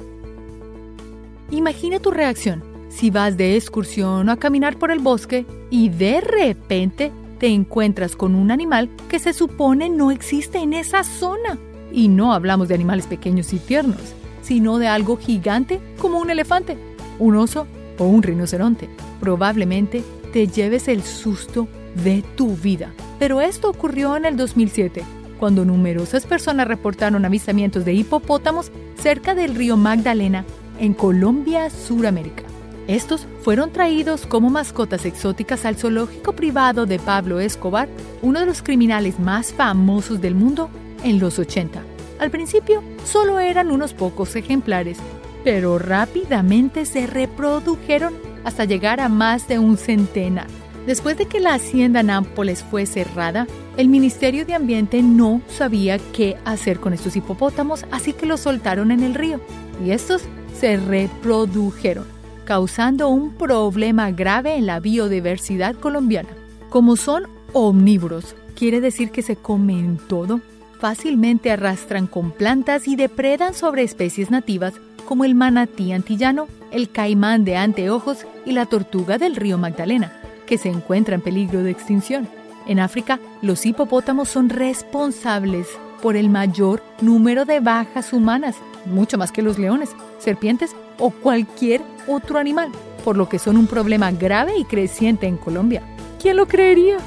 Imagina 1.52 2.00
tu 2.00 2.12
reacción 2.12 2.64
si 2.88 3.10
vas 3.10 3.36
de 3.36 3.58
excursión 3.58 4.30
a 4.30 4.38
caminar 4.38 4.80
por 4.80 4.92
el 4.92 5.00
bosque 5.00 5.46
y 5.70 5.90
de 5.90 6.22
repente 6.22 7.12
te 7.40 7.48
encuentras 7.48 8.16
con 8.16 8.36
un 8.36 8.52
animal 8.52 8.90
que 9.10 9.20
se 9.20 9.34
supone 9.34 9.90
no 9.90 10.12
existe 10.12 10.60
en 10.60 10.74
esa 10.74 11.04
zona. 11.04 11.58
Y 11.92 12.08
no 12.08 12.34
hablamos 12.34 12.68
de 12.68 12.76
animales 12.76 13.08
pequeños 13.08 13.54
y 13.54 13.60
tiernos, 13.60 14.02
sino 14.42 14.78
de 14.78 14.88
algo 14.88 15.18
gigante 15.18 15.80
como 16.00 16.20
un 16.20 16.30
elefante, 16.30 16.78
un 17.20 17.36
oso 17.36 17.68
o 17.98 18.06
un 18.06 18.24
rinoceronte. 18.24 18.90
Probablemente 19.20 20.04
te 20.34 20.48
lleves 20.48 20.88
el 20.88 21.04
susto 21.04 21.68
de 22.04 22.24
tu 22.36 22.56
vida. 22.56 22.94
Pero 23.20 23.42
esto 23.42 23.70
ocurrió 23.70 24.16
en 24.16 24.26
el 24.26 24.38
2007, 24.38 25.04
cuando 25.40 25.66
numerosas 25.66 26.26
personas 26.26 26.68
reportaron 26.68 27.26
avistamientos 27.26 27.86
de 27.86 27.94
hipopótamos 27.94 28.72
cerca 29.02 29.34
del 29.34 29.56
río 29.56 29.78
Magdalena, 29.78 30.46
en 30.80 30.94
Colombia, 30.94 31.70
Suramérica. 31.70 32.44
Estos 32.88 33.28
fueron 33.42 33.72
traídos 33.72 34.26
como 34.26 34.50
mascotas 34.50 35.06
exóticas 35.06 35.66
al 35.66 35.76
zoológico 35.76 36.34
privado 36.34 36.86
de 36.86 37.00
Pablo 37.00 37.42
Escobar, 37.42 37.90
uno 38.22 38.40
de 38.40 38.46
los 38.46 38.62
criminales 38.62 39.20
más 39.20 39.52
famosos 39.52 40.22
del 40.22 40.36
mundo, 40.36 40.70
en 41.04 41.20
los 41.20 41.38
80. 41.38 41.84
Al 42.20 42.32
principio 42.32 42.82
solo 43.06 43.40
eran 43.40 43.72
unos 43.72 43.94
pocos 43.94 44.36
ejemplares, 44.36 44.98
pero 45.44 45.78
rápidamente 45.80 46.86
se 46.86 47.08
reprodujeron 47.08 48.14
hasta 48.44 48.66
llegar 48.66 49.02
a 49.02 49.10
más 49.10 49.48
de 49.48 49.60
un 49.60 49.78
centenar. 49.78 50.48
Después 50.86 51.18
de 51.18 51.26
que 51.26 51.42
la 51.42 51.54
hacienda 51.54 52.02
Nápoles 52.02 52.64
fue 52.64 52.86
cerrada, 52.86 53.46
el 53.76 53.90
Ministerio 53.90 54.46
de 54.46 54.54
Ambiente 54.54 55.04
no 55.04 55.42
sabía 55.50 56.00
qué 56.00 56.38
hacer 56.46 56.80
con 56.80 56.94
estos 56.94 57.18
hipopótamos, 57.18 57.86
así 57.92 58.14
que 58.14 58.26
los 58.26 58.40
soltaron 58.40 58.92
en 58.92 59.04
el 59.04 59.14
río 59.14 59.42
y 59.86 59.92
estos 59.92 60.24
se 60.58 60.78
reprodujeron, 60.78 62.06
causando 62.48 63.10
un 63.10 63.34
problema 63.34 64.10
grave 64.12 64.56
en 64.56 64.66
la 64.66 64.80
biodiversidad 64.80 65.76
colombiana. 65.76 66.30
Como 66.70 66.96
son 66.96 67.24
omnívoros, 67.52 68.38
quiere 68.56 68.80
decir 68.80 69.12
que 69.12 69.22
se 69.22 69.36
comen 69.36 70.00
todo, 70.08 70.40
fácilmente 70.80 71.52
arrastran 71.52 72.08
con 72.08 72.32
plantas 72.32 72.88
y 72.88 72.96
depredan 72.96 73.54
sobre 73.54 73.84
especies 73.84 74.32
nativas 74.32 74.76
como 75.04 75.26
el 75.26 75.36
manatí 75.36 75.92
antillano, 75.92 76.48
el 76.72 76.90
caimán 76.90 77.44
de 77.44 77.58
anteojos 77.58 78.26
y 78.46 78.54
la 78.54 78.66
tortuga 78.66 79.18
del 79.18 79.36
río 79.36 79.58
Magdalena 79.58 80.14
que 80.46 80.58
se 80.58 80.70
encuentra 80.70 81.16
en 81.16 81.22
peligro 81.22 81.64
de 81.64 81.72
extinción. 81.72 82.30
En 82.66 82.80
África, 82.80 83.20
los 83.42 83.66
hipopótamos 83.66 84.30
son 84.30 84.48
responsables 84.48 85.68
por 86.02 86.16
el 86.16 86.30
mayor 86.30 86.82
número 87.02 87.44
de 87.44 87.60
bajas 87.60 88.14
humanas, 88.14 88.56
mucho 88.86 89.18
más 89.18 89.34
que 89.34 89.42
los 89.42 89.60
leones, 89.60 89.90
serpientes 90.20 90.74
o 91.00 91.12
cualquier 91.12 91.82
otro 92.08 92.40
animal, 92.40 92.72
por 93.04 93.18
lo 93.18 93.30
que 93.30 93.40
son 93.40 93.58
un 93.58 93.68
problema 93.68 94.12
grave 94.12 94.58
y 94.58 94.66
creciente 94.66 95.28
en 95.28 95.38
Colombia. 95.38 95.84
¿Quién 96.22 96.38
lo 96.38 96.48
creería? 96.48 96.98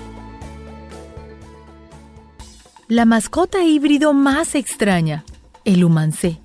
La 2.89 3.05
mascota 3.05 3.65
híbrido 3.65 4.13
más 4.13 4.55
extraña, 4.55 5.25
el 5.65 5.85
humancé. 5.85 6.41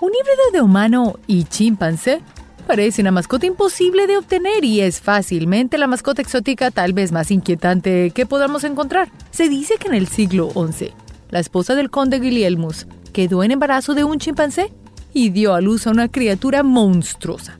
Un 0.00 0.10
híbrido 0.10 0.50
de 0.52 0.60
humano 0.60 1.18
y 1.26 1.44
chimpancé 1.44 2.22
Parece 2.66 3.00
una 3.00 3.12
mascota 3.12 3.46
imposible 3.46 4.08
de 4.08 4.16
obtener 4.16 4.64
y 4.64 4.80
es 4.80 5.00
fácilmente 5.00 5.78
la 5.78 5.86
mascota 5.86 6.20
exótica 6.20 6.72
tal 6.72 6.94
vez 6.94 7.12
más 7.12 7.30
inquietante 7.30 8.10
que 8.10 8.26
podamos 8.26 8.64
encontrar. 8.64 9.08
Se 9.30 9.48
dice 9.48 9.76
que 9.78 9.86
en 9.86 9.94
el 9.94 10.08
siglo 10.08 10.50
XI, 10.50 10.92
la 11.30 11.38
esposa 11.38 11.76
del 11.76 11.90
conde 11.90 12.18
Guilhelmus 12.18 12.88
quedó 13.12 13.44
en 13.44 13.52
embarazo 13.52 13.94
de 13.94 14.02
un 14.02 14.18
chimpancé 14.18 14.72
y 15.16 15.30
dio 15.30 15.54
a 15.54 15.62
luz 15.62 15.86
a 15.86 15.90
una 15.90 16.08
criatura 16.08 16.62
monstruosa. 16.62 17.58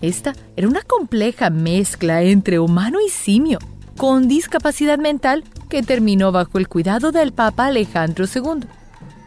Esta 0.00 0.32
era 0.56 0.66
una 0.66 0.80
compleja 0.80 1.50
mezcla 1.50 2.22
entre 2.22 2.58
humano 2.58 2.96
y 3.06 3.10
simio, 3.10 3.58
con 3.98 4.26
discapacidad 4.26 4.96
mental 4.98 5.44
que 5.68 5.82
terminó 5.82 6.32
bajo 6.32 6.56
el 6.56 6.66
cuidado 6.66 7.12
del 7.12 7.34
Papa 7.34 7.66
Alejandro 7.66 8.24
II. 8.24 8.66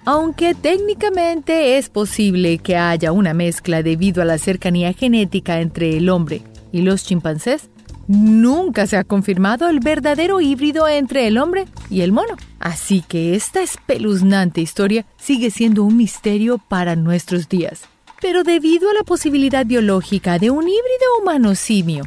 Aunque 0.06 0.56
técnicamente 0.56 1.78
es 1.78 1.90
posible 1.90 2.58
que 2.58 2.78
haya 2.78 3.12
una 3.12 3.36
mezcla 3.36 3.84
debido 3.84 4.24
a 4.24 4.26
la 4.26 4.40
cercanía 4.40 4.94
genética 4.94 5.62
entre 5.62 5.98
el 5.98 6.10
hombre 6.10 6.42
y 6.72 6.82
los 6.82 7.04
chimpancés, 7.04 7.70
nunca 8.08 8.88
se 8.88 8.98
ha 8.98 9.04
confirmado 9.04 9.70
el 9.70 9.82
verdadero 9.82 10.42
híbrido 10.42 10.88
entre 10.88 11.28
el 11.28 11.38
hombre 11.38 11.66
y 11.92 12.02
el 12.02 12.12
mono. 12.12 12.38
Así 12.68 13.02
que 13.02 13.34
esta 13.34 13.62
espeluznante 13.62 14.60
historia 14.60 15.06
sigue 15.16 15.52
siendo 15.52 15.86
un 15.86 15.96
misterio 15.96 16.58
para 16.58 16.98
nuestros 16.98 17.48
días. 17.48 17.84
Pero 18.20 18.44
debido 18.44 18.90
a 18.90 18.94
la 18.94 19.04
posibilidad 19.04 19.66
biológica 19.66 20.38
de 20.38 20.50
un 20.50 20.64
híbrido 20.64 21.22
humano-simio 21.22 22.04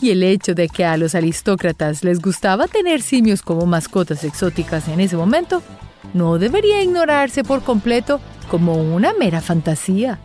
y 0.00 0.08
el 0.08 0.22
hecho 0.22 0.54
de 0.54 0.70
que 0.70 0.86
a 0.86 0.96
los 0.96 1.14
aristócratas 1.14 2.02
les 2.02 2.18
gustaba 2.18 2.66
tener 2.66 3.02
simios 3.02 3.42
como 3.42 3.66
mascotas 3.66 4.24
exóticas 4.24 4.88
en 4.88 5.00
ese 5.00 5.18
momento, 5.18 5.62
no 6.14 6.38
debería 6.38 6.82
ignorarse 6.82 7.44
por 7.44 7.62
completo 7.62 8.22
como 8.50 8.76
una 8.76 9.12
mera 9.12 9.42
fantasía. 9.42 10.18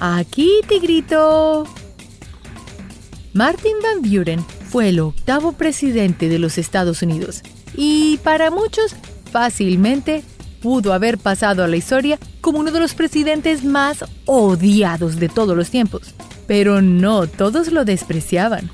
Aquí, 0.00 0.50
tigrito. 0.66 1.64
Martin 3.34 3.76
Van 3.80 4.02
Buren 4.02 4.44
fue 4.68 4.88
el 4.88 4.98
octavo 4.98 5.52
presidente 5.52 6.28
de 6.28 6.40
los 6.40 6.58
Estados 6.58 7.02
Unidos 7.02 7.44
y 7.82 8.18
para 8.18 8.50
muchos 8.50 8.94
fácilmente 9.32 10.22
pudo 10.60 10.92
haber 10.92 11.16
pasado 11.16 11.64
a 11.64 11.66
la 11.66 11.78
historia 11.78 12.18
como 12.42 12.58
uno 12.58 12.72
de 12.72 12.78
los 12.78 12.92
presidentes 12.92 13.64
más 13.64 14.04
odiados 14.26 15.16
de 15.16 15.30
todos 15.30 15.56
los 15.56 15.70
tiempos. 15.70 16.14
Pero 16.46 16.82
no 16.82 17.26
todos 17.26 17.72
lo 17.72 17.86
despreciaban. 17.86 18.70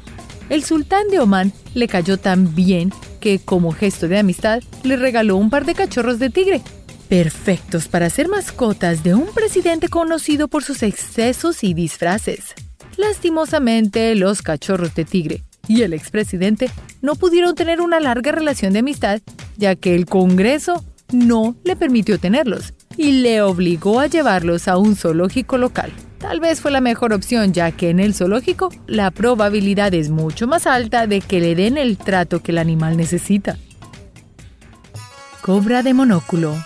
El 0.48 0.64
sultán 0.64 1.06
de 1.08 1.20
Omán 1.20 1.52
le 1.72 1.86
cayó 1.86 2.18
tan 2.18 2.56
bien 2.56 2.92
que, 3.20 3.38
como 3.38 3.70
gesto 3.70 4.08
de 4.08 4.18
amistad, 4.18 4.60
le 4.82 4.96
regaló 4.96 5.36
un 5.36 5.50
par 5.50 5.66
de 5.66 5.76
cachorros 5.76 6.18
de 6.18 6.30
tigre, 6.30 6.62
perfectos 7.08 7.86
para 7.86 8.10
ser 8.10 8.26
mascotas 8.26 9.04
de 9.04 9.14
un 9.14 9.32
presidente 9.32 9.86
conocido 9.88 10.48
por 10.48 10.64
sus 10.64 10.82
excesos 10.82 11.62
y 11.62 11.74
disfraces. 11.74 12.54
Lastimosamente, 12.96 14.16
los 14.16 14.42
cachorros 14.42 14.96
de 14.96 15.04
tigre 15.04 15.45
y 15.68 15.82
el 15.82 15.92
expresidente 15.92 16.70
no 17.02 17.14
pudieron 17.14 17.54
tener 17.54 17.80
una 17.80 18.00
larga 18.00 18.32
relación 18.32 18.72
de 18.72 18.80
amistad, 18.80 19.20
ya 19.56 19.74
que 19.74 19.94
el 19.94 20.06
Congreso 20.06 20.84
no 21.12 21.56
le 21.64 21.76
permitió 21.76 22.18
tenerlos 22.18 22.74
y 22.96 23.12
le 23.12 23.42
obligó 23.42 24.00
a 24.00 24.06
llevarlos 24.06 24.68
a 24.68 24.76
un 24.76 24.96
zoológico 24.96 25.58
local. 25.58 25.92
Tal 26.18 26.40
vez 26.40 26.60
fue 26.60 26.70
la 26.70 26.80
mejor 26.80 27.12
opción 27.12 27.52
ya 27.52 27.70
que 27.70 27.90
en 27.90 28.00
el 28.00 28.14
zoológico 28.14 28.70
la 28.86 29.10
probabilidad 29.10 29.92
es 29.94 30.10
mucho 30.10 30.46
más 30.46 30.66
alta 30.66 31.06
de 31.06 31.20
que 31.20 31.40
le 31.40 31.54
den 31.54 31.76
el 31.76 31.98
trato 31.98 32.42
que 32.42 32.52
el 32.52 32.58
animal 32.58 32.96
necesita. 32.96 33.58
Cobra 35.42 35.82
de 35.82 35.94
monóculo. 35.94 36.56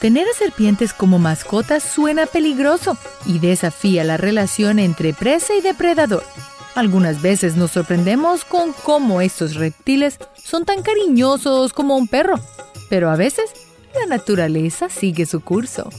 Tener 0.00 0.26
a 0.26 0.36
serpientes 0.36 0.92
como 0.92 1.18
mascotas 1.18 1.82
suena 1.82 2.26
peligroso 2.26 2.96
y 3.26 3.40
desafía 3.40 4.04
la 4.04 4.16
relación 4.16 4.78
entre 4.78 5.12
presa 5.12 5.54
y 5.54 5.60
depredador. 5.60 6.24
Algunas 6.78 7.20
veces 7.22 7.56
nos 7.56 7.72
sorprendemos 7.72 8.44
con 8.44 8.72
cómo 8.72 9.20
estos 9.20 9.56
reptiles 9.56 10.16
son 10.36 10.64
tan 10.64 10.82
cariñosos 10.82 11.72
como 11.72 11.96
un 11.96 12.06
perro, 12.06 12.38
pero 12.88 13.10
a 13.10 13.16
veces 13.16 13.50
la 13.98 14.06
naturaleza 14.06 14.88
sigue 14.88 15.26
su 15.26 15.40
curso. 15.40 15.90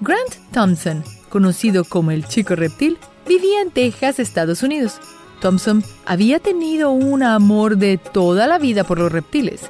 Grant 0.00 0.36
Thompson 0.50 1.04
conocido 1.28 1.84
como 1.84 2.12
el 2.12 2.26
chico 2.26 2.56
reptil, 2.56 2.96
vivía 3.28 3.60
en 3.60 3.72
Texas, 3.72 4.18
Estados 4.18 4.62
Unidos. 4.62 5.00
Thompson 5.42 5.84
había 6.06 6.38
tenido 6.38 6.92
un 6.92 7.22
amor 7.22 7.76
de 7.76 7.98
toda 7.98 8.46
la 8.46 8.58
vida 8.58 8.84
por 8.84 8.98
los 8.98 9.12
reptiles. 9.12 9.60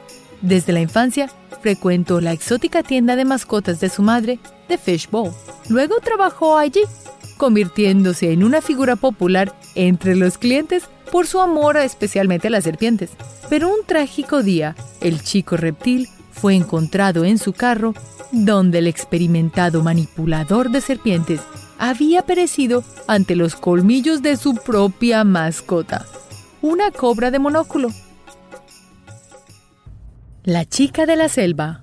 Desde 0.42 0.72
la 0.72 0.80
infancia, 0.80 1.28
frecuentó 1.60 2.20
la 2.20 2.30
exótica 2.30 2.84
tienda 2.84 3.16
de 3.16 3.24
mascotas 3.24 3.80
de 3.80 3.88
su 3.88 4.02
madre, 4.02 4.38
The 4.68 4.78
Fish 4.78 5.10
Bowl. 5.10 5.32
Luego 5.68 5.96
trabajó 6.00 6.56
allí, 6.56 6.82
convirtiéndose 7.36 8.32
en 8.32 8.44
una 8.44 8.60
figura 8.60 8.96
popular 8.96 9.54
entre 9.74 10.16
los 10.16 10.38
clientes 10.38 10.84
por 11.10 11.26
su 11.26 11.40
amor 11.40 11.76
especialmente 11.76 12.48
a 12.48 12.50
las 12.50 12.64
serpientes. 12.64 13.10
Pero 13.50 13.68
un 13.68 13.84
trágico 13.86 14.42
día, 14.42 14.74
el 15.00 15.22
chico 15.22 15.56
reptil 15.56 16.08
fue 16.30 16.54
encontrado 16.54 17.24
en 17.24 17.38
su 17.38 17.52
carro 17.52 17.94
donde 18.32 18.78
el 18.78 18.86
experimentado 18.86 19.82
manipulador 19.82 20.70
de 20.70 20.80
serpientes 20.80 21.40
había 21.78 22.22
perecido 22.22 22.82
ante 23.06 23.36
los 23.36 23.56
colmillos 23.56 24.22
de 24.22 24.36
su 24.36 24.54
propia 24.54 25.24
mascota, 25.24 26.06
una 26.62 26.90
cobra 26.90 27.30
de 27.30 27.38
monóculo. 27.38 27.90
La 30.44 30.64
chica 30.64 31.06
de 31.06 31.16
la 31.16 31.28
selva. 31.28 31.80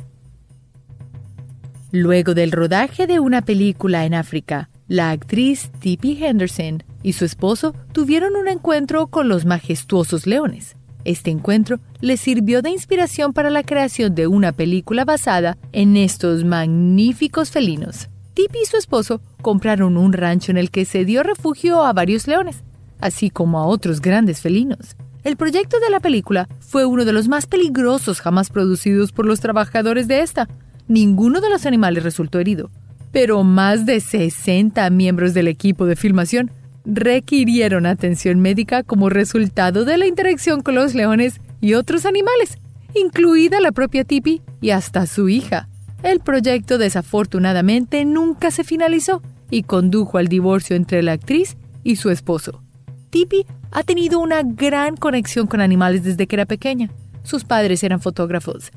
Luego 1.91 2.34
del 2.34 2.52
rodaje 2.52 3.08
de 3.08 3.20
una 3.20 3.41
película 3.41 4.06
en 4.06 4.14
África, 4.14 4.70
la 4.89 5.11
actriz 5.11 5.71
Tippi 5.79 6.17
Henderson 6.21 6.83
y 7.03 7.13
su 7.13 7.23
esposo 7.23 7.75
tuvieron 7.93 8.35
un 8.35 8.47
encuentro 8.47 9.07
con 9.07 9.29
los 9.29 9.45
majestuosos 9.45 10.25
leones. 10.25 10.75
Este 11.05 11.29
encuentro 11.29 11.79
le 12.01 12.17
sirvió 12.17 12.61
de 12.61 12.71
inspiración 12.71 13.31
para 13.31 13.51
la 13.51 13.63
creación 13.63 14.15
de 14.15 14.27
una 14.27 14.51
película 14.51 15.05
basada 15.05 15.57
en 15.71 15.95
estos 15.95 16.43
magníficos 16.43 17.51
felinos. 17.51 18.09
Tipi 18.33 18.59
y 18.63 18.65
su 18.65 18.77
esposo 18.77 19.21
compraron 19.41 19.95
un 19.95 20.11
rancho 20.11 20.51
en 20.51 20.57
el 20.57 20.71
que 20.71 20.85
se 20.85 21.05
dio 21.05 21.21
refugio 21.23 21.83
a 21.83 21.93
varios 21.93 22.27
leones, 22.27 22.63
así 22.99 23.29
como 23.29 23.59
a 23.59 23.67
otros 23.67 24.01
grandes 24.01 24.41
felinos. 24.41 24.97
El 25.23 25.37
proyecto 25.37 25.79
de 25.79 25.91
la 25.91 25.99
película 25.99 26.49
fue 26.59 26.85
uno 26.85 27.05
de 27.05 27.13
los 27.13 27.27
más 27.27 27.45
peligrosos 27.45 28.21
jamás 28.21 28.49
producidos 28.49 29.11
por 29.11 29.25
los 29.25 29.39
trabajadores 29.39 30.07
de 30.07 30.21
esta. 30.21 30.49
Ninguno 30.87 31.41
de 31.41 31.49
los 31.49 31.67
animales 31.67 32.03
resultó 32.03 32.39
herido, 32.39 32.71
pero 33.12 33.43
más 33.43 33.86
de 33.86 33.99
60 33.99 34.89
miembros 34.89 35.34
del 35.34 35.47
equipo 35.47 35.86
de 35.86 35.95
filmación 35.95 36.51
requirieron 36.86 37.86
atención 37.86 38.39
médica 38.39 38.84
como 38.84 39.10
resultado 39.10 39.86
de 39.86 39.97
la 39.97 40.07
interacción 40.07 40.62
con 40.62 40.76
los 40.76 40.95
leones 40.95 41.41
y 41.62 41.74
otros 41.74 42.05
animales, 42.05 42.57
incluida 42.95 43.60
la 43.60 43.72
propia 43.72 44.03
Tipi 44.03 44.41
y 44.62 44.72
hasta 44.72 45.05
su 45.05 45.30
hija. 45.30 45.68
El 46.03 46.20
proyecto 46.20 46.78
desafortunadamente 46.78 48.05
nunca 48.05 48.51
se 48.51 48.64
finalizó 48.64 49.22
y 49.51 49.64
condujo 49.64 50.18
al 50.18 50.28
divorcio 50.28 50.76
entre 50.76 51.03
la 51.03 51.14
actriz 51.14 51.57
y 51.84 51.97
su 51.97 52.10
esposo. 52.10 52.64
Tipi 53.10 53.45
ha 53.72 53.84
tenido 53.84 54.20
una 54.20 54.41
gran 54.43 54.95
conexión 54.95 55.47
con 55.47 55.62
animales 55.62 56.03
desde 56.03 56.28
que 56.28 56.36
era 56.36 56.45
pequeña. 56.45 56.89
Sus 57.24 57.43
padres 57.43 57.84
eran 57.84 57.99
fotógrafos 57.99 58.72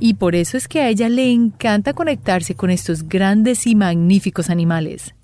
y 0.00 0.14
por 0.14 0.34
eso 0.34 0.56
es 0.56 0.68
que 0.68 0.80
a 0.80 0.88
ella 0.88 1.08
le 1.08 1.30
encanta 1.30 1.92
conectarse 1.92 2.54
con 2.54 2.70
estos 2.70 3.08
grandes 3.08 3.66
y 3.66 3.74
magníficos 3.74 4.50
animales. 4.50 5.14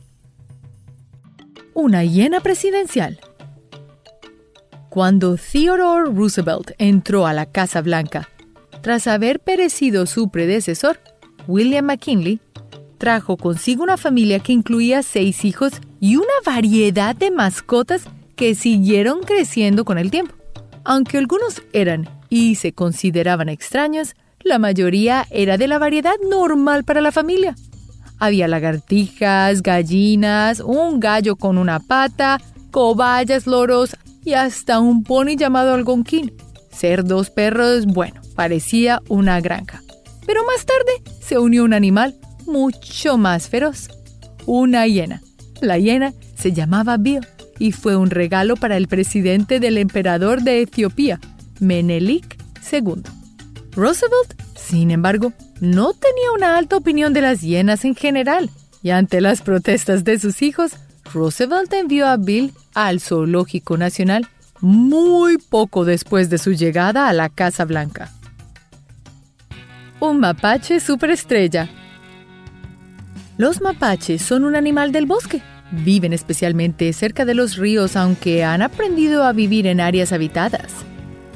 Una 1.75 2.05
hiena 2.05 2.41
presidencial. 2.41 3.21
Cuando 4.89 5.37
Theodore 5.37 6.11
Roosevelt 6.12 6.73
entró 6.79 7.27
a 7.27 7.33
la 7.33 7.47
Casa 7.47 7.81
Blanca, 7.81 8.29
tras 8.81 9.07
haber 9.07 9.41
perecido 9.41 10.07
su 10.07 10.31
predecesor, 10.31 10.99
William 11.47 11.87
McKinley, 11.87 12.41
trajo 12.99 13.37
consigo 13.37 13.83
una 13.83 13.97
familia 13.97 14.41
que 14.41 14.53
incluía 14.53 15.03
seis 15.03 15.45
hijos 15.45 15.73
y 16.01 16.16
una 16.16 16.27
variedad 16.45 17.14
de 17.14 17.31
mascotas 17.31 18.05
que 18.37 18.55
siguieron 18.55 19.21
creciendo 19.21 19.85
con 19.85 19.99
el 19.99 20.11
tiempo. 20.11 20.35
Aunque 20.85 21.18
algunos 21.18 21.62
eran 21.73 22.09
y 22.29 22.55
se 22.55 22.73
consideraban 22.73 23.49
extraños, 23.49 24.14
la 24.45 24.59
mayoría 24.59 25.26
era 25.30 25.59
de 25.59 25.68
la 25.68 25.78
variedad 25.78 26.14
normal 26.28 26.84
para 26.84 27.01
la 27.01 27.12
familia. 27.12 27.55
Había 28.18 28.49
lagartijas, 28.49 29.62
gallinas, 29.62 30.61
un 30.61 31.01
gallo 31.01 31.36
con 31.36 31.59
una 31.59 31.80
pata, 31.80 32.41
cobayas, 32.70 33.47
loros 33.47 33.97
y 34.24 34.34
hasta 34.34 34.78
un 34.78 35.05
pony 35.05 35.36
llamado 35.36 35.74
algonquín. 35.74 36.32
Cerdos, 36.70 37.30
perros, 37.30 37.86
bueno, 37.86 38.20
parecía 38.34 39.03
una 39.09 39.41
granja. 39.41 39.82
Pero 40.26 40.45
más 40.45 40.66
tarde 40.66 41.03
se 41.20 41.38
unió 41.38 41.64
un 41.64 41.74
animal 41.74 42.14
mucho 42.47 43.16
más 43.16 43.49
feroz, 43.49 43.88
una 44.47 44.86
hiena. 44.86 45.22
La 45.61 45.78
hiena 45.78 46.12
se 46.36 46.53
llamaba 46.53 46.97
Bill 46.97 47.26
y 47.59 47.72
fue 47.72 47.97
un 47.97 48.11
regalo 48.11 48.57
para 48.57 48.76
el 48.76 48.88
presidente 48.88 49.61
del 49.61 49.78
emperador 49.78 50.43
de 50.43 50.62
Etiopía, 50.62 51.20
Menelik 51.59 52.36
II. 52.72 53.20
Roosevelt, 53.73 54.41
sin 54.57 54.91
embargo, 54.91 55.33
no 55.61 55.93
tenía 55.93 56.33
una 56.35 56.57
alta 56.57 56.77
opinión 56.77 57.12
de 57.12 57.21
las 57.21 57.41
hienas 57.41 57.85
en 57.85 57.95
general, 57.95 58.51
y 58.83 58.91
ante 58.91 59.21
las 59.21 59.43
protestas 59.43 60.05
de 60.05 60.18
sus 60.18 60.43
hijos, 60.43 60.73
Roosevelt 61.12 61.73
envió 61.73 62.07
a 62.07 62.16
Bill 62.16 62.53
al 62.75 63.01
Zoológico 63.01 63.77
Nacional 63.77 64.29
muy 64.61 65.39
poco 65.39 65.85
después 65.85 66.31
de 66.31 66.39
su 66.39 66.53
llegada 66.53 67.09
a 67.09 67.12
la 67.12 67.29
Casa 67.29 67.64
Blanca. 67.64 68.11
Un 70.01 70.21
mapache 70.21 70.81
superestrella. 70.81 71.68
Los 73.39 73.61
mapaches 73.61 74.23
son 74.23 74.45
un 74.45 74.55
animal 74.55 74.93
del 74.93 75.07
bosque 75.07 75.43
Viven 75.73 76.12
especialmente 76.12 76.93
cerca 76.93 77.25
de 77.25 77.35
los 77.35 77.57
ríos 77.57 77.95
aunque 77.95 78.43
han 78.43 78.61
aprendido 78.61 79.25
a 79.25 79.33
vivir 79.33 79.66
en 79.66 79.81
áreas 79.81 80.12
habitadas. 80.12 80.73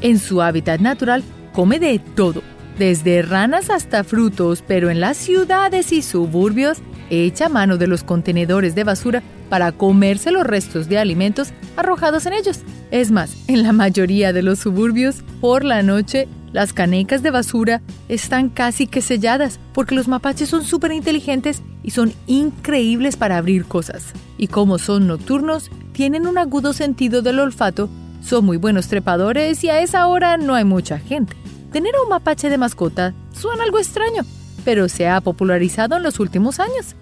En 0.01 0.19
su 0.19 0.43
hábitat 0.43 0.81
natural 0.81 1.23
come 1.55 1.79
de 1.79 2.01
todo, 2.01 2.43
desde 2.79 3.23
ranas 3.23 3.71
hasta 3.71 4.03
frutos, 4.05 4.63
pero 4.67 4.91
en 4.91 5.01
las 5.01 5.17
ciudades 5.17 5.93
y 5.93 6.03
suburbios 6.03 6.79
echa 7.11 7.49
mano 7.49 7.77
de 7.77 7.87
los 7.87 8.03
contenedores 8.03 8.75
de 8.75 8.83
basura 8.83 9.23
para 9.49 9.71
comerse 9.71 10.33
los 10.33 10.45
restos 10.45 10.89
de 10.89 10.99
alimentos 10.99 11.53
arrojados 11.77 12.27
en 12.27 12.33
ellos. 12.33 12.61
Es 12.91 13.13
más, 13.13 13.37
en 13.47 13.63
la 13.63 13.73
mayoría 13.73 14.33
de 14.33 14.43
los 14.43 14.59
suburbios, 14.59 15.23
por 15.41 15.65
la 15.65 15.83
noche 15.83 16.29
las 16.53 16.73
canecas 16.73 17.23
de 17.23 17.31
basura 17.31 17.83
están 18.09 18.49
casi 18.49 18.87
que 18.87 19.01
selladas 19.01 19.59
porque 19.73 19.95
los 19.95 20.09
mapaches 20.09 20.49
son 20.49 20.65
súper 20.65 20.93
inteligentes 20.93 21.63
y 21.83 21.91
son 21.91 22.13
increíbles 22.27 23.17
para 23.17 23.39
abrir 23.39 23.65
cosas. 23.65 24.13
Y 24.39 24.49
como 24.49 24.79
son 24.79 25.07
nocturnos, 25.07 25.71
tienen 25.93 26.27
un 26.27 26.39
agudo 26.39 26.73
sentido 26.73 27.23
del 27.23 27.41
olfato, 27.41 27.89
son 28.23 28.45
muy 28.45 28.57
buenos 28.57 28.89
trepadores 28.89 29.63
y 29.65 29.69
a 29.69 29.81
esa 29.81 30.07
hora 30.07 30.37
no 30.37 30.55
hay 30.55 30.65
mucha 30.65 30.99
gente. 30.99 31.44
Tener 31.75 31.97
a 31.97 32.03
un 32.03 32.09
mapache 32.09 32.51
de 32.51 32.57
mascota 32.57 33.15
suena 33.33 33.65
algo 33.65 33.81
extraño, 33.81 34.23
pero 34.65 34.89
se 34.89 35.09
ha 35.09 35.21
popularizado 35.21 35.97
en 35.97 36.05
los 36.05 36.21
últimos 36.21 36.61
años. 36.61 36.95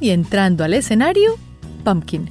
Y 0.00 0.10
entrando 0.10 0.64
al 0.64 0.74
escenario, 0.74 1.36
Pumpkin. 1.84 2.28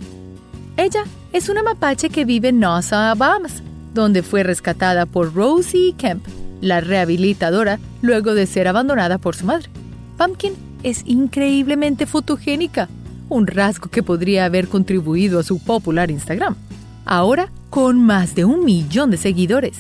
Ella 0.76 1.06
es 1.32 1.48
una 1.48 1.64
mapache 1.64 2.10
que 2.10 2.26
vive 2.26 2.50
en 2.50 2.60
Nassau, 2.60 3.16
Bahamas, 3.16 3.64
donde 3.94 4.24
fue 4.24 4.44
rescatada 4.44 5.06
por 5.06 5.34
Rosie 5.34 5.94
Kemp, 5.98 6.26
la 6.60 6.82
rehabilitadora 6.82 7.80
luego 8.02 8.34
de 8.34 8.46
ser 8.46 8.68
abandonada 8.68 9.18
por 9.18 9.38
su 9.38 9.46
madre. 9.46 9.70
Pumpkin 10.18 10.52
es 10.84 11.02
increíblemente 11.06 12.06
fotogénica, 12.06 12.90
un 13.30 13.48
rasgo 13.48 13.90
que 13.90 14.04
podría 14.04 14.44
haber 14.44 14.68
contribuido 14.68 15.40
a 15.40 15.44
su 15.44 15.64
popular 15.64 16.12
Instagram. 16.12 16.58
Ahora, 17.06 17.48
con 17.70 18.02
más 18.02 18.36
de 18.36 18.44
un 18.44 18.66
millón 18.66 19.12
de 19.12 19.18
seguidores. 19.18 19.78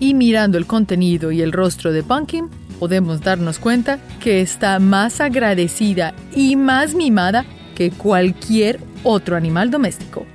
Y 0.00 0.14
mirando 0.14 0.58
el 0.58 0.66
contenido 0.66 1.32
y 1.32 1.42
el 1.42 1.52
rostro 1.52 1.92
de 1.92 2.02
Pumpkin, 2.02 2.48
podemos 2.78 3.20
darnos 3.20 3.58
cuenta 3.58 3.98
que 4.20 4.40
está 4.40 4.78
más 4.78 5.20
agradecida 5.20 6.14
y 6.34 6.56
más 6.56 6.94
mimada 6.94 7.44
que 7.74 7.90
cualquier 7.90 8.80
otro 9.02 9.36
animal 9.36 9.70
doméstico. 9.70 10.26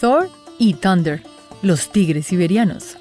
Thor 0.00 0.28
y 0.58 0.74
Thunder, 0.74 1.22
los 1.62 1.92
tigres 1.92 2.26
siberianos. 2.26 2.96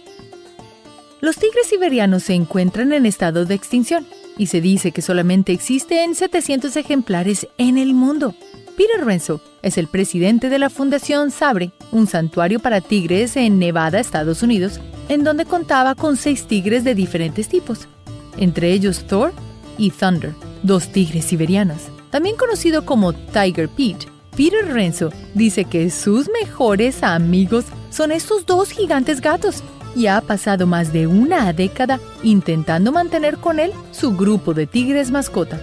Los 1.21 1.37
tigres 1.37 1.67
siberianos 1.67 2.23
se 2.23 2.33
encuentran 2.33 2.93
en 2.93 3.05
estado 3.05 3.45
de 3.45 3.55
extinción 3.55 4.05
y 4.37 4.47
se 4.47 4.61
dice 4.61 4.91
que 4.91 5.01
solamente 5.01 5.51
existen 5.51 6.15
700 6.15 6.75
ejemplares 6.77 7.47
en 7.57 7.77
el 7.77 7.93
mundo. 7.93 8.35
Peter 8.79 9.03
Renzo 9.03 9.41
es 9.61 9.77
el 9.77 9.87
presidente 9.87 10.47
de 10.47 10.57
la 10.57 10.69
Fundación 10.69 11.31
Sabre, 11.31 11.73
un 11.91 12.07
santuario 12.07 12.61
para 12.61 12.79
tigres 12.79 13.35
en 13.35 13.59
Nevada, 13.59 13.99
Estados 13.99 14.41
Unidos, 14.41 14.79
en 15.09 15.25
donde 15.25 15.43
contaba 15.43 15.95
con 15.95 16.15
seis 16.15 16.45
tigres 16.45 16.85
de 16.85 16.95
diferentes 16.95 17.49
tipos, 17.49 17.89
entre 18.37 18.71
ellos 18.71 19.03
Thor 19.05 19.33
y 19.77 19.91
Thunder, 19.91 20.33
dos 20.63 20.93
tigres 20.93 21.25
siberianos. 21.25 21.89
También 22.09 22.37
conocido 22.37 22.85
como 22.85 23.11
Tiger 23.11 23.67
Pete, 23.67 24.07
Peter 24.37 24.65
Renzo 24.65 25.09
dice 25.33 25.65
que 25.65 25.89
sus 25.89 26.29
mejores 26.29 27.03
amigos 27.03 27.65
son 27.89 28.13
estos 28.13 28.45
dos 28.45 28.71
gigantes 28.71 29.19
gatos 29.19 29.61
y 29.93 30.07
ha 30.07 30.21
pasado 30.21 30.67
más 30.67 30.93
de 30.93 31.05
una 31.05 31.51
década 31.51 31.99
intentando 32.23 32.93
mantener 32.93 33.39
con 33.39 33.59
él 33.59 33.73
su 33.91 34.15
grupo 34.15 34.53
de 34.53 34.67
tigres 34.67 35.11
mascota. 35.11 35.59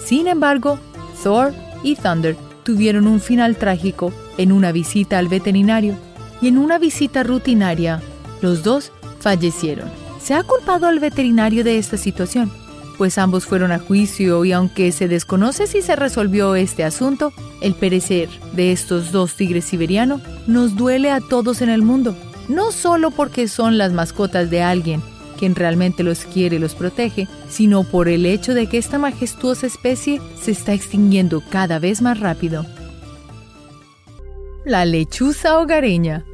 Sin 0.00 0.28
embargo, 0.28 0.78
Thor 1.24 1.52
y 1.82 1.96
Thunder 1.96 2.36
tuvieron 2.62 3.06
un 3.06 3.20
final 3.20 3.56
trágico 3.56 4.12
en 4.38 4.52
una 4.52 4.72
visita 4.72 5.18
al 5.18 5.28
veterinario 5.28 5.96
y 6.40 6.48
en 6.48 6.58
una 6.58 6.78
visita 6.78 7.22
rutinaria, 7.22 8.00
los 8.40 8.62
dos 8.62 8.92
fallecieron. 9.20 9.90
Se 10.20 10.34
ha 10.34 10.42
culpado 10.42 10.86
al 10.86 10.98
veterinario 10.98 11.64
de 11.64 11.78
esta 11.78 11.96
situación, 11.96 12.50
pues 12.98 13.18
ambos 13.18 13.44
fueron 13.44 13.72
a 13.72 13.78
juicio 13.78 14.44
y 14.44 14.52
aunque 14.52 14.92
se 14.92 15.08
desconoce 15.08 15.66
si 15.66 15.82
se 15.82 15.96
resolvió 15.96 16.54
este 16.54 16.84
asunto, 16.84 17.32
el 17.60 17.74
perecer 17.74 18.28
de 18.52 18.72
estos 18.72 19.12
dos 19.12 19.34
tigres 19.34 19.64
siberianos 19.64 20.20
nos 20.46 20.76
duele 20.76 21.10
a 21.10 21.20
todos 21.20 21.62
en 21.62 21.70
el 21.70 21.82
mundo 21.82 22.16
no 22.48 22.72
solo 22.72 23.10
porque 23.10 23.48
son 23.48 23.78
las 23.78 23.92
mascotas 23.92 24.50
de 24.50 24.62
alguien 24.62 25.02
quien 25.42 25.56
realmente 25.56 26.04
los 26.04 26.24
quiere 26.24 26.54
y 26.54 26.58
los 26.60 26.76
protege, 26.76 27.26
sino 27.48 27.82
por 27.82 28.06
el 28.06 28.26
hecho 28.26 28.54
de 28.54 28.68
que 28.68 28.78
esta 28.78 28.96
majestuosa 28.96 29.66
especie 29.66 30.20
se 30.40 30.52
está 30.52 30.72
extinguiendo 30.72 31.42
cada 31.50 31.80
vez 31.80 32.00
más 32.00 32.20
rápido. 32.20 32.64
La 34.64 34.84
lechuza 34.84 35.58
hogareña. 35.58 36.24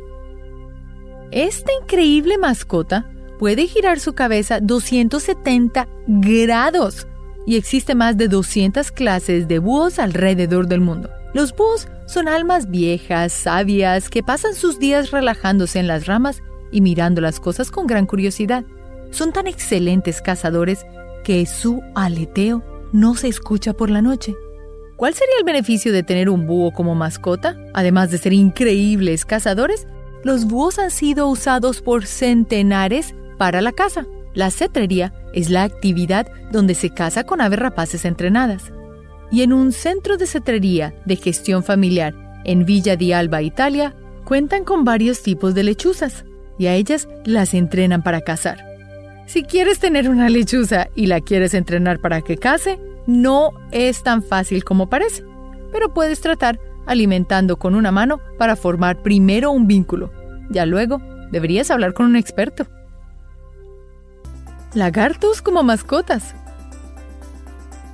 Esta 1.30 1.72
increíble 1.80 2.36
mascota 2.36 3.10
puede 3.38 3.66
girar 3.66 3.98
su 3.98 4.12
cabeza 4.12 4.60
270 4.60 5.88
grados 6.06 7.06
y 7.46 7.56
existe 7.56 7.94
más 7.94 8.18
de 8.18 8.28
200 8.28 8.92
clases 8.92 9.48
de 9.48 9.58
búhos 9.58 9.98
alrededor 9.98 10.66
del 10.66 10.82
mundo. 10.82 11.08
Los 11.32 11.56
búhos 11.56 11.88
son 12.04 12.28
almas 12.28 12.68
viejas, 12.68 13.32
sabias, 13.32 14.10
que 14.10 14.22
pasan 14.22 14.54
sus 14.54 14.78
días 14.78 15.12
relajándose 15.12 15.78
en 15.78 15.86
las 15.86 16.06
ramas 16.06 16.42
y 16.70 16.82
mirando 16.82 17.22
las 17.22 17.40
cosas 17.40 17.70
con 17.70 17.86
gran 17.86 18.04
curiosidad. 18.04 18.66
Son 19.10 19.32
tan 19.32 19.46
excelentes 19.46 20.20
cazadores 20.22 20.86
que 21.24 21.44
su 21.46 21.82
aleteo 21.94 22.62
no 22.92 23.14
se 23.14 23.28
escucha 23.28 23.72
por 23.72 23.90
la 23.90 24.02
noche. 24.02 24.34
¿Cuál 24.96 25.14
sería 25.14 25.36
el 25.38 25.44
beneficio 25.44 25.92
de 25.92 26.02
tener 26.02 26.28
un 26.28 26.46
búho 26.46 26.72
como 26.72 26.94
mascota? 26.94 27.56
Además 27.74 28.10
de 28.10 28.18
ser 28.18 28.32
increíbles 28.32 29.24
cazadores, 29.24 29.86
los 30.24 30.46
búhos 30.46 30.78
han 30.78 30.90
sido 30.90 31.28
usados 31.28 31.80
por 31.80 32.06
centenares 32.06 33.14
para 33.36 33.60
la 33.60 33.72
caza. 33.72 34.06
La 34.34 34.50
cetrería 34.50 35.14
es 35.32 35.50
la 35.50 35.62
actividad 35.62 36.26
donde 36.50 36.74
se 36.74 36.90
caza 36.90 37.24
con 37.24 37.40
aves 37.40 37.58
rapaces 37.58 38.04
entrenadas. 38.04 38.72
Y 39.30 39.42
en 39.42 39.52
un 39.52 39.72
centro 39.72 40.16
de 40.16 40.26
cetrería 40.26 40.94
de 41.04 41.16
gestión 41.16 41.62
familiar 41.62 42.14
en 42.44 42.64
Villa 42.64 42.96
di 42.96 43.12
Alba, 43.12 43.42
Italia, 43.42 43.94
cuentan 44.24 44.64
con 44.64 44.84
varios 44.84 45.22
tipos 45.22 45.54
de 45.54 45.62
lechuzas 45.62 46.24
y 46.58 46.66
a 46.66 46.74
ellas 46.74 47.08
las 47.24 47.54
entrenan 47.54 48.02
para 48.02 48.22
cazar. 48.22 48.64
Si 49.28 49.42
quieres 49.42 49.78
tener 49.78 50.08
una 50.08 50.30
lechuza 50.30 50.88
y 50.94 51.04
la 51.04 51.20
quieres 51.20 51.52
entrenar 51.52 52.00
para 52.00 52.22
que 52.22 52.38
case, 52.38 52.80
no 53.06 53.50
es 53.72 54.02
tan 54.02 54.22
fácil 54.22 54.64
como 54.64 54.88
parece, 54.88 55.22
pero 55.70 55.92
puedes 55.92 56.22
tratar 56.22 56.58
alimentando 56.86 57.58
con 57.58 57.74
una 57.74 57.92
mano 57.92 58.20
para 58.38 58.56
formar 58.56 59.02
primero 59.02 59.50
un 59.50 59.66
vínculo. 59.66 60.10
Ya 60.48 60.64
luego 60.64 61.02
deberías 61.30 61.70
hablar 61.70 61.92
con 61.92 62.06
un 62.06 62.16
experto. 62.16 62.66
Lagartos 64.72 65.42
como 65.42 65.62
mascotas. 65.62 66.34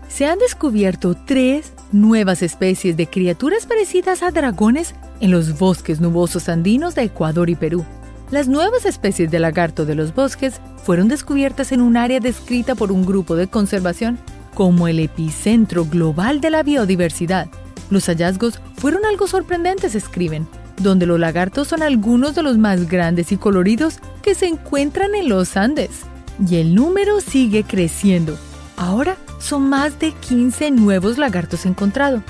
Se 0.06 0.26
han 0.26 0.38
descubierto 0.38 1.16
tres 1.26 1.72
nuevas 1.90 2.42
especies 2.42 2.96
de 2.96 3.08
criaturas 3.08 3.66
parecidas 3.66 4.22
a 4.22 4.30
dragones 4.30 4.94
en 5.18 5.32
los 5.32 5.58
bosques 5.58 6.00
nubosos 6.00 6.48
andinos 6.48 6.94
de 6.94 7.02
Ecuador 7.02 7.50
y 7.50 7.56
Perú. 7.56 7.84
Las 8.30 8.48
nuevas 8.48 8.86
especies 8.86 9.30
de 9.30 9.38
lagarto 9.38 9.84
de 9.84 9.94
los 9.94 10.14
bosques 10.14 10.60
fueron 10.82 11.08
descubiertas 11.08 11.72
en 11.72 11.80
un 11.80 11.96
área 11.96 12.20
descrita 12.20 12.74
por 12.74 12.90
un 12.90 13.04
grupo 13.04 13.36
de 13.36 13.48
conservación 13.48 14.18
como 14.54 14.88
el 14.88 15.00
epicentro 15.00 15.84
global 15.84 16.40
de 16.40 16.50
la 16.50 16.62
biodiversidad. 16.62 17.48
Los 17.90 18.06
hallazgos 18.06 18.60
fueron 18.76 19.04
algo 19.04 19.26
sorprendentes, 19.26 19.94
escriben, 19.94 20.48
donde 20.78 21.06
los 21.06 21.20
lagartos 21.20 21.68
son 21.68 21.82
algunos 21.82 22.34
de 22.34 22.42
los 22.42 22.56
más 22.56 22.88
grandes 22.88 23.30
y 23.32 23.36
coloridos 23.36 23.98
que 24.22 24.34
se 24.34 24.46
encuentran 24.46 25.14
en 25.14 25.28
los 25.28 25.56
Andes. 25.56 26.02
Y 26.48 26.56
el 26.56 26.74
número 26.74 27.20
sigue 27.20 27.62
creciendo. 27.64 28.36
Ahora 28.76 29.16
son 29.38 29.68
más 29.68 29.98
de 29.98 30.12
15 30.12 30.70
nuevos 30.70 31.18
lagartos 31.18 31.66
encontrados. 31.66 32.22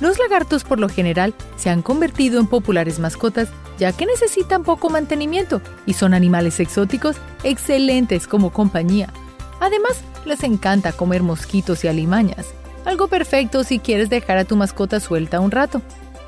Los 0.00 0.18
lagartos 0.18 0.64
por 0.64 0.78
lo 0.78 0.88
general 0.88 1.34
se 1.56 1.70
han 1.70 1.82
convertido 1.82 2.38
en 2.38 2.46
populares 2.46 2.98
mascotas 2.98 3.48
ya 3.78 3.92
que 3.92 4.06
necesitan 4.06 4.62
poco 4.62 4.90
mantenimiento 4.90 5.60
y 5.84 5.94
son 5.94 6.14
animales 6.14 6.60
exóticos 6.60 7.16
excelentes 7.44 8.26
como 8.26 8.50
compañía. 8.52 9.12
Además, 9.60 10.00
les 10.24 10.42
encanta 10.42 10.92
comer 10.92 11.22
mosquitos 11.22 11.84
y 11.84 11.88
alimañas, 11.88 12.46
algo 12.84 13.08
perfecto 13.08 13.64
si 13.64 13.78
quieres 13.78 14.10
dejar 14.10 14.38
a 14.38 14.44
tu 14.44 14.56
mascota 14.56 15.00
suelta 15.00 15.40
un 15.40 15.50
rato. 15.50 15.82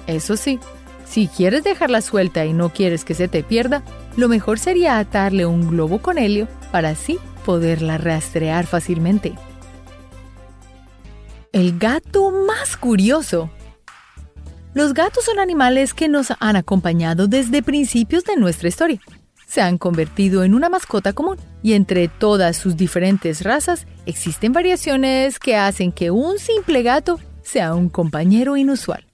Eso 0.07 0.37
sí, 0.37 0.59
si 1.07 1.29
quieres 1.29 1.64
dejarla 1.64 2.03
suelta 2.03 2.45
y 2.45 2.53
no 2.53 2.71
quieres 2.71 3.05
que 3.05 3.14
se 3.14 3.29
te 3.29 3.43
pierda, 3.43 3.83
lo 4.16 4.29
mejor 4.29 4.59
sería 4.59 4.99
atarle 4.99 5.47
un 5.47 5.69
globo 5.69 6.01
con 6.01 6.19
helio 6.19 6.49
para 6.71 6.91
así 6.91 7.19
poderla 7.45 7.97
rastrear 7.97 8.66
fácilmente. 8.66 9.35
El 11.53 11.79
gato 11.79 12.31
más 12.31 12.77
curioso. 12.77 13.51
Los 14.79 14.95
gatos 14.95 15.24
son 15.24 15.41
animales 15.41 15.93
que 15.93 16.09
nos 16.09 16.29
han 16.39 16.55
acompañado 16.55 17.26
desde 17.26 17.64
principios 17.64 18.22
de 18.22 18.37
nuestra 18.37 18.68
historia. 18.68 19.01
Se 19.45 19.61
han 19.61 19.76
convertido 19.76 20.45
en 20.45 20.55
una 20.55 20.68
mascota 20.68 21.12
común 21.12 21.37
y 21.64 21.72
entre 21.72 22.07
todas 22.07 22.57
sus 22.57 22.76
diferentes 22.76 23.43
razas 23.43 23.89
existen 24.07 24.53
variaciones 24.53 25.41
que 25.41 25.57
hacen 25.57 25.91
que 25.91 26.12
un 26.12 26.39
simple 26.39 26.85
gato 26.85 27.18
sea 27.43 27.74
un 27.74 27.89
compañero 27.89 28.57
inusual. 28.57 29.05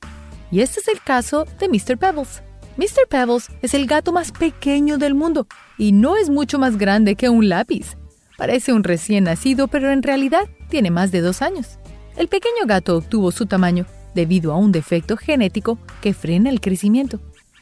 Y 0.51 0.61
este 0.61 0.81
es 0.81 0.89
el 0.89 1.01
caso 1.01 1.47
de 1.59 1.71
Mr. 1.71 1.97
Pebbles. 1.97 2.43
Mr. 2.77 3.09
Pebbles 3.09 3.49
es 3.63 3.73
el 3.73 3.87
gato 3.87 4.13
más 4.13 4.33
pequeño 4.33 4.99
del 4.99 5.15
mundo 5.15 5.47
y 5.79 5.93
no 5.93 6.19
es 6.19 6.29
mucho 6.29 6.59
más 6.59 6.77
grande 6.77 7.15
que 7.15 7.31
un 7.31 7.49
lápiz. 7.49 7.97
Parece 8.37 8.75
un 8.75 8.85
recién 8.85 9.25
nacido, 9.25 9.69
pero 9.69 9.91
en 9.93 10.03
realidad 10.03 10.47
tiene 10.69 10.91
más 10.91 11.11
de 11.11 11.23
dos 11.23 11.41
años. 11.41 11.79
El 12.19 12.29
pequeño 12.29 12.67
gato 12.67 12.99
obtuvo 12.99 13.33
su 13.33 13.47
tamaño 13.47 13.87
debido 14.15 14.53
a 14.53 14.57
un 14.57 14.73
defecto 14.73 15.17
genético 15.17 15.79
que 16.01 16.15
frena 16.15 16.51
el 16.51 16.61
crecimiento. 16.61 17.21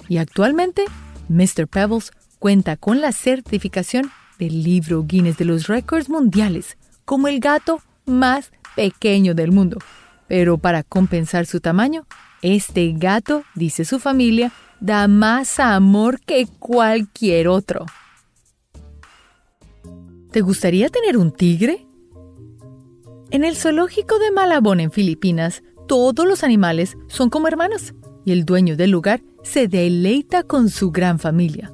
Y 0.08 0.18
actualmente, 0.18 0.84
Mr. 1.28 1.66
Pebbles 1.68 2.12
cuenta 2.38 2.76
con 2.76 3.00
la 3.00 3.12
certificación 3.12 4.10
del 4.38 4.62
libro 4.62 5.04
Guinness 5.04 5.38
de 5.38 5.44
los 5.44 5.68
Récords 5.68 6.08
Mundiales 6.08 6.76
como 7.04 7.28
el 7.28 7.40
gato 7.40 7.80
más 8.06 8.52
pequeño 8.74 9.34
del 9.34 9.52
mundo. 9.52 9.78
Pero 10.28 10.58
para 10.58 10.82
compensar 10.82 11.46
su 11.46 11.60
tamaño, 11.60 12.06
este 12.42 12.92
gato, 12.96 13.44
dice 13.54 13.84
su 13.84 13.98
familia, 13.98 14.52
da 14.80 15.06
más 15.06 15.60
amor 15.60 16.20
que 16.20 16.46
cualquier 16.58 17.48
otro. 17.48 17.86
¿Te 20.32 20.40
gustaría 20.40 20.88
tener 20.88 21.16
un 21.16 21.30
tigre? 21.30 21.86
En 23.30 23.44
el 23.44 23.56
zoológico 23.56 24.18
de 24.18 24.30
Malabón 24.30 24.80
en 24.80 24.90
Filipinas, 24.90 25.62
todos 25.86 26.26
los 26.26 26.44
animales 26.44 26.96
son 27.08 27.30
como 27.30 27.48
hermanos 27.48 27.94
y 28.24 28.32
el 28.32 28.44
dueño 28.44 28.76
del 28.76 28.90
lugar 28.90 29.22
se 29.42 29.68
deleita 29.68 30.42
con 30.42 30.68
su 30.68 30.90
gran 30.90 31.18
familia. 31.18 31.72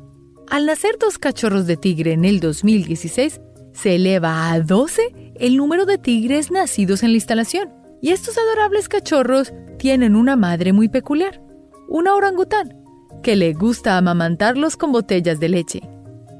Al 0.50 0.66
nacer 0.66 0.96
dos 0.98 1.18
cachorros 1.18 1.66
de 1.66 1.76
tigre 1.76 2.12
en 2.12 2.24
el 2.24 2.40
2016, 2.40 3.40
se 3.72 3.96
eleva 3.96 4.50
a 4.50 4.60
12 4.60 5.34
el 5.36 5.56
número 5.56 5.84
de 5.84 5.98
tigres 5.98 6.50
nacidos 6.50 7.02
en 7.02 7.10
la 7.10 7.16
instalación. 7.16 7.70
Y 8.00 8.10
estos 8.10 8.38
adorables 8.38 8.88
cachorros 8.88 9.52
tienen 9.78 10.16
una 10.16 10.36
madre 10.36 10.72
muy 10.72 10.88
peculiar, 10.88 11.42
una 11.88 12.14
orangután, 12.14 12.76
que 13.22 13.36
le 13.36 13.52
gusta 13.52 13.98
amamantarlos 13.98 14.76
con 14.76 14.92
botellas 14.92 15.40
de 15.40 15.48
leche. 15.48 15.82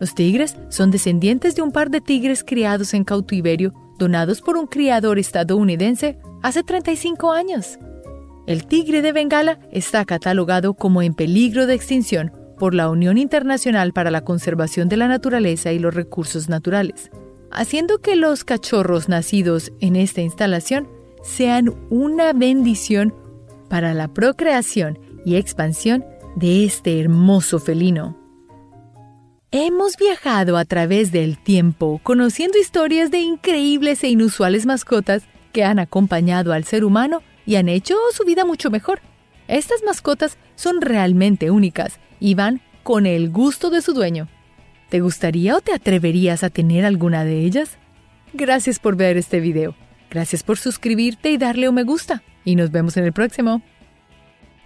Los 0.01 0.15
tigres 0.15 0.57
son 0.69 0.91
descendientes 0.91 1.57
de 1.57 1.63
un 1.63 1.73
par 1.73 1.91
de 1.91 2.01
tigres 2.01 2.45
criados 2.45 2.95
en 2.95 3.05
cautiverio 3.05 3.75
donados 3.99 4.41
por 4.41 4.57
un 4.57 4.67
criador 4.67 5.19
estadounidense 5.19 6.19
hace 6.43 6.63
35 6.63 7.33
años. 7.33 7.79
El 8.47 8.67
tigre 8.67 9.03
de 9.03 9.13
Bengala 9.13 9.59
está 9.73 10.05
catalogado 10.05 10.75
como 10.75 11.03
en 11.03 11.15
peligro 11.15 11.67
de 11.67 11.75
extinción 11.75 12.33
por 12.59 12.75
la 12.75 12.89
Unión 12.91 13.19
Internacional 13.19 13.93
para 13.93 14.11
la 14.11 14.25
Conservación 14.25 14.89
de 14.89 14.97
la 14.97 15.09
Naturaleza 15.09 15.73
y 15.73 15.79
los 15.79 15.95
Recursos 15.95 16.49
Naturales, 16.49 17.11
haciendo 17.51 17.99
que 17.99 18.17
los 18.17 18.45
cachorros 18.45 19.09
nacidos 19.09 19.73
en 19.81 19.97
esta 19.97 20.21
instalación 20.21 20.89
sean 21.23 21.75
una 21.91 22.33
bendición 22.33 23.15
para 23.69 23.95
la 23.95 24.09
procreación 24.09 24.99
y 25.25 25.37
expansión 25.37 26.05
de 26.37 26.65
este 26.65 27.01
hermoso 27.01 27.59
felino. 27.59 28.17
Hemos 29.51 29.97
viajado 29.97 30.57
a 30.57 30.65
través 30.65 31.11
del 31.11 31.39
tiempo 31.39 32.01
conociendo 32.03 32.59
historias 32.59 33.11
de 33.11 33.21
increíbles 33.21 34.05
e 34.05 34.09
inusuales 34.09 34.67
mascotas 34.67 35.23
que 35.53 35.65
han 35.65 35.79
acompañado 35.79 36.53
al 36.53 36.65
ser 36.65 36.85
humano 36.85 37.23
y 37.47 37.57
han 37.57 37.69
hecho 37.69 37.97
su 38.13 38.25
vida 38.25 38.45
mucho 38.45 38.71
mejor. 38.71 39.01
Estas 39.49 39.83
mascotas 39.85 40.37
son 40.55 40.81
realmente 40.81 41.51
únicas 41.51 41.99
y 42.21 42.35
van 42.35 42.61
con 42.83 43.07
el 43.07 43.31
gusto 43.31 43.71
de 43.71 43.83
su 43.83 43.93
dueño. 43.95 44.29
¿Te 44.89 45.01
gustaría 45.01 45.57
o 45.57 45.61
te 45.61 45.73
atreverías 45.73 46.43
a 46.43 46.51
tener 46.51 46.85
alguna 46.85 47.25
de 47.25 47.41
ellas? 47.41 47.79
Gracias 48.33 48.79
por 48.79 48.97
ver 48.97 49.17
este 49.17 49.41
video. 49.41 49.75
Gracias 50.11 50.43
por 50.43 50.59
suscribirte 50.59 51.31
y 51.31 51.39
darle 51.39 51.69
un 51.69 51.75
me 51.75 51.83
gusta. 51.83 52.23
Y 52.45 52.57
nos 52.57 52.71
vemos 52.71 52.97
en 52.97 53.05
el 53.05 53.13
próximo. 53.13 53.63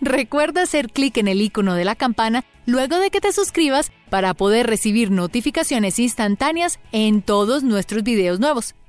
Recuerda 0.01 0.63
hacer 0.63 0.89
clic 0.91 1.17
en 1.19 1.29
el 1.29 1.41
icono 1.41 1.75
de 1.75 1.85
la 1.85 1.95
campana 1.95 2.45
luego 2.67 2.99
de 2.99 3.11
que 3.11 3.21
te 3.21 3.33
suscribas 3.33 3.93
para 4.11 4.35
poder 4.35 4.67
recibir 4.67 5.11
notificaciones 5.11 5.99
instantáneas 5.99 6.79
en 6.91 7.23
todos 7.23 7.63
nuestros 7.63 8.03
videos 8.03 8.41
nuevos. 8.41 8.75